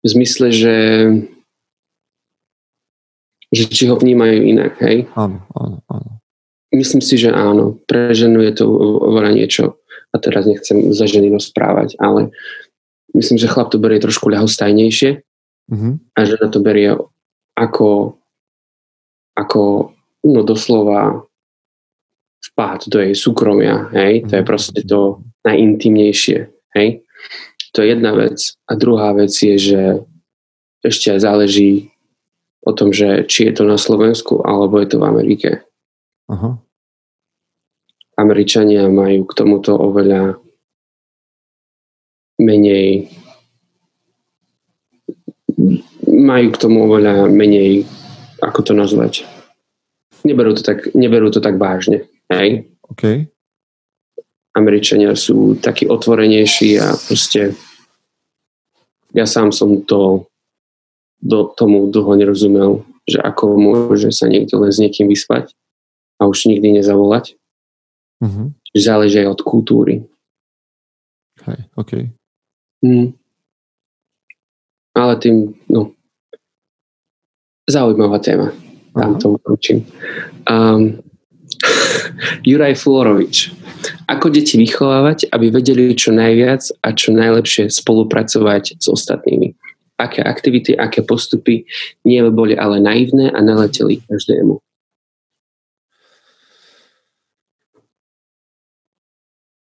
V 0.00 0.06
zmysle, 0.06 0.46
že 0.54 0.74
že 3.50 3.66
či 3.66 3.90
ho 3.90 3.98
vnímajú 3.98 4.46
inak, 4.46 4.78
hej? 4.82 5.10
Áno, 5.18 5.42
áno, 5.54 5.78
áno. 5.90 6.10
Myslím 6.70 7.02
si, 7.02 7.18
že 7.18 7.34
áno. 7.34 7.82
Pre 7.86 8.14
ženu 8.14 8.46
je 8.46 8.62
to 8.62 8.64
oveľa 9.10 9.34
niečo, 9.34 9.80
a 10.10 10.16
teraz 10.18 10.46
nechcem 10.46 10.90
za 10.90 11.06
ženy 11.06 11.30
rozprávať, 11.30 11.94
ale 12.02 12.34
myslím, 13.14 13.38
že 13.38 13.50
chlap 13.50 13.70
to 13.70 13.78
berie 13.78 14.02
trošku 14.02 14.26
ľahostajnejšie 14.26 15.22
mm-hmm. 15.70 15.92
a 16.14 16.18
žena 16.26 16.46
to 16.50 16.58
berie 16.58 16.98
ako, 17.54 18.18
ako 19.38 19.94
no 20.26 20.40
doslova 20.42 21.26
vpád 22.40 22.90
do 22.90 22.98
jej 22.98 23.14
súkromia, 23.14 23.86
hej, 23.94 24.26
to 24.26 24.40
je 24.40 24.44
proste 24.44 24.80
to 24.82 25.22
najintimnejšie, 25.46 26.50
hej. 26.74 26.88
To 27.76 27.86
je 27.86 27.94
jedna 27.94 28.18
vec. 28.18 28.58
A 28.66 28.74
druhá 28.74 29.14
vec 29.14 29.30
je, 29.30 29.54
že 29.54 29.82
ešte 30.82 31.14
aj 31.14 31.20
záleží 31.22 31.89
o 32.70 32.76
tom, 32.76 32.94
že 32.94 33.26
či 33.26 33.50
je 33.50 33.52
to 33.58 33.64
na 33.66 33.74
Slovensku, 33.76 34.46
alebo 34.46 34.78
je 34.78 34.88
to 34.94 34.96
v 35.02 35.08
Amerike. 35.10 35.50
Aha. 36.30 36.56
Američania 38.14 38.86
majú 38.86 39.26
k 39.26 39.32
tomuto 39.34 39.74
oveľa 39.74 40.38
menej 42.40 43.10
majú 46.08 46.46
k 46.52 46.60
tomu 46.60 46.88
oveľa 46.88 47.28
menej 47.28 47.84
ako 48.40 48.60
to 48.64 48.72
nazvať. 48.72 49.24
Neberú 50.24 50.52
to 50.56 50.62
tak, 50.64 50.92
neberú 50.92 51.32
to 51.32 51.40
tak 51.40 51.56
vážne. 51.56 52.08
Hej? 52.28 52.68
OK. 52.88 53.28
Američania 54.56 55.16
sú 55.16 55.56
takí 55.56 55.88
otvorenejší 55.88 56.76
a 56.80 56.92
proste 56.92 57.54
ja 59.16 59.24
sám 59.24 59.54
som 59.54 59.80
to 59.86 60.29
do 61.20 61.52
tomu 61.52 61.88
dlho 61.92 62.16
nerozumel, 62.16 62.84
že 63.04 63.20
ako 63.20 63.56
môže 63.56 64.10
sa 64.12 64.28
niekto 64.28 64.56
len 64.60 64.72
s 64.72 64.80
niekým 64.80 65.08
vyspať 65.08 65.52
a 66.20 66.28
už 66.28 66.48
nikdy 66.48 66.80
nezavolať. 66.80 67.36
Uh-huh. 68.20 68.52
Záleží 68.76 69.20
aj 69.24 69.36
od 69.36 69.40
kultúry. 69.40 69.94
Hej, 71.44 71.60
OK. 71.76 71.92
Hmm. 72.84 73.16
Ale 74.92 75.12
tým, 75.16 75.56
no, 75.68 75.96
zaujímavá 77.70 78.20
téma. 78.20 78.52
Tam 78.92 79.16
to 79.16 79.38
ukončím. 79.40 79.86
Um, 80.50 81.00
Juraj 82.48 82.74
Florovič. 82.74 83.54
Ako 84.10 84.28
deti 84.28 84.60
vychovávať, 84.60 85.32
aby 85.32 85.48
vedeli 85.48 85.96
čo 85.96 86.12
najviac 86.12 86.60
a 86.84 86.92
čo 86.92 87.16
najlepšie 87.16 87.72
spolupracovať 87.72 88.76
s 88.76 88.86
ostatnými? 88.90 89.56
Aké 90.00 90.24
aktivity, 90.24 90.72
aké 90.72 91.04
postupy 91.04 91.68
nie 92.08 92.20
boli 92.32 92.56
ale 92.56 92.80
naivné 92.80 93.28
a 93.28 93.44
naleteli 93.44 94.00
každému? 94.08 94.56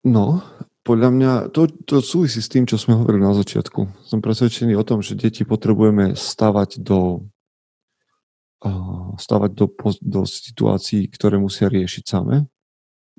No, 0.03 0.43
podľa 0.83 1.09
mňa 1.15 1.31
to, 1.55 1.71
to 1.88 2.03
súvisí 2.03 2.43
s 2.43 2.51
tým, 2.51 2.67
čo 2.67 2.75
sme 2.75 2.99
hovorili 2.99 3.23
na 3.23 3.31
začiatku. 3.31 4.03
Som 4.03 4.19
presvedčený 4.19 4.75
o 4.75 4.83
tom, 4.83 4.99
že 4.99 5.15
deti 5.15 5.47
potrebujeme 5.47 6.15
stavať 6.15 6.83
do 6.83 7.23
stavať 9.19 9.51
do, 9.59 9.67
do 9.99 10.21
situácií, 10.23 11.12
ktoré 11.12 11.36
musia 11.36 11.67
riešiť 11.67 12.03
same, 12.07 12.47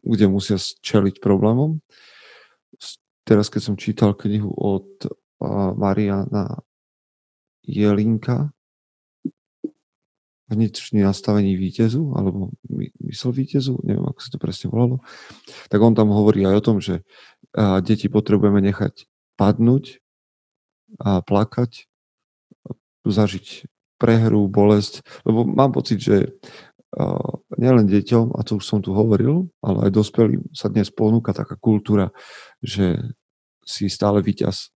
kde 0.01 0.25
musia 0.33 0.57
čeliť 0.57 1.21
problémom. 1.21 1.85
Teraz, 3.29 3.53
keď 3.53 3.61
som 3.61 3.77
čítal 3.77 4.17
knihu 4.17 4.49
od 4.57 5.05
Mariana 5.77 6.65
Jelinka, 7.65 8.53
vnitřní 10.45 11.01
nastavení 11.01 11.57
vítezu, 11.57 12.13
alebo 12.17 12.53
mysl 13.01 13.33
vítezu, 13.33 13.81
neviem, 13.81 14.05
ako 14.05 14.21
sa 14.21 14.29
to 14.29 14.39
presne 14.39 14.69
volalo, 14.69 15.01
tak 15.73 15.81
on 15.81 15.97
tam 15.97 16.13
hovorí 16.13 16.45
aj 16.45 16.55
o 16.61 16.65
tom, 16.65 16.77
že 16.85 17.01
deti 17.81 18.13
potrebujeme 18.13 18.61
nechať 18.61 19.09
padnúť 19.41 20.05
a 21.01 21.25
plakať, 21.25 21.89
zažiť 23.09 23.67
prehru, 23.97 24.45
bolesť, 24.51 25.01
lebo 25.25 25.49
mám 25.49 25.73
pocit, 25.73 26.03
že 26.03 26.37
nielen 27.57 27.89
deťom, 27.89 28.37
a 28.37 28.45
to 28.45 28.61
už 28.61 28.65
som 28.69 28.85
tu 28.85 28.93
hovoril, 28.93 29.49
ale 29.65 29.89
aj 29.89 29.91
dospelým 29.97 30.43
sa 30.53 30.69
dnes 30.69 30.93
ponúka 30.93 31.33
taká 31.33 31.57
kultúra, 31.57 32.13
že 32.61 33.01
si 33.65 33.89
stále 33.89 34.21
víťaz. 34.21 34.74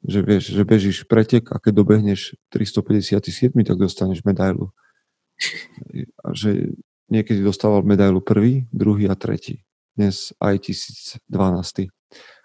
Že 0.00 0.20
vieš, 0.24 0.44
že 0.56 0.62
bežíš 0.64 0.98
pretek 1.04 1.52
a 1.52 1.60
keď 1.60 1.72
dobehneš 1.84 2.36
357, 2.52 3.52
tak 3.64 3.76
dostaneš 3.76 4.24
medailu. 4.24 4.72
A 6.24 6.32
že 6.32 6.72
niekedy 7.12 7.44
dostával 7.44 7.84
medailu 7.84 8.24
prvý, 8.24 8.64
druhý 8.72 9.08
a 9.08 9.16
tretí. 9.16 9.64
Dnes 9.96 10.32
aj 10.40 10.72
1012. 10.72 11.92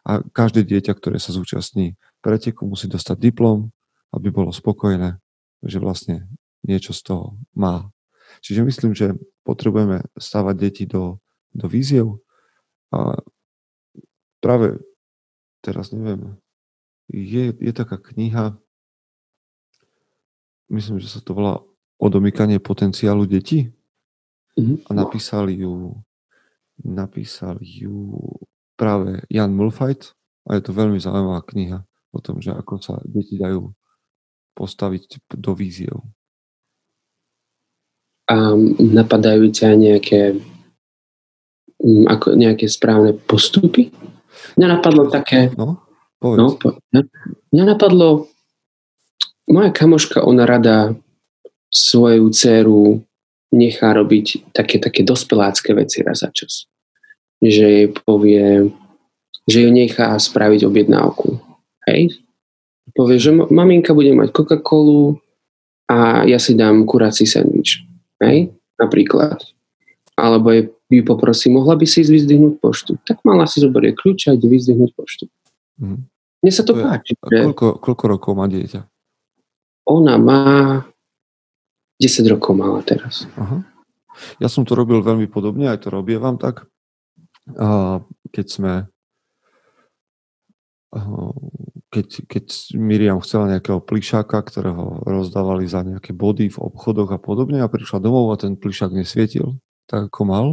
A 0.05 0.11
každé 0.35 0.67
dieťa, 0.67 0.93
ktoré 0.93 1.17
sa 1.17 1.31
zúčastní 1.31 1.95
preteku, 2.19 2.67
musí 2.67 2.91
dostať 2.91 3.17
diplom, 3.17 3.71
aby 4.11 4.29
bolo 4.29 4.51
spokojné 4.51 5.17
že 5.65 5.81
vlastne 5.81 6.29
niečo 6.61 6.93
z 6.93 7.01
toho 7.01 7.25
má. 7.57 7.89
Čiže 8.45 8.61
myslím, 8.65 8.93
že 8.93 9.17
potrebujeme 9.41 10.05
stávať 10.17 10.55
deti 10.57 10.83
do, 10.85 11.17
do 11.53 11.65
víziev 11.65 12.21
a 12.93 13.17
práve 14.41 14.81
teraz 15.65 15.89
neviem, 15.89 16.37
je, 17.09 17.53
je 17.53 17.71
taká 17.73 17.97
kniha, 17.97 18.57
myslím, 20.69 20.99
že 20.99 21.09
sa 21.09 21.21
to 21.21 21.33
volá 21.33 21.61
Odomykanie 21.95 22.59
potenciálu 22.59 23.23
detí 23.23 23.71
mm-hmm. 24.59 24.91
a 24.91 24.91
napísali 24.91 25.63
ju 25.63 25.95
napísali 26.83 27.63
ju 27.63 28.19
práve 28.75 29.23
Jan 29.31 29.55
Mulfajt 29.55 30.11
a 30.49 30.59
je 30.59 30.61
to 30.61 30.75
veľmi 30.75 30.99
zaujímavá 30.99 31.39
kniha 31.47 31.79
o 32.11 32.19
tom, 32.19 32.43
že 32.43 32.51
ako 32.51 32.83
sa 32.83 32.99
deti 33.07 33.39
dajú 33.39 33.71
postaviť 34.55 35.35
do 35.39 35.51
víziev? 35.55 36.03
A 38.25 38.57
napadajú 38.79 39.51
ťa 39.51 39.69
nejaké, 39.77 40.35
mm, 41.79 42.05
ako 42.09 42.35
nejaké 42.35 42.65
správne 42.67 43.15
postupy? 43.15 43.91
Mňa 44.59 44.67
napadlo 44.79 45.07
také... 45.11 45.51
No, 45.55 45.85
povedz. 46.25 46.39
No, 46.41 46.47
po, 46.57 46.67
mňa 47.53 47.65
napadlo... 47.77 48.25
Moja 49.45 49.69
kamoška, 49.69 50.25
ona 50.25 50.49
rada 50.49 50.97
svoju 51.69 52.33
dceru 52.33 53.05
nechá 53.53 53.93
robiť 53.93 54.49
také, 54.49 54.81
také 54.81 55.05
dospelácké 55.05 55.77
veci 55.77 56.01
raz 56.01 56.25
za 56.25 56.33
čas. 56.33 56.65
Že 57.45 57.65
jej 57.69 57.88
povie, 57.93 58.73
že 59.45 59.57
ju 59.61 59.69
nechá 59.69 60.17
spraviť 60.17 60.65
objednávku. 60.65 61.38
Hej? 61.85 62.25
povie, 62.95 63.19
že 63.19 63.33
maminka 63.33 63.91
bude 63.91 64.15
mať 64.15 64.31
Coca-Colu 64.31 65.19
a 65.91 66.23
ja 66.23 66.39
si 66.39 66.53
dám 66.53 66.88
kurací 66.88 67.27
sandwich. 67.27 67.83
Hej? 68.23 68.55
Napríklad. 68.79 69.41
Alebo 70.15 70.53
je, 70.55 70.71
ju 70.71 71.03
poprosí, 71.03 71.51
mohla 71.51 71.75
by 71.75 71.83
si 71.83 72.05
ísť 72.05 72.11
vyzdvihnúť 72.15 72.55
poštu. 72.63 72.95
Tak 73.03 73.25
mala 73.27 73.49
si 73.49 73.59
zoberie 73.59 73.91
kľúč 73.91 74.31
a 74.31 74.38
ide 74.39 74.47
vyzdvihnúť 74.47 74.91
poštu. 74.95 75.25
Mm. 75.81 76.07
Mne 76.45 76.53
sa 76.53 76.62
to, 76.62 76.77
to 76.77 76.86
páči. 76.86 77.17
Je, 77.17 77.17
že... 77.17 77.38
koľko, 77.49 77.81
koľko 77.81 78.05
rokov 78.05 78.31
má 78.38 78.45
dieťa? 78.45 78.86
Ona 79.89 80.21
má 80.21 80.43
10 81.97 82.21
rokov 82.29 82.53
mala 82.53 82.86
teraz. 82.86 83.25
Aha. 83.34 83.65
Ja 84.38 84.45
som 84.45 84.62
to 84.62 84.77
robil 84.77 85.01
veľmi 85.01 85.25
podobne, 85.25 85.73
aj 85.73 85.81
to 85.81 85.89
robievam 85.89 86.38
tak. 86.38 86.69
A 87.58 87.97
keď 88.29 88.45
sme 88.45 88.71
keď, 91.91 92.08
keď 92.27 92.45
Miriam 92.75 93.19
chcela 93.19 93.51
nejakého 93.51 93.84
plišáka, 93.84 94.39
ktorého 94.39 95.03
rozdávali 95.03 95.67
za 95.67 95.84
nejaké 95.84 96.15
body 96.15 96.51
v 96.51 96.60
obchodoch 96.60 97.12
a 97.12 97.19
podobne 97.19 97.60
a 97.60 97.71
prišla 97.71 97.99
domov 97.99 98.31
a 98.31 98.39
ten 98.39 98.55
plišák 98.55 98.95
nesvietil 98.95 99.60
tak, 99.88 100.08
ako 100.12 100.21
mal. 100.23 100.47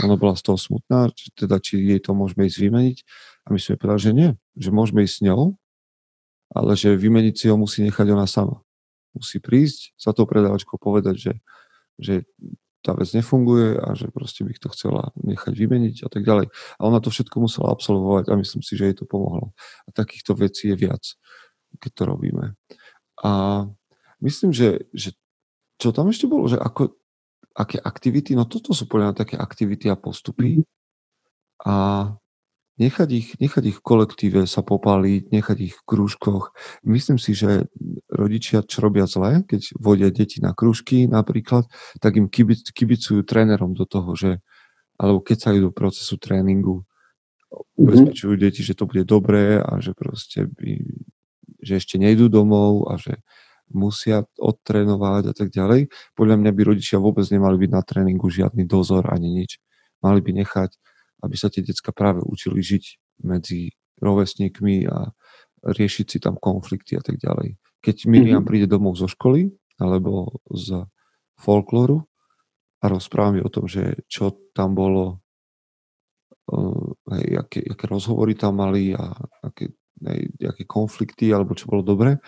Ona 0.00 0.16
bola 0.16 0.32
z 0.38 0.48
toho 0.48 0.56
smutná, 0.56 1.12
či, 1.12 1.28
teda 1.36 1.60
či 1.60 1.76
jej 1.82 2.00
to 2.00 2.16
môžeme 2.16 2.48
ísť 2.48 2.58
vymeniť. 2.62 2.98
A 3.46 3.50
my 3.50 3.58
sme 3.58 3.80
povedali, 3.80 4.02
že 4.02 4.12
nie, 4.14 4.30
že 4.54 4.70
môžeme 4.70 5.02
ísť 5.02 5.16
s 5.18 5.24
ňou, 5.26 5.58
ale 6.52 6.72
že 6.76 6.94
vymeniť 6.94 7.34
si 7.34 7.46
ho 7.48 7.56
musí 7.56 7.82
nechať 7.82 8.06
ona 8.12 8.28
sama. 8.28 8.60
Musí 9.16 9.40
prísť 9.40 9.96
za 9.96 10.12
tou 10.16 10.24
predávačkou 10.24 10.76
povedať, 10.80 11.16
že, 11.18 11.32
že 12.00 12.14
tá 12.82 12.92
vec 12.98 13.08
nefunguje 13.14 13.78
a 13.78 13.94
že 13.94 14.10
proste 14.10 14.42
by 14.42 14.52
to 14.58 14.68
chcela 14.74 15.14
nechať 15.22 15.54
vymeniť 15.54 15.96
a 16.04 16.08
tak 16.10 16.26
ďalej. 16.26 16.50
A 16.50 16.80
ona 16.82 16.98
to 16.98 17.14
všetko 17.14 17.38
musela 17.38 17.70
absolvovať 17.70 18.28
a 18.28 18.38
myslím 18.38 18.60
si, 18.60 18.74
že 18.74 18.90
jej 18.90 18.96
to 18.98 19.06
pomohlo. 19.06 19.54
A 19.86 19.88
takýchto 19.94 20.34
vecí 20.34 20.74
je 20.74 20.76
viac, 20.76 21.02
keď 21.78 21.90
to 21.94 22.02
robíme. 22.10 22.44
A 23.22 23.30
myslím, 24.18 24.50
že, 24.50 24.90
že 24.90 25.14
čo 25.78 25.94
tam 25.94 26.10
ešte 26.10 26.26
bolo, 26.26 26.50
že 26.50 26.58
ako, 26.58 26.90
aké 27.54 27.78
aktivity, 27.78 28.34
no 28.34 28.50
toto 28.50 28.74
sú 28.74 28.90
podľa 28.90 29.14
také 29.14 29.38
aktivity 29.38 29.86
a 29.86 29.96
postupy. 29.96 30.66
A 31.62 32.06
nechať 32.80 33.08
ich, 33.12 33.28
nechať 33.36 33.64
ich 33.68 33.76
v 33.78 33.84
kolektíve 33.84 34.40
sa 34.48 34.64
popáliť, 34.64 35.28
nechať 35.28 35.58
ich 35.60 35.74
v 35.76 35.82
krúžkoch. 35.84 36.56
Myslím 36.84 37.20
si, 37.20 37.36
že 37.36 37.68
rodičia, 38.08 38.64
čo 38.64 38.80
robia 38.80 39.04
zle, 39.04 39.44
keď 39.44 39.76
vodia 39.76 40.08
deti 40.08 40.40
na 40.40 40.56
krúžky 40.56 41.04
napríklad, 41.04 41.68
tak 42.00 42.16
im 42.16 42.32
kibic, 42.32 42.64
kibicujú 42.72 43.22
trénerom 43.26 43.76
do 43.76 43.84
toho, 43.84 44.16
že 44.16 44.40
alebo 45.00 45.18
keď 45.24 45.38
sa 45.40 45.50
idú 45.50 45.72
do 45.72 45.74
procesu 45.74 46.14
tréningu, 46.16 46.82
mhm. 46.82 47.80
ubezpečujú 47.80 48.34
deti, 48.38 48.62
že 48.62 48.78
to 48.78 48.86
bude 48.86 49.02
dobré 49.04 49.58
a 49.58 49.82
že 49.82 49.92
proste 49.92 50.46
by, 50.46 50.78
že 51.60 51.82
ešte 51.82 51.98
nejdú 51.98 52.30
domov 52.30 52.86
a 52.88 52.96
že 52.96 53.20
musia 53.72 54.28
odtrénovať 54.36 55.32
a 55.32 55.34
tak 55.34 55.48
ďalej. 55.48 55.88
Podľa 56.12 56.36
mňa 56.44 56.50
by 56.52 56.62
rodičia 56.62 57.00
vôbec 57.00 57.24
nemali 57.32 57.56
byť 57.56 57.70
na 57.72 57.80
tréningu 57.80 58.28
žiadny 58.28 58.68
dozor 58.68 59.08
ani 59.08 59.42
nič. 59.42 59.58
Mali 60.04 60.20
by 60.20 60.44
nechať, 60.44 60.76
aby 61.22 61.34
sa 61.38 61.48
tie 61.48 61.62
decka 61.62 61.94
práve 61.94 62.20
učili 62.22 62.58
žiť 62.60 62.84
medzi 63.22 63.72
rovesníkmi 64.02 64.90
a 64.90 65.14
riešiť 65.62 66.06
si 66.06 66.18
tam 66.18 66.34
konflikty 66.34 66.98
a 66.98 67.02
tak 67.02 67.22
ďalej. 67.22 67.56
Keď 67.82 67.96
Miriam 68.10 68.42
mm-hmm. 68.42 68.48
príde 68.50 68.66
domov 68.66 68.98
zo 68.98 69.06
školy 69.06 69.50
alebo 69.78 70.42
z 70.50 70.86
folklóru 71.38 72.02
a 72.82 72.84
rozpráva 72.90 73.38
mi 73.38 73.40
o 73.42 73.50
tom, 73.50 73.70
že 73.70 74.02
čo 74.10 74.50
tam 74.54 74.74
bolo, 74.74 75.22
uh, 76.50 76.88
hej, 77.14 77.26
aké, 77.38 77.60
aké 77.62 77.84
rozhovory 77.86 78.34
tam 78.34 78.58
mali 78.58 78.94
a 78.94 79.14
aké, 79.42 79.70
hej, 80.02 80.22
aké 80.42 80.62
konflikty 80.66 81.30
alebo 81.30 81.54
čo 81.54 81.70
bolo 81.70 81.86
dobre, 81.86 82.18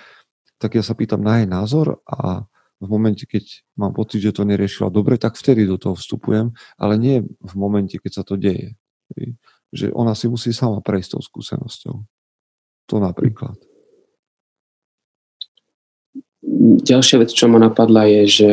tak 0.59 0.79
ja 0.79 0.83
sa 0.87 0.95
pýtam 0.95 1.23
na 1.23 1.43
jej 1.43 1.49
názor 1.51 2.03
a 2.07 2.47
v 2.83 2.87
momente, 2.91 3.25
keď 3.25 3.65
mám 3.79 3.95
pocit, 3.95 4.21
že 4.21 4.35
to 4.35 4.45
neriešila 4.45 4.93
dobre, 4.93 5.17
tak 5.17 5.39
vtedy 5.39 5.65
do 5.65 5.79
toho 5.79 5.97
vstupujem, 5.97 6.53
ale 6.77 6.95
nie 7.01 7.23
v 7.23 7.55
momente, 7.55 7.97
keď 7.97 8.13
sa 8.13 8.25
to 8.27 8.35
deje. 8.37 8.77
Že 9.75 9.91
ona 9.95 10.15
si 10.15 10.27
musí 10.31 10.55
sama 10.55 10.79
prejsť 10.83 11.19
tou 11.19 11.23
skúsenosťou. 11.23 11.97
To 12.93 12.97
napríklad. 13.01 13.57
Ďalšia 16.85 17.25
vec, 17.25 17.31
čo 17.33 17.49
ma 17.49 17.59
napadla, 17.59 18.05
je, 18.07 18.23
že 18.29 18.49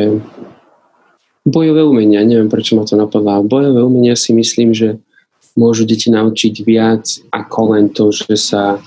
bojové 1.44 1.82
umenia, 1.84 2.24
neviem 2.24 2.48
prečo 2.48 2.74
ma 2.74 2.88
to 2.88 2.96
napadla, 2.96 3.44
bojové 3.44 3.82
umenia 3.82 4.16
si 4.16 4.32
myslím, 4.32 4.72
že 4.72 4.98
môžu 5.58 5.84
deti 5.84 6.08
naučiť 6.08 6.54
viac 6.64 7.04
ako 7.28 7.60
len 7.76 7.92
to, 7.92 8.08
že 8.08 8.34
sa 8.40 8.80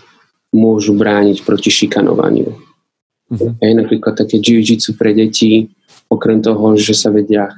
môžu 0.49 0.97
brániť 0.97 1.45
proti 1.45 1.69
šikanovaniu. 1.69 2.49
Uh-huh. 3.25 3.51
Aj 3.59 3.71
napríklad 3.75 4.17
také 4.17 4.41
jiu-jitsu 4.41 4.97
pre 4.97 5.13
deti, 5.13 5.69
okrem 6.09 6.41
toho, 6.41 6.77
že 6.79 6.95
sa 6.95 7.11
vedia 7.11 7.49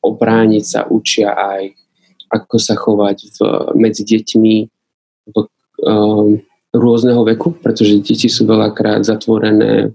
obrániť, 0.00 0.64
sa 0.64 0.80
učia 0.88 1.36
aj 1.36 1.76
ako 2.30 2.56
sa 2.62 2.78
chovať 2.78 3.18
v, 3.34 3.38
medzi 3.74 4.06
deťmi 4.06 4.54
v 5.30 5.36
um, 5.36 6.38
rôzneho 6.70 7.26
veku, 7.26 7.58
pretože 7.58 7.98
deti 7.98 8.30
sú 8.30 8.46
veľakrát 8.46 9.02
zatvorené 9.02 9.90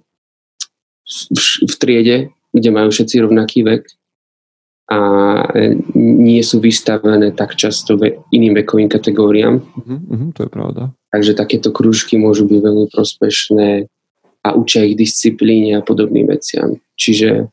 v, 1.07 1.49
v 1.63 1.75
triede, 1.79 2.17
kde 2.51 2.69
majú 2.71 2.91
všetci 2.91 3.15
rovnaký 3.23 3.63
vek 3.63 3.83
a 4.85 4.99
nie 5.97 6.45
sú 6.45 6.61
vystavené 6.61 7.33
tak 7.33 7.57
často 7.57 7.97
ve, 7.97 8.21
iným 8.29 8.53
vekovým 8.61 8.85
kategóriám. 8.85 9.57
Uh-huh, 9.57 10.29
to 10.37 10.45
je 10.45 10.49
pravda. 10.51 10.93
Takže 11.09 11.33
takéto 11.33 11.73
krúžky 11.73 12.21
môžu 12.21 12.45
byť 12.45 12.59
veľmi 12.61 12.87
prospešné 12.93 13.89
a 14.45 14.47
učia 14.53 14.85
ich 14.85 14.93
disciplíne 14.93 15.81
a 15.81 15.81
podobným 15.81 16.29
veciam. 16.29 16.77
Čiže 17.01 17.49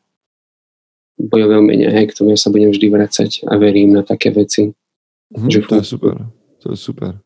bojové 1.17 1.55
umenia, 1.61 1.93
hej, 1.93 2.09
k 2.09 2.17
tomu 2.17 2.33
ja 2.33 2.39
sa 2.39 2.49
budem 2.49 2.73
vždy 2.73 2.87
vracať 2.89 3.31
a 3.45 3.53
verím 3.57 3.93
na 3.93 4.01
také 4.01 4.33
veci. 4.33 4.73
Mm, 5.33 5.49
že 5.49 5.59
to 5.65 5.75
je 5.81 5.85
super, 5.85 6.15
to 6.61 6.73
je 6.73 6.77
super. 6.77 7.21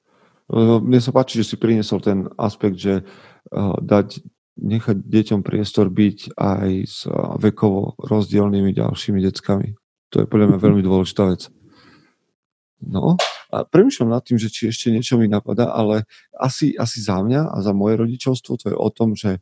Mne 0.80 1.00
sa 1.04 1.12
páči, 1.12 1.44
že 1.44 1.48
si 1.52 1.56
priniesol 1.60 2.00
ten 2.00 2.32
aspekt, 2.40 2.80
že 2.80 3.04
uh, 3.04 3.76
dať, 3.84 4.24
nechať 4.56 4.98
deťom 5.04 5.44
priestor 5.44 5.92
byť 5.92 6.40
aj 6.40 6.70
s 6.88 7.04
uh, 7.04 7.36
vekovo 7.36 8.00
rozdielnými 8.00 8.72
ďalšími 8.72 9.20
deckami. 9.28 9.76
To 10.16 10.24
je 10.24 10.26
podľa 10.28 10.56
mňa 10.56 10.60
veľmi 10.64 10.82
dôležitá 10.88 11.28
vec. 11.28 11.52
No, 12.80 13.20
a 13.52 13.66
premyšľam 13.66 14.14
nad 14.14 14.24
tým, 14.24 14.38
že 14.38 14.54
či 14.54 14.70
ešte 14.70 14.94
niečo 14.94 15.18
mi 15.18 15.26
napadá, 15.28 15.74
ale 15.74 16.06
asi, 16.38 16.78
asi 16.78 17.02
za 17.04 17.20
mňa 17.20 17.52
a 17.52 17.58
za 17.60 17.74
moje 17.74 18.00
rodičovstvo 18.00 18.56
to 18.56 18.66
je 18.72 18.78
o 18.78 18.90
tom, 18.94 19.18
že 19.18 19.42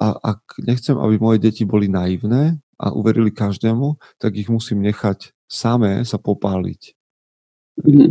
a 0.00 0.34
ak 0.34 0.58
nechcem, 0.62 0.98
aby 0.98 1.18
moje 1.22 1.38
deti 1.38 1.62
boli 1.62 1.86
naivné 1.86 2.58
a 2.78 2.90
uverili 2.90 3.30
každému, 3.30 4.18
tak 4.18 4.34
ich 4.34 4.50
musím 4.50 4.82
nechať 4.82 5.30
samé 5.46 6.02
sa 6.02 6.18
popáliť. 6.18 6.98
Mm-hmm. 7.82 8.10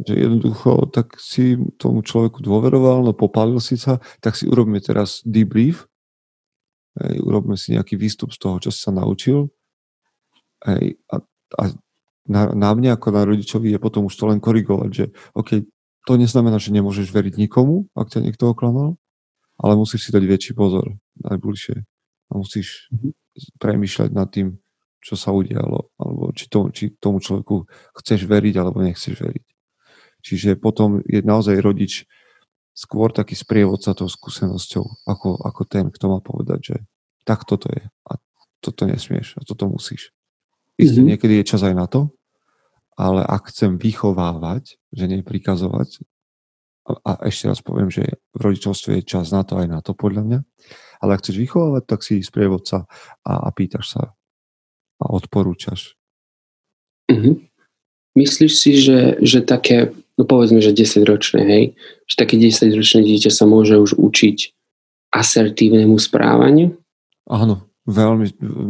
Že 0.00 0.14
jednoducho, 0.16 0.88
tak 0.94 1.18
si 1.20 1.60
tomu 1.76 2.00
človeku 2.00 2.40
dôveroval, 2.40 3.04
no 3.04 3.12
popálil 3.12 3.60
si 3.60 3.76
sa, 3.76 4.00
tak 4.24 4.38
si 4.38 4.48
urobíme 4.48 4.80
teraz 4.80 5.20
debrief, 5.28 5.84
hej, 7.04 7.20
urobíme 7.20 7.58
si 7.60 7.76
nejaký 7.76 8.00
výstup 8.00 8.32
z 8.32 8.38
toho, 8.40 8.56
čo 8.62 8.70
si 8.72 8.80
sa 8.80 8.94
naučil 8.94 9.52
hej, 10.66 11.00
a, 11.08 11.16
a 11.60 11.62
na, 12.30 12.52
na 12.52 12.70
mne 12.76 12.94
ako 12.94 13.08
na 13.10 13.22
rodičovi 13.26 13.72
je 13.74 13.78
potom 13.82 14.06
už 14.06 14.14
to 14.14 14.24
len 14.28 14.38
korigovať, 14.38 14.90
že 14.92 15.04
OK, 15.34 15.64
to 16.06 16.12
neznamená, 16.16 16.56
že 16.62 16.72
nemôžeš 16.72 17.10
veriť 17.12 17.36
nikomu, 17.36 17.90
ak 17.96 18.12
ťa 18.12 18.24
niekto 18.24 18.52
oklamal, 18.52 18.96
ale 19.60 19.76
musíš 19.76 20.08
si 20.08 20.10
dať 20.10 20.24
väčší 20.24 20.52
pozor 20.56 20.96
najbližšie 21.20 21.76
a 22.30 22.32
musíš 22.34 22.88
mm-hmm. 22.88 23.12
premýšľať 23.60 24.10
nad 24.10 24.28
tým, 24.32 24.56
čo 25.00 25.16
sa 25.16 25.32
udialo, 25.32 25.92
alebo 25.96 26.32
či, 26.32 26.48
to, 26.48 26.68
či 26.72 26.96
tomu 26.96 27.20
človeku 27.20 27.68
chceš 28.00 28.28
veriť, 28.28 28.54
alebo 28.60 28.84
nechceš 28.84 29.16
veriť. 29.20 29.46
Čiže 30.20 30.60
potom 30.60 31.00
je 31.04 31.24
naozaj 31.24 31.56
rodič 31.64 32.04
skôr 32.76 33.12
taký 33.12 33.32
sprievodca 33.36 33.96
tou 33.96 34.08
skúsenosťou, 34.08 35.08
ako, 35.08 35.40
ako 35.40 35.62
ten, 35.64 35.88
kto 35.88 36.06
má 36.12 36.20
povedať, 36.20 36.60
že 36.60 36.76
tak 37.24 37.44
toto 37.48 37.68
je 37.72 37.84
a 37.84 38.12
toto 38.60 38.84
nesmieš 38.84 39.40
a 39.40 39.44
toto 39.44 39.68
musíš. 39.68 40.12
Isté, 40.76 41.00
mm-hmm. 41.00 41.10
niekedy 41.16 41.34
je 41.40 41.50
čas 41.56 41.64
aj 41.64 41.74
na 41.76 41.88
to, 41.88 42.12
ale 42.96 43.24
ak 43.24 43.48
chcem 43.52 43.80
vychovávať, 43.80 44.76
že 44.92 45.04
nie 45.08 45.24
prikazovať, 45.24 46.04
a 47.04 47.26
ešte 47.26 47.46
raz 47.50 47.60
poviem, 47.62 47.92
že 47.92 48.18
v 48.34 48.40
rodičovstve 48.40 49.00
je 49.00 49.02
čas 49.06 49.30
na 49.30 49.46
to 49.46 49.60
aj 49.60 49.66
na 49.70 49.78
to, 49.84 49.94
podľa 49.94 50.22
mňa. 50.26 50.40
Ale 51.00 51.16
ak 51.16 51.22
chceš 51.24 51.40
vychovávať, 51.40 51.82
tak 51.86 52.00
si 52.04 52.20
sprievodca 52.20 52.84
a, 53.24 53.32
a 53.46 53.48
pýtaš 53.54 53.96
sa 53.96 54.02
a 55.00 55.04
odporúčaš. 55.08 55.96
Mm-hmm. 57.08 57.34
Myslíš 58.14 58.52
si, 58.52 58.72
že, 58.76 59.16
že 59.24 59.40
také, 59.40 59.96
no 60.20 60.28
povedzme, 60.28 60.60
že 60.60 60.76
10 60.76 61.06
ročné, 61.08 61.42
hej, 61.46 61.64
že 62.04 62.14
také 62.20 62.36
10 62.36 62.68
ročné 62.74 63.00
dieťa 63.06 63.30
sa 63.32 63.48
môže 63.48 63.80
už 63.80 63.96
učiť 63.96 64.38
asertívnemu 65.10 65.96
správaniu? 65.96 66.76
Áno, 67.30 67.70
veľmi, 67.88 68.26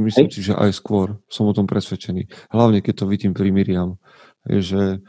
myslím 0.07 0.29
hej. 0.31 0.35
si, 0.37 0.41
že 0.45 0.55
aj 0.55 0.77
skôr 0.77 1.19
som 1.27 1.49
o 1.51 1.57
tom 1.57 1.67
presvedčený. 1.67 2.53
Hlavne, 2.53 2.81
keď 2.85 3.05
to 3.05 3.11
vidím 3.11 3.33
pri 3.35 3.51
Miriam, 3.51 3.99
že 4.47 5.03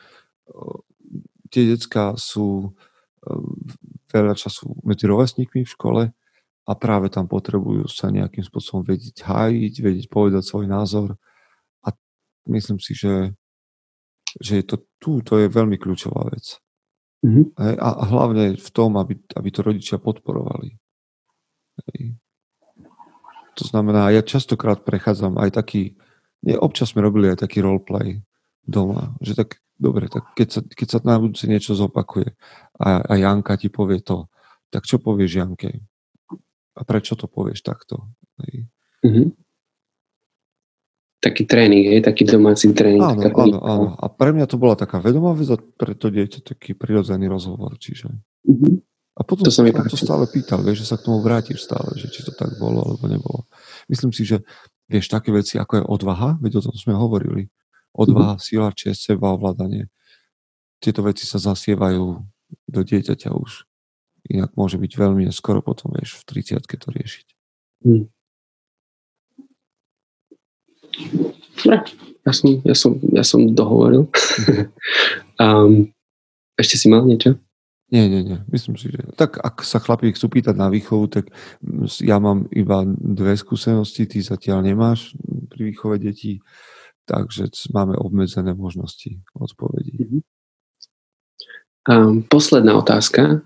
tie 1.51 1.63
decka 1.67 2.15
sú 2.15 2.71
veľa 4.11 4.35
času 4.35 4.81
medzi 4.81 5.05
rovesníkmi 5.05 5.61
v 5.63 5.73
škole 5.73 6.03
a 6.61 6.71
práve 6.77 7.09
tam 7.09 7.25
potrebujú 7.25 7.89
sa 7.89 8.13
nejakým 8.13 8.45
spôsobom 8.45 8.85
vedieť 8.85 9.25
hájiť, 9.25 9.73
vedieť 9.81 10.05
povedať 10.09 10.45
svoj 10.45 10.65
názor 10.69 11.17
a 11.85 11.93
myslím 12.49 12.77
si, 12.77 12.93
že, 12.93 13.33
že 14.37 14.61
je 14.61 14.65
to 14.65 14.75
tu, 15.01 15.21
to 15.25 15.41
je 15.41 15.47
veľmi 15.49 15.77
kľúčová 15.77 16.29
vec. 16.29 16.57
Mm-hmm. 17.21 17.57
A, 17.57 17.65
a 17.77 18.03
hlavne 18.09 18.57
v 18.57 18.69
tom, 18.73 18.97
aby, 18.97 19.17
aby 19.37 19.49
to 19.53 19.61
rodičia 19.61 20.01
podporovali. 20.01 20.73
Hej. 21.93 22.17
To 23.57 23.63
znamená, 23.67 24.09
ja 24.09 24.25
častokrát 24.25 24.81
prechádzam 24.81 25.37
aj 25.37 25.53
taký, 25.53 25.93
nie, 26.41 26.57
občas 26.57 26.93
sme 26.93 27.05
robili 27.05 27.29
aj 27.29 27.45
taký 27.45 27.61
roleplay 27.61 28.25
doma, 28.65 29.13
že 29.21 29.37
tak 29.37 29.61
dobre, 29.81 30.05
tak 30.05 30.37
keď 30.37 30.47
sa, 30.47 30.61
keď 30.61 30.87
sa 30.87 30.97
na 31.01 31.17
budúce 31.17 31.49
niečo 31.49 31.73
zopakuje 31.73 32.37
a, 32.77 33.01
a 33.01 33.13
Janka 33.17 33.57
ti 33.57 33.73
povie 33.73 34.05
to, 34.05 34.29
tak 34.69 34.85
čo 34.85 35.01
povieš 35.01 35.41
Janke? 35.41 35.81
A 36.77 36.81
prečo 36.85 37.17
to 37.17 37.25
povieš 37.25 37.65
takto? 37.65 38.13
Mm-hmm. 39.01 39.27
Taký 41.21 41.43
tréning, 41.45 41.85
hej? 41.97 42.01
taký 42.05 42.25
domáci 42.25 42.71
tréning. 42.71 43.01
Áno, 43.01 43.21
áno, 43.25 43.57
áno. 43.61 43.87
A 43.97 44.05
pre 44.09 44.31
mňa 44.31 44.45
to 44.45 44.61
bola 44.61 44.77
taká 44.77 45.01
vedomá 45.01 45.33
vec 45.33 45.49
a 45.49 45.57
pre 45.57 45.97
to 45.97 46.13
dieťa 46.13 46.45
taký 46.45 46.77
prirodzený 46.77 47.27
rozhovor. 47.27 47.75
Čiže... 47.81 48.09
Mm-hmm. 48.47 48.73
A 49.11 49.27
potom 49.27 49.43
to 49.43 49.51
sa 49.51 49.61
mi 49.61 49.75
to 49.75 49.99
stále 49.99 50.23
pýtal, 50.25 50.63
vieš, 50.63 50.87
že 50.87 50.95
sa 50.95 50.97
k 50.97 51.05
tomu 51.11 51.19
vrátiš 51.19 51.67
stále, 51.67 51.99
že 51.99 52.07
či 52.07 52.23
to 52.23 52.31
tak 52.31 52.55
bolo 52.55 52.79
alebo 52.79 53.05
nebolo. 53.11 53.43
Myslím 53.91 54.15
si, 54.15 54.23
že 54.23 54.39
vieš, 54.87 55.11
také 55.11 55.35
veci 55.35 55.59
ako 55.59 55.73
je 55.77 55.83
odvaha, 55.83 56.39
veď 56.39 56.63
o 56.63 56.65
tom 56.71 56.75
sme 56.79 56.95
hovorili, 56.95 57.51
odvaha, 57.91 58.35
mm-hmm. 58.39 58.45
sila, 58.45 58.69
čest, 58.71 59.07
seba, 59.07 59.35
ovládanie. 59.35 59.91
Tieto 60.81 61.05
veci 61.05 61.27
sa 61.27 61.37
zasievajú 61.37 62.23
do 62.67 62.81
dieťaťa 62.81 63.29
už. 63.31 63.67
Inak 64.31 64.53
môže 64.55 64.77
byť 64.77 64.91
veľmi 64.95 65.27
neskoro 65.27 65.59
potom, 65.61 65.93
vieš, 65.93 66.21
v 66.23 66.41
30 66.41 66.65
to 66.65 66.87
riešiť. 66.89 67.27
Mm. 67.85 68.05
Ja 72.21 72.33
som, 72.33 72.49
ja 72.61 72.75
som, 72.77 72.91
ja 73.11 73.23
som 73.25 73.41
dohovoril. 73.53 74.05
um, 75.41 75.89
ešte 76.57 76.75
si 76.77 76.87
mal 76.89 77.05
niečo? 77.05 77.37
Nie, 77.91 78.07
nie, 78.07 78.23
nie. 78.23 78.39
Myslím 78.47 78.79
si, 78.79 78.87
že 78.87 79.03
tak 79.19 79.35
ak 79.35 79.67
sa 79.67 79.83
chlapík 79.83 80.15
chcú 80.15 80.31
pýtať 80.31 80.55
na 80.55 80.71
výchovu, 80.71 81.11
tak 81.11 81.27
ja 81.99 82.23
mám 82.23 82.47
iba 82.55 82.87
dve 82.87 83.35
skúsenosti, 83.35 84.07
ty 84.07 84.23
zatiaľ 84.23 84.63
nemáš 84.63 85.11
pri 85.51 85.75
výchove 85.75 85.99
detí 85.99 86.39
takže 87.05 87.49
máme 87.73 87.97
obmedzené 87.97 88.53
možnosti 88.53 89.21
odpovedí. 89.33 90.21
Um, 91.89 92.21
posledná 92.21 92.77
otázka. 92.77 93.41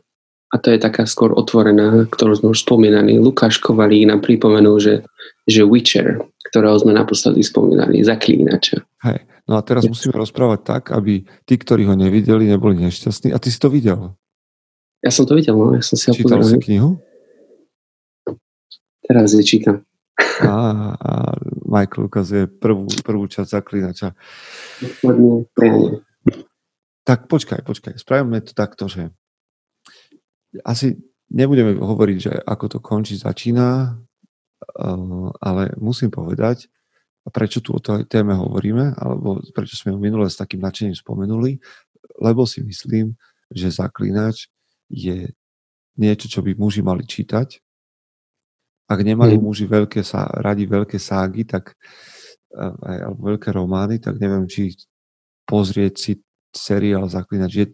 a 0.53 0.55
to 0.55 0.71
je 0.71 0.79
taká 0.79 1.03
skôr 1.03 1.35
otvorená, 1.35 2.07
ktorú 2.07 2.39
sme 2.39 2.47
už 2.55 2.63
spomínali. 2.63 3.19
Lukáš 3.19 3.59
Kovalík 3.59 4.07
nám 4.07 4.23
pripomenul, 4.23 4.79
že, 4.79 4.95
že 5.43 5.67
Witcher, 5.67 6.23
ktorého 6.47 6.79
sme 6.79 6.95
naposledy 6.95 7.43
spomínali, 7.43 7.99
zaklínača. 8.05 8.79
Hej, 9.03 9.19
no 9.51 9.59
a 9.59 9.61
teraz 9.65 9.83
musíme 9.83 10.15
rozprávať 10.15 10.59
tak, 10.63 10.83
aby 10.95 11.27
tí, 11.43 11.55
ktorí 11.59 11.83
ho 11.89 11.95
nevideli, 11.99 12.47
neboli 12.47 12.79
nešťastní. 12.87 13.35
A 13.35 13.41
ty 13.41 13.51
si 13.51 13.59
to 13.59 13.67
videl? 13.67 14.15
Ja 15.03 15.11
som 15.11 15.27
to 15.27 15.35
videl, 15.35 15.59
no. 15.59 15.75
Ja 15.75 15.83
som 15.83 15.99
si 15.99 16.07
Čítal 16.15 16.39
si 16.45 16.55
knihu? 16.71 17.03
Teraz 19.05 19.37
je 19.37 19.43
čítam. 19.45 19.85
A, 20.47 20.55
a 20.95 21.11
Michael 21.67 22.07
ukazuje 22.07 22.43
prvú, 22.47 22.87
prvú 23.03 23.27
časť 23.27 23.49
zaklínača. 23.51 24.15
Tak 27.05 27.27
počkaj, 27.27 27.61
počkaj. 27.67 27.93
Spravíme 27.99 28.39
to 28.41 28.55
takto, 28.55 28.87
že 28.87 29.11
asi 30.63 30.95
nebudeme 31.31 31.75
hovoriť, 31.75 32.17
že 32.17 32.31
ako 32.31 32.65
to 32.67 32.79
končí, 32.79 33.19
začína, 33.19 33.99
ale 35.41 35.63
musím 35.77 36.09
povedať, 36.09 36.71
prečo 37.33 37.59
tu 37.59 37.73
o 37.73 37.81
tej 37.81 38.05
téme 38.05 38.37
hovoríme, 38.37 38.95
alebo 38.95 39.41
prečo 39.51 39.75
sme 39.75 39.93
ho 39.93 39.99
minule 39.99 40.29
s 40.29 40.37
takým 40.37 40.61
nadšením 40.61 40.95
spomenuli, 40.95 41.57
lebo 42.21 42.45
si 42.45 42.61
myslím, 42.63 43.17
že 43.49 43.73
zaklínač 43.73 44.47
je 44.89 45.33
niečo, 45.97 46.27
čo 46.29 46.39
by 46.45 46.53
muži 46.53 46.85
mali 46.85 47.03
čítať. 47.03 47.64
Ak 48.85 49.01
nemajú 49.01 49.41
mm. 49.41 49.43
muži 49.43 49.65
veľké, 49.65 50.05
radi 50.41 50.69
veľké 50.69 51.01
ságy, 51.01 51.45
tak 51.49 51.73
eh, 52.53 53.01
alebo 53.01 53.33
veľké 53.33 53.49
romány, 53.49 53.97
tak 53.97 54.21
neviem, 54.21 54.45
či 54.45 54.77
pozrieť 55.45 55.93
si 55.97 56.11
seriál 56.55 57.11
Zaklinač 57.11 57.51
je 57.53 57.67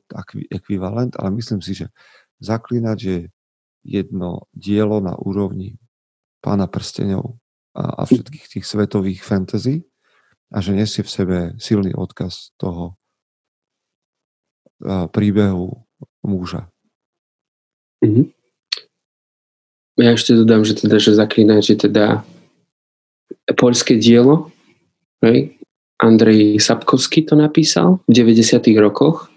ekvivalent, 0.50 1.13
ale 1.21 1.30
myslím 1.38 1.62
si, 1.62 1.78
že 1.78 1.93
Zaklinač 2.41 3.00
je 3.06 3.19
jedno 3.86 4.50
dielo 4.54 4.97
na 5.02 5.13
úrovni 5.17 5.78
pána 6.41 6.65
prstenov 6.65 7.38
a, 7.78 8.02
a 8.02 8.10
všetkých 8.10 8.58
tých 8.58 8.65
svetových 8.65 9.21
fantasy 9.21 9.86
a 10.50 10.58
že 10.60 10.74
nesie 10.74 11.06
v 11.06 11.13
sebe 11.13 11.38
silný 11.62 11.93
odkaz 11.93 12.52
toho 12.58 12.97
a, 14.82 15.06
príbehu 15.10 15.86
muža. 16.26 16.69
Mm-hmm. 18.02 18.40
Ja 19.99 20.15
ešte 20.15 20.38
dodám, 20.38 20.63
že 20.63 20.80
teda, 20.80 20.97
že 21.01 21.17
Zaklinač 21.17 21.71
je 21.71 21.77
teda 21.89 22.23
poľské 23.58 23.99
dielo. 23.99 24.51
Hej? 25.19 25.60
Andrej 26.01 26.58
Sapkovský 26.58 27.27
to 27.27 27.38
napísal 27.38 28.01
v 28.10 28.25
90. 28.25 28.58
rokoch 28.82 29.30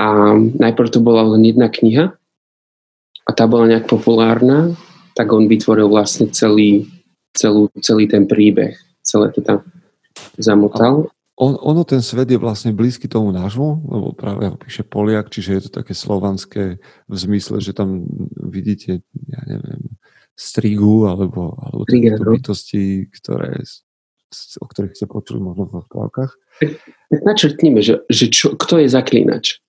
a 0.00 0.32
najprv 0.36 0.88
to 0.88 1.04
bola 1.04 1.36
len 1.36 1.44
jedna 1.44 1.68
kniha 1.68 2.16
a 3.28 3.30
tá 3.36 3.44
bola 3.44 3.68
nejak 3.68 3.84
populárna, 3.84 4.72
tak 5.12 5.28
on 5.28 5.44
vytvoril 5.44 5.92
vlastne 5.92 6.32
celý, 6.32 6.88
celú, 7.36 7.68
celý 7.84 8.08
ten 8.08 8.24
príbeh. 8.24 8.80
Celé 9.04 9.28
to 9.36 9.44
tam 9.44 9.60
zamotal. 10.40 11.12
On, 11.40 11.56
ono, 11.56 11.88
ten 11.88 12.04
svet 12.04 12.28
je 12.28 12.36
vlastne 12.36 12.76
blízky 12.76 13.08
tomu 13.08 13.32
nášmu, 13.32 13.88
lebo 13.88 14.12
práve 14.12 14.44
ho 14.44 14.56
píše 14.60 14.84
Poliak, 14.84 15.32
čiže 15.32 15.50
je 15.56 15.62
to 15.68 15.70
také 15.80 15.96
slovanské 15.96 16.76
v 17.08 17.14
zmysle, 17.16 17.64
že 17.64 17.72
tam 17.72 18.04
vidíte, 18.36 19.00
ja 19.24 19.40
neviem, 19.48 19.79
strigu 20.40 21.04
alebo, 21.04 21.52
alebo 21.60 21.84
takéto 21.84 22.24
bytosti, 22.24 23.12
ktoré, 23.12 23.60
o 24.56 24.66
ktorých 24.66 24.96
ste 24.96 25.04
počuli 25.04 25.44
možno 25.44 25.68
v 25.68 25.84
rozprávkach. 25.84 26.32
Tak 27.12 27.20
načrtníme, 27.28 27.84
že, 27.84 28.00
že 28.08 28.32
čo, 28.32 28.56
kto 28.56 28.80
je 28.80 28.88
zaklínač? 28.88 29.60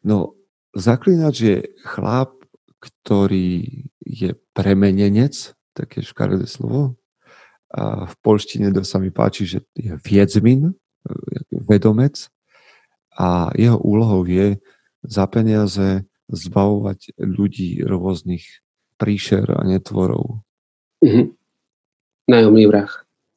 No, 0.00 0.32
zaklínač 0.72 1.36
je 1.44 1.56
chlap, 1.84 2.32
ktorý 2.80 3.84
je 4.00 4.32
premenenec, 4.56 5.52
také 5.76 6.00
škaredé 6.00 6.48
slovo. 6.48 6.96
A 7.76 8.08
v 8.08 8.14
polštine 8.24 8.72
to 8.72 8.86
sa 8.86 8.96
mi 8.96 9.12
páči, 9.12 9.44
že 9.44 9.58
je 9.76 10.00
viedzmin, 10.00 10.72
vedomec 11.52 12.30
a 13.16 13.50
jeho 13.54 13.78
úlohou 13.78 14.24
je 14.24 14.56
za 15.06 15.26
peniaze 15.30 16.02
zbavovať 16.26 17.14
ľudí 17.18 17.82
rôznych 17.86 18.42
príšer 18.96 19.46
a 19.52 19.62
netvorov. 19.64 20.40
Mm-hmm. 21.04 21.26
Nájomný 22.26 22.64
vrah. 22.66 22.92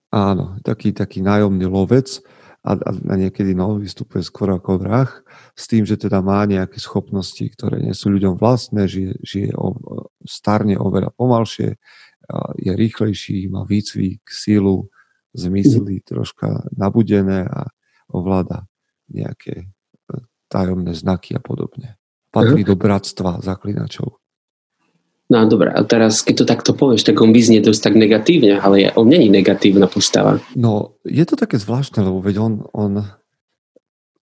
Áno, 0.10 0.58
taký, 0.66 0.90
taký 0.96 1.22
nájomný 1.22 1.70
lovec, 1.70 2.24
a, 2.60 2.76
a 2.76 3.14
niekedy 3.16 3.56
no, 3.56 3.80
vystupuje 3.80 4.20
skôr 4.20 4.52
ako 4.52 4.84
vrah, 4.84 5.08
s 5.56 5.64
tým, 5.72 5.88
že 5.88 5.96
teda 5.96 6.20
má 6.20 6.44
nejaké 6.44 6.76
schopnosti, 6.76 7.42
ktoré 7.56 7.80
nie 7.80 7.96
sú 7.96 8.12
ľuďom 8.12 8.36
vlastné, 8.36 8.84
žije, 8.84 9.16
žije 9.24 9.52
o, 9.56 9.80
starne 10.28 10.76
oveľa 10.76 11.16
pomalšie, 11.16 11.80
je 12.60 12.72
rýchlejší, 12.76 13.50
má 13.50 13.66
výcvik, 13.66 14.22
sílu, 14.28 14.92
zmysly 15.34 16.02
mhm. 16.02 16.06
troška 16.06 16.68
nabudené 16.74 17.46
a 17.48 17.70
ovláda 18.10 18.66
nejaké 19.10 19.66
e, 19.66 19.68
tajomné 20.50 20.94
znaky 20.94 21.38
a 21.38 21.42
podobne. 21.42 21.98
Patrí 22.30 22.62
do 22.62 22.78
bratstva 22.78 23.42
zaklinačov. 23.42 24.19
No 25.30 25.46
dobre, 25.46 25.70
a 25.70 25.86
teraz 25.86 26.26
keď 26.26 26.36
to 26.42 26.46
takto 26.50 26.72
povieš, 26.74 27.06
tak 27.06 27.22
on 27.22 27.30
vyznie 27.30 27.62
dosť 27.62 27.82
tak 27.86 27.96
negatívne, 28.02 28.58
ale 28.58 28.90
on 28.98 29.06
není 29.06 29.30
negatívna 29.30 29.86
postava. 29.86 30.42
No, 30.58 30.98
je 31.06 31.22
to 31.22 31.38
také 31.38 31.62
zvláštne, 31.62 32.02
lebo 32.02 32.18
veď 32.18 32.36
on, 32.42 32.54
on 32.74 33.06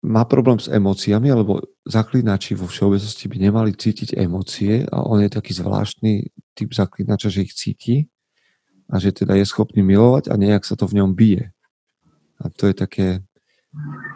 má 0.03 0.27
problém 0.29 0.59
s 0.59 0.69
emóciami, 0.69 1.33
alebo 1.33 1.63
zaklinači 1.87 2.53
vo 2.53 2.69
všeobecnosti 2.69 3.25
by 3.25 3.37
nemali 3.39 3.71
cítiť 3.73 4.19
emócie 4.19 4.83
a 4.85 5.01
on 5.01 5.23
je 5.23 5.33
taký 5.33 5.55
zvláštny 5.55 6.29
typ 6.53 6.69
zaklinača, 6.75 7.31
že 7.33 7.47
ich 7.47 7.57
cíti 7.57 8.11
a 8.91 8.99
že 8.99 9.15
teda 9.15 9.39
je 9.39 9.47
schopný 9.47 9.81
milovať 9.81 10.29
a 10.29 10.37
nejak 10.37 10.67
sa 10.67 10.75
to 10.75 10.85
v 10.85 11.01
ňom 11.01 11.15
bije. 11.15 11.55
A 12.43 12.51
to 12.51 12.67
je 12.67 12.75
také... 12.75 13.07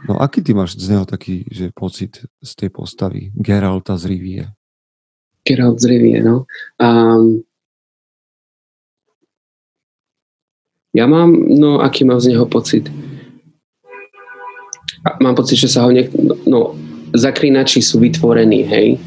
No 0.05 0.21
aký 0.21 0.45
ty 0.45 0.53
máš 0.53 0.77
z 0.77 0.93
neho 0.93 1.09
taký 1.09 1.41
že 1.49 1.73
pocit 1.73 2.21
z 2.45 2.51
tej 2.53 2.69
postavy 2.69 3.33
Geralta 3.33 3.97
z 3.97 4.13
Rivie? 4.13 4.45
Geralt 5.47 5.79
z 5.79 5.85
Rivie, 5.87 6.19
no. 6.19 6.43
Um, 6.75 7.47
ja 10.91 11.07
mám, 11.07 11.31
no 11.47 11.79
aký 11.79 12.03
mám 12.03 12.19
z 12.19 12.35
neho 12.35 12.43
pocit? 12.43 12.91
Mám 15.23 15.39
pocit, 15.39 15.55
že 15.55 15.71
sa 15.71 15.87
ho 15.87 15.89
niek... 15.95 16.11
No, 16.11 16.35
no 16.43 16.59
zaklinači 17.15 17.79
sú 17.79 18.03
vytvorení, 18.03 18.67
hej. 18.67 18.99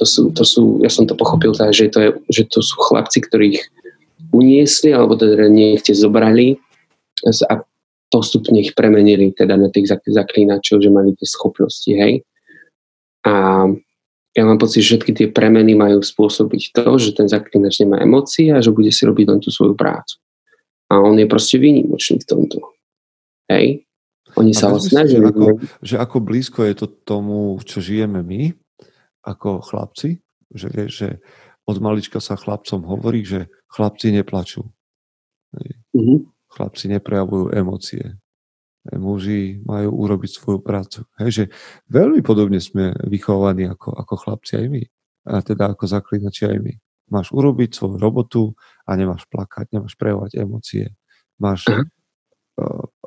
To 0.00 0.08
sú, 0.08 0.32
to 0.32 0.42
sú, 0.42 0.80
ja 0.80 0.88
som 0.88 1.04
to 1.04 1.12
pochopil 1.12 1.52
tak, 1.52 1.76
že 1.76 1.92
to, 1.92 2.00
je, 2.00 2.10
že 2.32 2.42
to 2.48 2.64
sú 2.64 2.80
chlapci, 2.80 3.20
ktorých 3.20 3.60
uniesli, 4.32 4.90
alebo 4.90 5.14
teda 5.14 5.46
niekde 5.46 5.92
zobrali 5.94 6.58
a 7.46 7.62
postupne 8.10 8.58
ich 8.60 8.74
premenili 8.74 9.30
teda 9.32 9.56
na 9.56 9.68
tých 9.70 9.90
zaklínačov, 9.90 10.82
že 10.82 10.90
mali 10.90 11.14
tie 11.14 11.28
schopnosti, 11.28 11.88
hej. 11.92 12.22
A 13.24 13.64
ja 14.34 14.42
mám 14.42 14.58
pocit, 14.58 14.82
že 14.82 14.98
všetky 14.98 15.12
tie 15.14 15.26
premeny 15.30 15.78
majú 15.78 16.02
spôsobiť 16.02 16.74
to, 16.74 16.98
že 16.98 17.14
ten 17.14 17.30
zaklinač 17.30 17.78
nemá 17.78 18.02
emócie 18.02 18.50
a 18.50 18.58
že 18.58 18.74
bude 18.74 18.90
si 18.90 19.06
robiť 19.06 19.26
len 19.30 19.38
tú 19.38 19.54
svoju 19.54 19.78
prácu. 19.78 20.18
A 20.90 20.98
on 20.98 21.14
je 21.14 21.30
proste 21.30 21.56
výnimočný 21.62 22.18
v 22.18 22.26
tomto. 22.26 22.58
Hej? 23.46 23.86
Oni 24.34 24.50
a 24.50 24.58
sa 24.58 24.74
ho 24.74 24.82
snažia. 24.82 25.22
Že 25.22 25.30
ako, 25.30 25.46
že 25.86 25.96
ako 26.02 26.16
blízko 26.18 26.60
je 26.66 26.74
to 26.74 26.86
tomu, 27.06 27.62
čo 27.62 27.78
žijeme 27.78 28.26
my, 28.26 28.50
ako 29.22 29.62
chlapci, 29.62 30.18
že 30.50 30.90
že 30.90 31.22
od 31.64 31.78
malička 31.80 32.20
sa 32.20 32.36
chlapcom 32.36 32.84
hovorí, 32.84 33.24
že 33.24 33.48
chlapci 33.72 34.12
neplačú. 34.12 34.66
Mm-hmm. 35.94 36.18
Chlapci 36.50 36.84
neprejavujú 36.92 37.54
emócie 37.54 38.18
muži 38.92 39.64
majú 39.64 39.96
urobiť 40.04 40.30
svoju 40.36 40.60
prácu. 40.60 41.08
Hej, 41.16 41.30
že 41.32 41.44
veľmi 41.88 42.20
podobne 42.20 42.60
sme 42.60 42.92
vychovaní 43.08 43.64
ako, 43.72 43.96
ako 43.96 44.14
chlapci 44.20 44.60
aj 44.60 44.66
my. 44.68 44.82
A 45.24 45.40
teda 45.40 45.72
ako 45.72 45.88
zaklinači 45.88 46.44
aj 46.44 46.58
my. 46.60 46.74
Máš 47.08 47.32
urobiť 47.32 47.72
svoju 47.72 47.96
robotu 47.96 48.52
a 48.84 48.92
nemáš 48.92 49.24
plakať, 49.32 49.72
nemáš 49.72 49.96
prejavovať 49.96 50.36
emócie. 50.36 50.92
Máš, 51.40 51.64
uh-huh. 51.68 51.88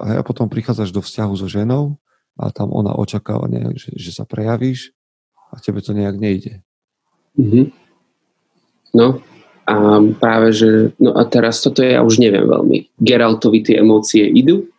a 0.02 0.26
potom 0.26 0.50
prichádzaš 0.50 0.90
do 0.90 1.06
vzťahu 1.06 1.34
so 1.38 1.46
ženou 1.46 2.02
a 2.38 2.50
tam 2.50 2.74
ona 2.74 2.98
očakáva, 2.98 3.46
nejak, 3.46 3.78
že, 3.78 3.94
že 3.94 4.12
sa 4.14 4.26
prejavíš 4.26 4.98
a 5.54 5.62
tebe 5.62 5.82
to 5.86 5.94
nejak 5.94 6.18
nejde. 6.18 6.66
Uh-huh. 7.38 7.70
No, 8.98 9.22
a 9.68 10.00
práve, 10.18 10.56
že 10.56 10.96
no 10.98 11.12
a 11.20 11.28
teraz 11.28 11.60
toto 11.60 11.84
ja 11.84 12.00
už 12.00 12.24
neviem 12.24 12.48
veľmi. 12.48 12.98
Geraltovi 13.04 13.68
tie 13.68 13.84
emócie 13.84 14.26
idú? 14.26 14.72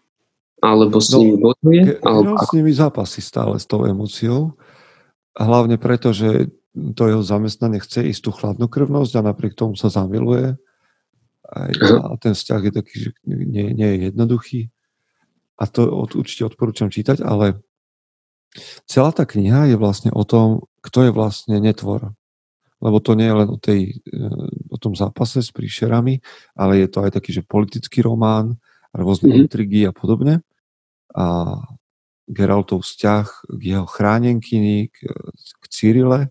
Alebo 0.58 0.98
s 0.98 1.14
no, 1.14 1.22
nimi 1.22 1.34
bojuje? 1.38 2.02
Alebo... 2.02 2.34
s 2.38 2.50
nimi 2.50 2.74
zápasí 2.74 3.22
stále 3.22 3.58
s 3.58 3.66
tou 3.66 3.86
emóciou. 3.86 4.58
Hlavne 5.38 5.78
preto, 5.78 6.10
že 6.10 6.50
to 6.74 7.06
jeho 7.06 7.22
zamestnanie 7.22 7.78
chce 7.78 8.10
ísť 8.10 8.22
tú 8.26 8.30
chladnokrvnosť 8.34 9.12
a 9.18 9.26
napriek 9.30 9.54
tomu 9.54 9.78
sa 9.78 9.90
zamiluje. 9.90 10.58
A, 11.48 11.58
a 12.10 12.14
ten 12.20 12.34
vzťah 12.34 12.60
je 12.60 12.72
taký, 12.74 12.94
že 13.08 13.10
nie, 13.24 13.70
nie 13.72 13.88
je 13.88 13.98
jednoduchý. 14.12 14.60
A 15.58 15.66
to 15.66 15.86
od, 15.90 16.14
určite 16.14 16.46
odporúčam 16.46 16.90
čítať, 16.90 17.22
ale 17.22 17.62
celá 18.86 19.10
tá 19.10 19.26
kniha 19.26 19.70
je 19.70 19.76
vlastne 19.78 20.10
o 20.14 20.22
tom, 20.22 20.66
kto 20.82 21.08
je 21.08 21.12
vlastne 21.14 21.56
netvor. 21.58 22.14
lebo 22.78 23.02
to 23.02 23.18
nie 23.18 23.26
je 23.26 23.34
len 23.34 23.48
o, 23.50 23.58
tej, 23.58 23.80
e, 24.06 24.22
o 24.70 24.76
tom 24.78 24.94
zápase 24.94 25.42
s 25.42 25.50
príšerami, 25.50 26.22
ale 26.54 26.86
je 26.86 26.88
to 26.88 27.02
aj 27.02 27.10
taký, 27.18 27.34
že 27.34 27.46
politický 27.46 28.06
román, 28.06 28.54
rôzne 28.94 29.34
mm-hmm. 29.34 29.42
intrigy 29.44 29.80
a 29.84 29.92
podobne. 29.92 30.46
A 31.18 31.58
Geraltov 32.30 32.86
vzťah 32.86 33.26
k 33.58 33.60
jeho 33.60 33.86
chránenkyni, 33.88 34.94
k, 34.94 35.10
k 35.34 35.64
Cyrile, 35.66 36.30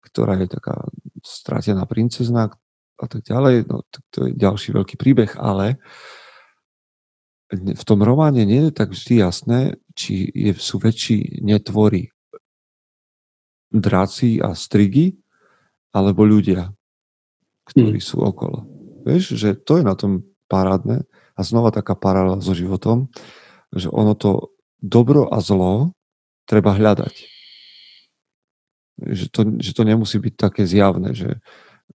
ktorá 0.00 0.40
je 0.40 0.48
taká 0.48 0.88
stratená 1.20 1.84
princezna 1.84 2.54
a 2.96 3.06
tak 3.10 3.26
ďalej. 3.28 3.68
No, 3.68 3.84
tak 3.92 4.02
to 4.08 4.18
je 4.24 4.30
ďalší 4.32 4.72
veľký 4.72 4.96
príbeh, 4.96 5.36
ale 5.36 5.76
v 7.52 7.84
tom 7.84 8.00
románe 8.02 8.42
nie 8.42 8.70
je 8.70 8.72
tak 8.74 8.90
vždy 8.90 9.22
jasné, 9.22 9.60
či 9.94 10.26
je, 10.32 10.56
sú 10.56 10.82
väčší 10.82 11.44
netvory 11.44 12.10
draci 13.70 14.40
a 14.40 14.54
strigy, 14.54 15.14
alebo 15.94 16.26
ľudia, 16.26 16.72
ktorí 17.70 17.98
mm. 18.00 18.06
sú 18.06 18.22
okolo. 18.22 18.66
Vieš, 19.06 19.38
že 19.38 19.54
to 19.54 19.78
je 19.78 19.84
na 19.86 19.94
tom 19.94 20.26
parádne 20.50 21.06
a 21.36 21.40
znova 21.42 21.70
taká 21.70 21.94
paralela 21.94 22.42
so 22.42 22.54
životom, 22.54 23.10
že 23.76 23.92
ono 23.92 24.16
to 24.16 24.56
dobro 24.80 25.28
a 25.28 25.38
zlo 25.44 25.92
treba 26.48 26.72
hľadať. 26.72 27.14
Že 28.96 29.24
to, 29.28 29.40
že 29.60 29.72
to 29.76 29.82
nemusí 29.84 30.16
byť 30.16 30.34
také 30.34 30.64
zjavné, 30.64 31.12
že 31.12 31.36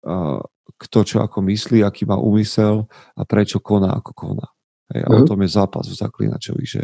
uh, 0.04 0.44
kto 0.76 1.00
čo 1.08 1.18
ako 1.24 1.40
myslí, 1.48 1.82
aký 1.82 2.04
má 2.04 2.20
úmysel 2.20 2.86
a 3.16 3.22
prečo 3.24 3.64
koná 3.64 3.96
ako 3.96 4.12
koná. 4.12 4.48
Hej, 4.92 5.02
a 5.06 5.10
o 5.16 5.22
tom 5.24 5.40
je 5.46 5.50
zápas 5.54 5.86
v 5.86 5.96
zaklinačovi, 5.96 6.66
že 6.66 6.82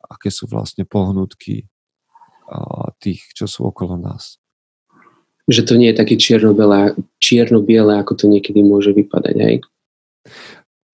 aké 0.00 0.32
sú 0.32 0.48
vlastne 0.48 0.88
pohnutky 0.88 1.68
a 2.48 2.92
tých, 3.00 3.24
čo 3.32 3.48
sú 3.48 3.68
okolo 3.68 3.96
nás. 3.96 4.36
Že 5.48 5.62
to 5.64 5.74
nie 5.76 5.92
je 5.92 6.00
také 6.00 6.16
čierno-biele, 6.16 6.96
čierno-biele 7.20 8.00
ako 8.00 8.16
to 8.16 8.24
niekedy 8.28 8.64
môže 8.64 8.96
vypadať, 8.96 9.36
hej? 9.36 9.56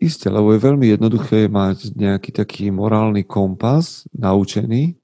Isté, 0.01 0.33
lebo 0.33 0.57
je 0.57 0.65
veľmi 0.65 0.97
jednoduché 0.97 1.53
mať 1.53 1.93
nejaký 1.93 2.33
taký 2.33 2.73
morálny 2.73 3.29
kompas 3.29 4.09
naučený, 4.17 4.97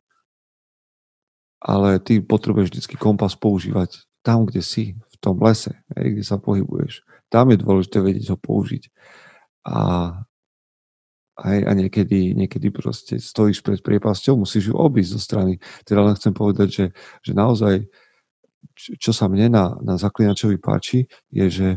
ale 1.61 2.01
ty 2.01 2.25
potrebuješ 2.25 2.73
vždy 2.73 2.97
kompas 2.97 3.37
používať 3.37 4.09
tam, 4.25 4.49
kde 4.49 4.65
si, 4.65 4.97
v 4.97 5.17
tom 5.21 5.37
lese, 5.45 5.77
hej, 6.01 6.17
kde 6.17 6.25
sa 6.25 6.41
pohybuješ. 6.41 7.05
Tam 7.29 7.53
je 7.53 7.61
dôležité 7.61 8.01
vedieť 8.01 8.33
ho 8.33 8.39
použiť. 8.41 8.89
A 9.69 9.79
aj, 11.37 11.59
a 11.69 11.71
niekedy, 11.77 12.33
niekedy 12.33 12.73
proste 12.73 13.21
stojíš 13.21 13.61
pred 13.61 13.85
priepasťou, 13.85 14.41
musíš 14.41 14.73
ju 14.73 14.75
obísť 14.81 15.13
zo 15.13 15.21
strany. 15.21 15.53
Teda 15.85 16.01
len 16.01 16.17
chcem 16.17 16.33
povedať, 16.33 16.69
že, 16.73 16.87
že 17.21 17.33
naozaj, 17.37 17.85
čo 18.77 19.13
sa 19.13 19.29
mne 19.29 19.53
na, 19.53 19.65
na 19.85 20.01
zaklinačovi 20.01 20.57
páči, 20.57 21.05
je, 21.29 21.47
že, 21.53 21.69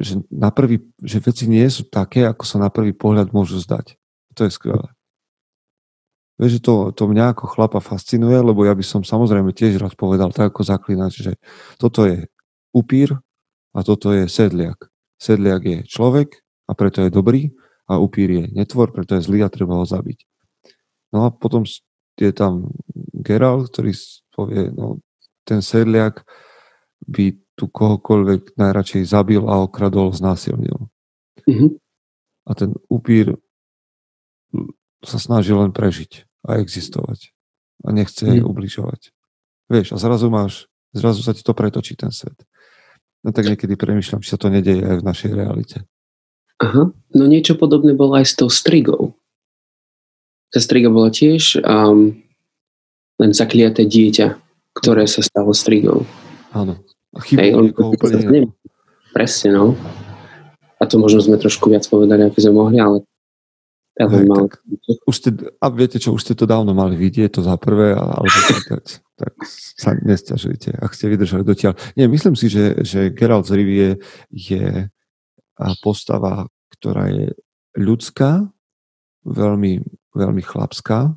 že, 0.00 0.24
na 0.32 0.48
prvý, 0.48 0.80
že 1.04 1.20
veci 1.20 1.44
nie 1.44 1.64
sú 1.68 1.84
také, 1.86 2.24
ako 2.24 2.44
sa 2.48 2.56
na 2.56 2.72
prvý 2.72 2.96
pohľad 2.96 3.36
môžu 3.36 3.60
zdať. 3.60 4.00
To 4.34 4.48
je 4.48 4.50
skvelé. 4.50 4.88
Vieš, 6.40 6.64
to, 6.64 6.88
to 6.96 7.04
mňa 7.04 7.36
ako 7.36 7.52
chlapa 7.52 7.84
fascinuje, 7.84 8.40
lebo 8.40 8.64
ja 8.64 8.72
by 8.72 8.80
som 8.80 9.04
samozrejme 9.04 9.52
tiež 9.52 9.76
rád 9.76 9.92
povedal 9.92 10.32
tak 10.32 10.56
ako 10.56 10.64
zaklinač, 10.64 11.20
že 11.20 11.32
toto 11.76 12.08
je 12.08 12.32
upír 12.72 13.12
a 13.76 13.84
toto 13.84 14.16
je 14.16 14.24
sedliak. 14.24 14.88
Sedliak 15.20 15.62
je 15.68 15.78
človek, 15.84 16.40
a 16.64 16.72
preto 16.72 17.02
je 17.02 17.10
dobrý 17.10 17.50
a 17.90 17.98
upír 17.98 18.30
je 18.30 18.44
netvor, 18.54 18.94
preto 18.94 19.18
je 19.18 19.26
zlý 19.26 19.42
a 19.42 19.52
treba 19.52 19.76
ho 19.76 19.84
zabiť. 19.84 20.22
No 21.10 21.26
a 21.26 21.34
potom 21.34 21.66
je 22.14 22.30
tam 22.30 22.70
Geralt, 23.20 23.74
ktorý 23.74 23.92
povie, 24.30 24.70
no 24.70 25.02
ten 25.42 25.60
sedliak 25.60 26.22
by 27.10 27.34
tu 27.60 27.68
kohokoľvek 27.68 28.56
najradšej 28.56 29.04
zabil 29.04 29.44
a 29.44 29.60
okradol, 29.60 30.16
znásilnil. 30.16 30.88
Mm-hmm. 31.44 31.70
A 32.48 32.50
ten 32.56 32.72
upír 32.88 33.36
sa 35.04 35.20
snaží 35.20 35.52
len 35.52 35.76
prežiť 35.76 36.24
a 36.48 36.56
existovať. 36.56 37.36
A 37.84 37.92
nechce 37.92 38.24
mm. 38.24 38.30
jej 38.32 38.42
ubližovať. 38.44 39.00
Vieš, 39.68 39.92
a 39.92 39.96
zrazu 40.00 40.32
máš, 40.32 40.72
zrazu 40.96 41.20
sa 41.20 41.36
ti 41.36 41.44
to 41.44 41.52
pretočí 41.52 41.96
ten 42.00 42.08
svet. 42.08 42.36
No 43.20 43.36
tak 43.36 43.52
niekedy 43.52 43.76
premyšľam, 43.76 44.24
či 44.24 44.32
sa 44.32 44.40
to 44.40 44.48
nedeje 44.48 44.80
aj 44.80 45.04
v 45.04 45.06
našej 45.06 45.32
realite. 45.36 45.78
Aha, 46.60 46.92
no 46.92 47.24
niečo 47.24 47.56
podobné 47.56 47.92
bolo 47.92 48.16
aj 48.16 48.26
s 48.32 48.34
tou 48.36 48.48
strigou. 48.48 49.16
Tá 50.52 50.60
striga 50.60 50.92
bola 50.92 51.12
tiež 51.12 51.60
um, 51.62 52.16
len 53.20 53.30
zakliaté 53.32 53.84
dieťa, 53.84 54.36
ktoré 54.76 55.04
sa 55.04 55.20
stalo 55.24 55.52
strigou. 55.52 56.04
Áno. 56.52 56.80
A 57.14 57.18
Hej, 57.26 57.50
on, 57.58 57.74
úplne 57.74 58.54
Presne, 59.10 59.50
no. 59.50 59.74
A 60.78 60.86
to 60.86 60.96
možno 60.96 61.18
sme 61.20 61.36
trošku 61.36 61.66
viac 61.68 61.82
povedali, 61.90 62.30
ako 62.30 62.38
sme 62.38 62.54
mohli, 62.54 62.78
ale 62.78 63.02
ja 63.98 64.06
Hej, 64.08 64.24
mal... 64.30 64.48
tak, 64.48 64.62
už 65.04 65.14
ste, 65.18 65.30
a 65.60 65.66
viete 65.68 65.98
čo, 66.00 66.16
už 66.16 66.22
ste 66.24 66.38
to 66.38 66.48
dávno 66.48 66.72
mali 66.72 66.96
vidieť, 66.96 67.36
to 67.36 67.42
za 67.44 67.58
prvé, 67.60 67.92
ale 67.92 68.24
tak, 68.48 68.86
tak 69.18 69.34
sa 69.76 69.92
nestiažujte, 69.92 70.72
ak 70.72 70.94
ste 70.96 71.10
vydržali 71.10 71.44
dotiaľ. 71.44 71.76
Nie, 71.98 72.08
myslím 72.08 72.32
si, 72.38 72.48
že, 72.48 72.80
že 72.80 73.12
Geralt 73.12 73.44
z 73.44 73.60
Rivie 73.60 73.88
je 74.32 74.88
postava, 75.84 76.48
ktorá 76.78 77.12
je 77.12 77.36
ľudská, 77.76 78.48
veľmi, 79.28 79.84
veľmi 80.16 80.42
chlapská. 80.48 81.12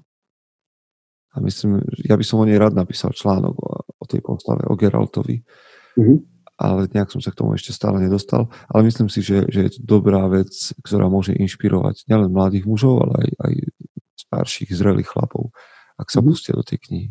A 1.33 1.35
myslím, 1.41 1.81
ja 2.03 2.19
by 2.19 2.25
som 2.27 2.43
o 2.43 2.45
nej 2.45 2.59
rád 2.59 2.75
napísal 2.75 3.15
článok 3.15 3.55
o, 3.57 3.71
o 3.79 4.05
tej 4.05 4.19
postave, 4.19 4.67
o 4.67 4.75
Geraltovi. 4.75 5.39
Mm-hmm. 5.97 6.17
Ale 6.53 6.85
nejak 6.93 7.09
som 7.09 7.19
sa 7.19 7.33
k 7.33 7.39
tomu 7.41 7.57
ešte 7.57 7.73
stále 7.73 7.97
nedostal. 7.97 8.47
Ale 8.69 8.85
myslím 8.85 9.09
si, 9.09 9.25
že, 9.25 9.49
že 9.49 9.59
je 9.67 9.71
to 9.77 9.81
dobrá 9.83 10.25
vec, 10.29 10.53
ktorá 10.85 11.09
môže 11.09 11.33
inšpirovať 11.33 12.05
nielen 12.05 12.29
mladých 12.29 12.69
mužov, 12.69 13.03
ale 13.09 13.25
aj, 13.25 13.29
aj 13.49 13.53
starších, 14.29 14.69
zrelých 14.71 15.09
chlapov, 15.09 15.49
ak 15.97 16.07
sa 16.09 16.21
mm-hmm. 16.21 16.29
pustia 16.29 16.53
do 16.53 16.63
tej 16.63 16.79
knihy. 16.87 17.09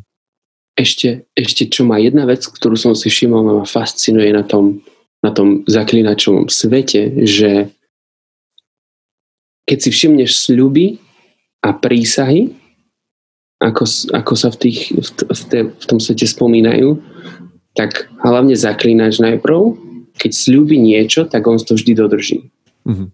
Ešte, 0.73 1.29
ešte 1.37 1.69
čo 1.69 1.85
má 1.85 2.01
jedna 2.01 2.25
vec, 2.25 2.49
ktorú 2.49 2.81
som 2.81 2.97
si 2.97 3.13
všimol 3.13 3.45
a 3.45 3.53
ma 3.61 3.67
fascinuje 3.69 4.33
na 4.33 4.41
tom 4.41 4.81
na 5.23 5.31
tom 5.31 5.63
zaklinačovom 5.71 6.51
svete, 6.51 7.23
že 7.25 7.71
keď 9.63 9.79
si 9.79 9.91
všimneš 9.95 10.51
sľuby 10.51 10.99
a 11.63 11.71
prísahy, 11.71 12.59
ako, 13.63 13.87
ako 14.11 14.35
sa 14.35 14.51
v, 14.51 14.57
tých, 14.59 14.91
v, 14.91 15.09
v, 15.31 15.43
te, 15.47 15.59
v 15.71 15.85
tom 15.87 16.03
svete 16.03 16.27
spomínajú, 16.27 16.99
tak 17.73 18.09
hlavne 18.21 18.57
zaklínač 18.57 19.21
najprv, 19.21 19.77
keď 20.17 20.31
sľubí 20.33 20.77
niečo, 20.77 21.25
tak 21.25 21.49
on 21.49 21.57
to 21.57 21.75
vždy 21.75 21.93
dodrží. 21.97 22.39
Mm-hmm. 22.85 23.09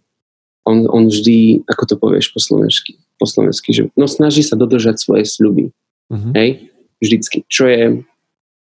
On, 0.68 0.78
on 0.90 1.04
vždy, 1.08 1.64
ako 1.64 1.82
to 1.88 1.94
povieš 1.96 2.34
po 2.34 2.40
slovensky, 2.42 2.98
po 3.16 3.24
slovensky 3.24 3.72
že 3.72 3.82
no 3.96 4.04
snaží 4.10 4.44
sa 4.44 4.58
dodržať 4.58 5.00
svoje 5.00 5.24
sľuby. 5.24 5.70
Mm-hmm. 6.10 6.32
Hej? 6.34 6.48
Vždycky. 6.98 7.46
Čo 7.46 7.64
je 7.70 7.84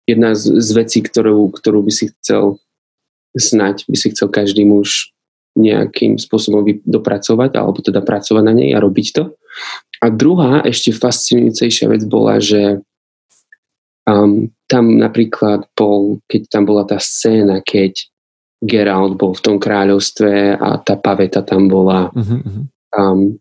jedna 0.06 0.38
z, 0.38 0.62
z 0.62 0.70
vecí, 0.78 1.00
ktorú, 1.02 1.50
ktorú 1.52 1.82
by 1.84 1.92
si 1.92 2.14
chcel 2.14 2.62
snať 3.38 3.86
by 3.86 3.98
si 3.98 4.08
chcel 4.12 4.28
každý 4.34 4.66
muž 4.66 5.14
nejakým 5.58 6.22
spôsobom 6.22 6.62
dopracovať, 6.86 7.58
alebo 7.58 7.82
teda 7.82 8.06
pracovať 8.06 8.44
na 8.46 8.54
nej 8.54 8.70
a 8.78 8.82
robiť 8.82 9.08
to. 9.18 9.24
A 10.06 10.14
druhá, 10.14 10.62
ešte 10.62 10.94
fascinujúcejšia 10.94 11.90
vec 11.90 12.06
bola, 12.06 12.38
že 12.38 12.86
um, 14.08 14.48
tam 14.66 14.84
napríklad 14.98 15.68
bol, 15.76 16.24
keď 16.26 16.42
tam 16.48 16.64
bola 16.64 16.88
tá 16.88 16.98
scéna, 16.98 17.60
keď 17.62 18.08
Geralt 18.58 19.20
bol 19.22 19.38
v 19.38 19.44
tom 19.44 19.58
kráľovstve 19.62 20.58
a 20.58 20.82
tá 20.82 20.98
paveta 20.98 21.46
tam 21.46 21.70
bola. 21.70 22.10
Uh-huh. 22.10 22.66
um, 22.96 23.38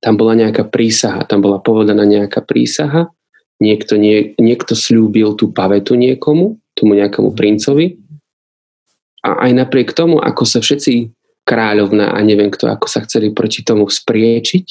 tam 0.00 0.14
bola 0.20 0.36
nejaká 0.36 0.68
prísaha, 0.68 1.24
tam 1.24 1.40
bola 1.40 1.60
povedaná 1.60 2.04
nejaká 2.04 2.44
prísaha, 2.44 3.08
niekto, 3.56 3.96
nie, 3.96 4.36
niekto 4.36 4.76
slúbil 4.76 5.32
tú 5.32 5.48
pavetu 5.48 5.96
niekomu, 5.96 6.60
tomu 6.76 6.92
nejakému 6.92 7.32
princovi. 7.32 7.96
A 9.24 9.48
aj 9.48 9.64
napriek 9.64 9.96
tomu, 9.96 10.20
ako 10.20 10.44
sa 10.44 10.60
všetci 10.60 11.08
kráľovna 11.48 12.12
a 12.12 12.18
neviem 12.20 12.52
kto, 12.52 12.68
ako 12.68 12.84
sa 12.84 13.00
chceli 13.08 13.32
proti 13.32 13.64
tomu 13.64 13.88
spriečiť 13.88 14.66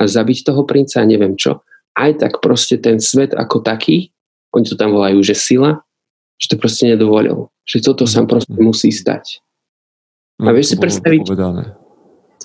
a 0.00 0.08
zabiť 0.08 0.48
toho 0.48 0.64
princa 0.64 1.04
a 1.04 1.08
neviem 1.08 1.36
čo, 1.36 1.60
aj 1.94 2.22
tak 2.22 2.42
proste 2.42 2.78
ten 2.78 2.98
svet 2.98 3.34
ako 3.34 3.62
taký, 3.62 4.10
oni 4.54 4.66
to 4.66 4.78
tam 4.78 4.94
volajú, 4.94 5.22
že 5.22 5.34
sila, 5.34 5.82
že 6.38 6.54
to 6.54 6.56
proste 6.58 6.90
nedovolil. 6.90 7.50
Že 7.64 7.94
toto 7.94 8.04
sa 8.04 8.26
proste 8.28 8.54
musí 8.58 8.92
stať. 8.92 9.40
A 10.42 10.50
no, 10.50 10.54
vieš 10.54 10.74
si 10.74 10.76
predstaviť... 10.76 11.20
Povedané. 11.24 11.74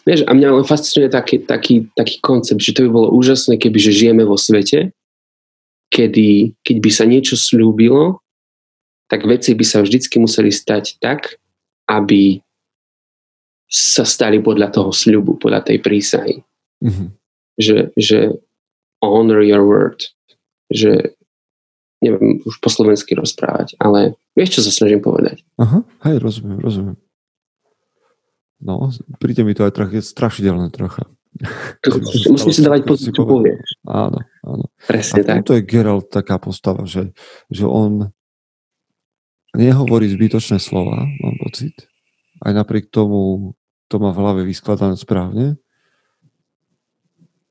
Vieš, 0.08 0.26
a 0.26 0.32
mňa 0.32 0.62
len 0.62 0.66
fascinuje 0.66 1.12
taký, 1.12 1.44
taký, 1.44 1.92
taký 1.94 2.18
koncept, 2.24 2.64
že 2.64 2.72
to 2.72 2.88
by 2.88 2.90
bolo 2.90 3.10
úžasné, 3.14 3.60
keby 3.60 3.78
že 3.78 3.92
žijeme 3.92 4.24
vo 4.24 4.40
svete, 4.40 4.96
kedy, 5.92 6.56
keď 6.64 6.78
by 6.80 6.90
sa 6.94 7.06
niečo 7.10 7.36
slúbilo 7.36 8.24
tak 9.10 9.26
veci 9.26 9.58
by 9.58 9.66
sa 9.66 9.82
vždycky 9.82 10.22
museli 10.22 10.54
stať 10.54 11.02
tak, 11.02 11.42
aby 11.90 12.38
sa 13.66 14.06
stali 14.06 14.38
podľa 14.38 14.70
toho 14.70 14.94
sľubu, 14.94 15.42
podľa 15.42 15.66
tej 15.66 15.78
prísahy. 15.82 16.46
Mm-hmm. 16.86 17.08
Že, 17.60 17.78
že 17.98 18.20
honor 19.02 19.42
your 19.44 19.64
word. 19.66 20.04
Že 20.70 21.16
neviem 22.00 22.40
už 22.48 22.64
po 22.64 22.72
slovensky 22.72 23.16
rozprávať, 23.16 23.76
ale 23.80 24.16
vieš, 24.36 24.60
čo 24.60 24.62
sa 24.68 24.72
snažím 24.72 25.04
povedať. 25.04 25.44
Aha, 25.60 25.84
hej, 26.08 26.16
rozumiem, 26.24 26.60
rozumiem. 26.64 26.98
No, 28.60 28.92
príde 29.20 29.48
mi 29.48 29.56
to 29.56 29.64
aj 29.64 29.76
trochu 29.76 30.04
strašidelné 30.04 30.72
trocha. 30.72 31.08
Musím 32.34 32.52
si 32.52 32.62
dávať 32.64 32.84
pozor, 32.84 33.12
čo 33.16 33.24
povie. 33.24 33.56
Áno, 33.88 34.20
áno. 34.44 34.66
Presne 34.84 35.24
a 35.24 35.28
tak. 35.28 35.48
to 35.48 35.56
je 35.56 35.64
Geralt 35.64 36.12
taká 36.12 36.42
postava, 36.42 36.84
že, 36.84 37.16
že 37.48 37.64
on 37.64 38.12
nehovorí 39.56 40.12
zbytočné 40.12 40.60
slova, 40.60 41.08
mám 41.08 41.36
pocit. 41.40 41.88
Aj 42.44 42.52
napriek 42.52 42.92
tomu 42.92 43.54
to 43.88 43.98
má 43.98 44.12
v 44.12 44.20
hlave 44.22 44.42
vyskladané 44.44 44.96
správne. 45.00 45.60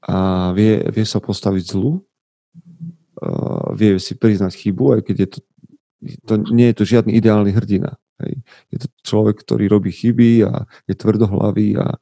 A 0.07 0.51
vie, 0.55 0.79
vie 0.95 1.07
sa 1.09 1.19
postaviť 1.19 1.65
zlu. 1.75 2.05
Vie 3.75 3.99
si 3.99 4.15
priznať 4.15 4.55
chybu, 4.55 4.95
aj 4.95 5.01
keď 5.03 5.17
je 5.19 5.29
to, 5.29 5.39
to 6.23 6.35
nie 6.55 6.71
je 6.71 6.77
to 6.79 6.85
žiadny 6.87 7.19
ideálny 7.19 7.51
hrdina. 7.51 7.99
Hej. 8.23 8.43
Je 8.71 8.79
to 8.83 8.87
človek, 9.03 9.43
ktorý 9.43 9.67
robí 9.67 9.91
chyby 9.91 10.47
a 10.47 10.67
je 10.87 10.95
tvrdohlavý 10.95 11.79
a 11.79 11.99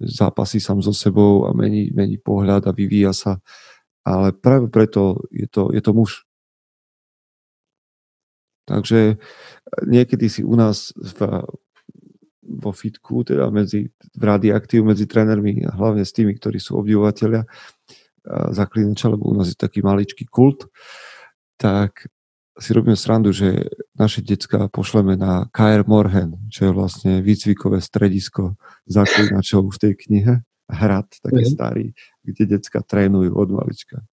zápasí 0.00 0.60
sám 0.60 0.84
so 0.84 0.92
sebou 0.92 1.48
a 1.48 1.56
mení, 1.56 1.88
mení 1.92 2.20
pohľad 2.20 2.68
a 2.68 2.76
vyvíja 2.76 3.16
sa. 3.16 3.40
Ale 4.04 4.36
práve 4.36 4.68
preto 4.68 5.24
je 5.32 5.48
to, 5.48 5.72
je 5.72 5.80
to 5.80 5.92
muž. 5.92 6.28
Takže 8.68 9.16
niekedy 9.88 10.28
si 10.28 10.44
u 10.44 10.52
nás 10.52 10.92
v, 10.96 11.48
vo 12.48 12.72
fitku, 12.72 13.28
teda 13.28 13.52
medzi, 13.52 13.92
v 13.92 14.22
radioaktív 14.24 14.88
medzi 14.88 15.04
trénermi 15.04 15.68
hlavne 15.68 16.02
s 16.02 16.16
tými, 16.16 16.32
ktorí 16.32 16.56
sú 16.56 16.80
obdivovateľia 16.80 17.44
zaklinača, 18.28 19.12
lebo 19.12 19.28
u 19.28 19.34
nás 19.36 19.52
je 19.52 19.56
taký 19.56 19.84
maličký 19.84 20.28
kult, 20.28 20.68
tak 21.60 22.08
si 22.58 22.74
robíme 22.74 22.98
srandu, 22.98 23.30
že 23.30 23.70
naše 23.94 24.18
decka 24.20 24.66
pošleme 24.66 25.14
na 25.14 25.46
KR 25.54 25.86
Morhen, 25.86 26.34
čo 26.50 26.68
je 26.68 26.72
vlastne 26.74 27.12
výcvikové 27.22 27.78
stredisko 27.78 28.58
zaklinačov 28.90 29.70
v 29.70 29.78
tej 29.78 29.92
knihe. 29.94 30.34
Hrad, 30.68 31.08
taký 31.24 31.48
mm. 31.48 31.52
starý, 31.54 31.86
kde 32.20 32.58
decka 32.58 32.84
trénujú 32.84 33.32
od 33.32 33.48
malička. 33.48 34.04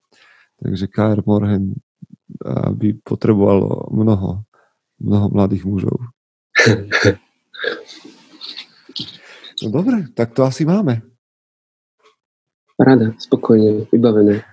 Takže 0.62 0.88
KR 0.88 1.20
Morhen 1.26 1.76
by 2.72 2.96
potrebovalo 3.04 3.92
mnoho, 3.92 4.48
mnoho 5.02 5.26
mladých 5.28 5.68
mužov. 5.68 5.98
No 9.64 9.68
dobre, 9.72 10.12
tak 10.12 10.36
to 10.36 10.44
asi 10.44 10.68
máme. 10.68 11.00
Rada, 12.76 13.16
spokojne, 13.16 13.88
vybavené. 13.88 14.44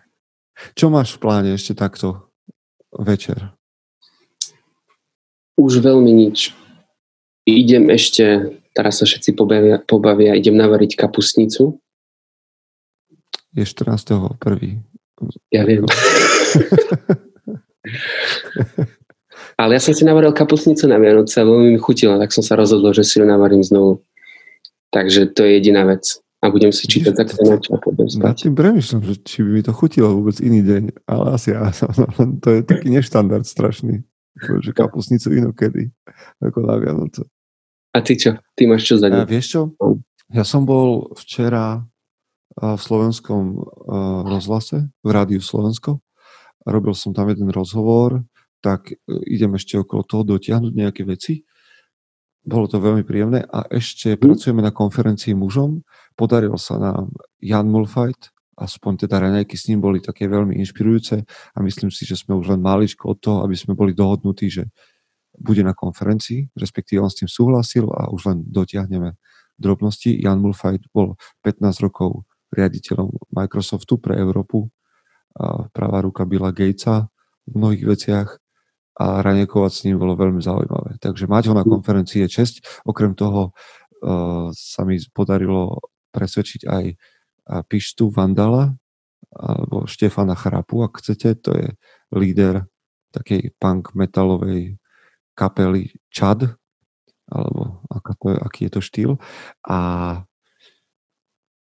Čo 0.80 0.88
máš 0.88 1.20
v 1.20 1.28
pláne 1.28 1.52
ešte 1.52 1.76
takto 1.76 2.32
večer? 2.96 3.52
Už 5.60 5.84
veľmi 5.84 6.08
nič. 6.14 6.56
Idem 7.44 7.92
ešte, 7.92 8.56
teraz 8.72 9.04
sa 9.04 9.06
všetci 9.06 9.36
pobavia, 9.36 9.84
pobavia 9.84 10.40
idem 10.40 10.56
navariť 10.56 10.96
kapusnicu. 10.96 11.84
Je 13.52 13.66
14. 13.68 14.40
prvý. 14.40 14.80
Ja 15.52 15.68
viem. 15.68 15.84
Ale 19.60 19.78
ja 19.78 19.82
som 19.84 19.94
si 19.94 20.08
navaril 20.08 20.34
kapusnicu 20.34 20.88
na 20.90 20.98
Vianoce 20.98 21.38
a 21.38 21.46
veľmi 21.46 21.78
mi 21.78 21.80
chutila, 21.80 22.18
tak 22.18 22.34
som 22.34 22.42
sa 22.42 22.58
rozhodol, 22.58 22.96
že 22.96 23.06
si 23.06 23.20
ju 23.22 23.26
navarím 23.28 23.62
znovu. 23.62 24.02
Takže 24.94 25.34
to 25.34 25.42
je 25.44 25.52
jediná 25.58 25.84
vec. 25.90 26.22
A 26.44 26.52
budem 26.52 26.76
si 26.76 26.86
čítať 26.92 27.16
tak 27.16 27.32
na 27.40 27.56
a 27.56 27.78
potom 27.80 28.04
spať. 28.04 28.28
Ja 28.28 28.36
tým 28.36 28.56
premyšľam, 28.60 29.02
že 29.08 29.16
či 29.24 29.48
by 29.48 29.50
mi 29.56 29.62
to 29.64 29.72
chutilo 29.72 30.12
vôbec 30.12 30.38
iný 30.44 30.60
deň, 30.60 31.08
ale 31.08 31.40
asi 31.40 31.56
ja, 31.56 31.72
to 32.44 32.48
je 32.52 32.62
taký 32.68 32.92
neštandard 32.92 33.48
strašný. 33.48 34.04
Že 34.36 34.76
kapusnicu 34.76 35.32
inokedy, 35.40 35.96
ako 36.44 36.68
na 36.68 36.76
Vianoce. 36.84 37.24
A 37.96 38.04
ty 38.04 38.20
čo? 38.20 38.36
Ty 38.60 38.64
máš 38.68 38.84
čo 38.92 39.00
za 39.00 39.08
deň? 39.08 39.24
Ja, 39.24 39.30
vieš 39.30 39.48
čo? 39.56 39.62
Ja 40.36 40.44
som 40.44 40.68
bol 40.68 41.16
včera 41.16 41.88
v 42.60 42.82
slovenskom 42.82 43.64
rozhlase, 44.28 44.92
v 45.00 45.10
rádiu 45.10 45.40
Slovensko. 45.40 46.04
Robil 46.68 46.92
som 46.92 47.16
tam 47.16 47.32
jeden 47.32 47.50
rozhovor, 47.52 48.20
tak 48.64 48.96
e, 48.96 48.96
idem 49.28 49.60
ešte 49.60 49.76
okolo 49.76 50.08
toho 50.08 50.24
dotiahnuť 50.24 50.72
nejaké 50.72 51.04
veci 51.04 51.44
bolo 52.44 52.68
to 52.68 52.78
veľmi 52.80 53.08
príjemné 53.08 53.48
a 53.48 53.64
ešte 53.72 54.16
mm. 54.16 54.20
pracujeme 54.20 54.62
na 54.62 54.76
konferencii 54.76 55.32
mužom. 55.34 55.82
Podarilo 56.14 56.60
sa 56.60 56.76
nám 56.76 57.16
Jan 57.40 57.72
Mulfajt, 57.72 58.36
aspoň 58.60 59.08
teda 59.08 59.24
raňajky 59.24 59.56
s 59.56 59.72
ním 59.72 59.80
boli 59.80 60.04
také 60.04 60.28
veľmi 60.28 60.60
inšpirujúce 60.60 61.24
a 61.26 61.58
myslím 61.64 61.90
si, 61.90 62.04
že 62.04 62.20
sme 62.20 62.36
už 62.36 62.54
len 62.54 62.62
maličko 62.62 63.16
od 63.16 63.18
toho, 63.24 63.38
aby 63.48 63.56
sme 63.56 63.74
boli 63.74 63.96
dohodnutí, 63.96 64.52
že 64.52 64.68
bude 65.34 65.66
na 65.66 65.74
konferencii, 65.74 66.54
respektíve 66.54 67.02
on 67.02 67.10
s 67.10 67.24
tým 67.24 67.32
súhlasil 67.32 67.90
a 67.90 68.12
už 68.14 68.30
len 68.30 68.38
dotiahneme 68.46 69.18
drobnosti. 69.58 70.14
Jan 70.14 70.38
Mulfajt 70.44 70.94
bol 70.94 71.18
15 71.42 71.80
rokov 71.82 72.28
riaditeľom 72.54 73.34
Microsoftu 73.34 73.98
pre 73.98 74.20
Európu, 74.22 74.70
a 75.34 75.66
pravá 75.74 76.06
ruka 76.06 76.30
Billa 76.30 76.54
Gatesa 76.54 77.10
v 77.50 77.54
mnohých 77.58 77.86
veciach 77.90 78.30
a 78.94 79.26
raniekovať 79.26 79.72
s 79.74 79.84
ním 79.90 79.98
bolo 79.98 80.14
veľmi 80.14 80.42
zaujímavé. 80.42 81.02
Takže 81.02 81.26
mať 81.26 81.50
ho 81.50 81.54
na 81.58 81.66
hm. 81.66 81.72
konferencii 81.80 82.26
je 82.26 82.30
česť. 82.30 82.56
Okrem 82.86 83.18
toho 83.18 83.52
uh, 83.52 84.54
sa 84.54 84.82
mi 84.86 85.02
podarilo 85.14 85.82
presvedčiť 86.14 86.62
aj 86.70 86.84
Pištu 87.68 88.08
Vandala 88.14 88.72
alebo 89.34 89.90
Štefana 89.90 90.38
Chrapu, 90.38 90.86
ak 90.86 91.02
chcete. 91.02 91.42
To 91.42 91.52
je 91.58 91.68
líder 92.14 92.70
takej 93.14 93.58
punk 93.58 93.98
metalovej 93.98 94.78
kapely 95.34 95.90
Chad, 96.14 96.54
alebo 97.30 97.82
aká 97.90 98.14
to 98.14 98.26
je, 98.30 98.38
aký 98.38 98.60
je 98.70 98.72
to 98.78 98.82
štýl. 98.82 99.12
A 99.66 99.80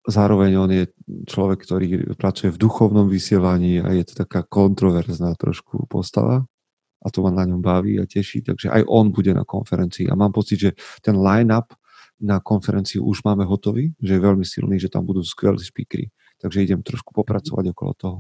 zároveň 0.09 0.57
on 0.57 0.71
je 0.73 0.85
človek, 1.29 1.69
ktorý 1.69 2.17
pracuje 2.17 2.49
v 2.49 2.61
duchovnom 2.61 3.13
vysielaní 3.13 3.85
a 3.85 3.93
je 3.93 4.09
to 4.09 4.25
taká 4.25 4.41
kontroverzná 4.49 5.37
trošku 5.37 5.85
postava 5.93 6.49
a 6.99 7.07
to 7.11 7.23
ma 7.23 7.31
na 7.31 7.47
ňom 7.47 7.63
baví 7.63 7.99
a 8.03 8.07
teší, 8.07 8.43
takže 8.43 8.71
aj 8.75 8.83
on 8.91 9.15
bude 9.15 9.31
na 9.31 9.47
konferencii 9.47 10.11
a 10.11 10.19
mám 10.19 10.35
pocit, 10.35 10.59
že 10.59 10.71
ten 11.03 11.15
line-up 11.15 11.75
na 12.19 12.43
konferenciu 12.43 13.07
už 13.07 13.23
máme 13.23 13.47
hotový, 13.47 13.95
že 14.03 14.19
je 14.19 14.21
veľmi 14.21 14.43
silný, 14.43 14.83
že 14.83 14.91
tam 14.91 15.07
budú 15.07 15.23
skvelí 15.23 15.63
speakery, 15.63 16.11
takže 16.43 16.67
idem 16.67 16.83
trošku 16.83 17.15
popracovať 17.15 17.71
okolo 17.71 17.93
toho. 17.95 18.19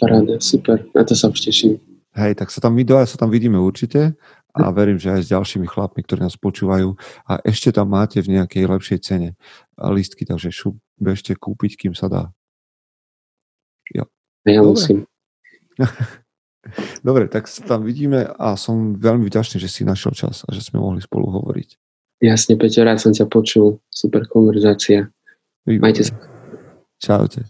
Paráda, 0.00 0.40
super, 0.42 0.82
na 0.90 1.04
to 1.06 1.14
sa 1.14 1.30
už 1.30 1.38
teším. 1.44 1.78
Hej, 2.10 2.42
tak 2.42 2.50
sa 2.50 2.58
tam, 2.58 2.74
my 2.74 2.82
sa 3.06 3.14
tam 3.14 3.30
vidíme 3.30 3.54
určite 3.62 4.18
a 4.50 4.66
verím, 4.74 4.98
že 4.98 5.14
aj 5.14 5.22
s 5.22 5.30
ďalšími 5.30 5.66
chlapmi, 5.70 6.02
ktorí 6.02 6.26
nás 6.26 6.34
počúvajú 6.34 6.98
a 7.30 7.38
ešte 7.46 7.70
tam 7.70 7.94
máte 7.94 8.18
v 8.18 8.34
nejakej 8.34 8.66
lepšej 8.66 8.98
cene 8.98 9.38
listky, 9.78 10.26
takže 10.26 10.50
šup, 10.50 10.74
bežte 10.98 11.38
kúpiť, 11.38 11.86
kým 11.86 11.94
sa 11.94 12.10
dá. 12.10 12.22
Jo. 13.94 14.10
Ja 14.42 14.66
Dobre. 14.66 14.74
musím. 14.74 14.98
Dobre, 17.00 17.24
tak 17.28 17.48
sa 17.48 17.64
tam 17.64 17.88
vidíme 17.88 18.28
a 18.36 18.56
som 18.56 18.96
veľmi 18.96 19.24
vďačný, 19.26 19.56
že 19.56 19.68
si 19.68 19.80
našiel 19.84 20.12
čas 20.12 20.44
a 20.44 20.52
že 20.52 20.60
sme 20.60 20.80
mohli 20.80 21.00
spolu 21.00 21.32
hovoriť. 21.32 21.76
Jasne, 22.20 22.60
Peťo, 22.60 22.84
rád 22.84 23.00
som 23.00 23.16
ťa 23.16 23.32
počul. 23.32 23.80
Super 23.88 24.28
konverzácia. 24.28 25.08
Majte 25.64 26.12
sa. 26.12 26.14
Čaute. 27.00 27.48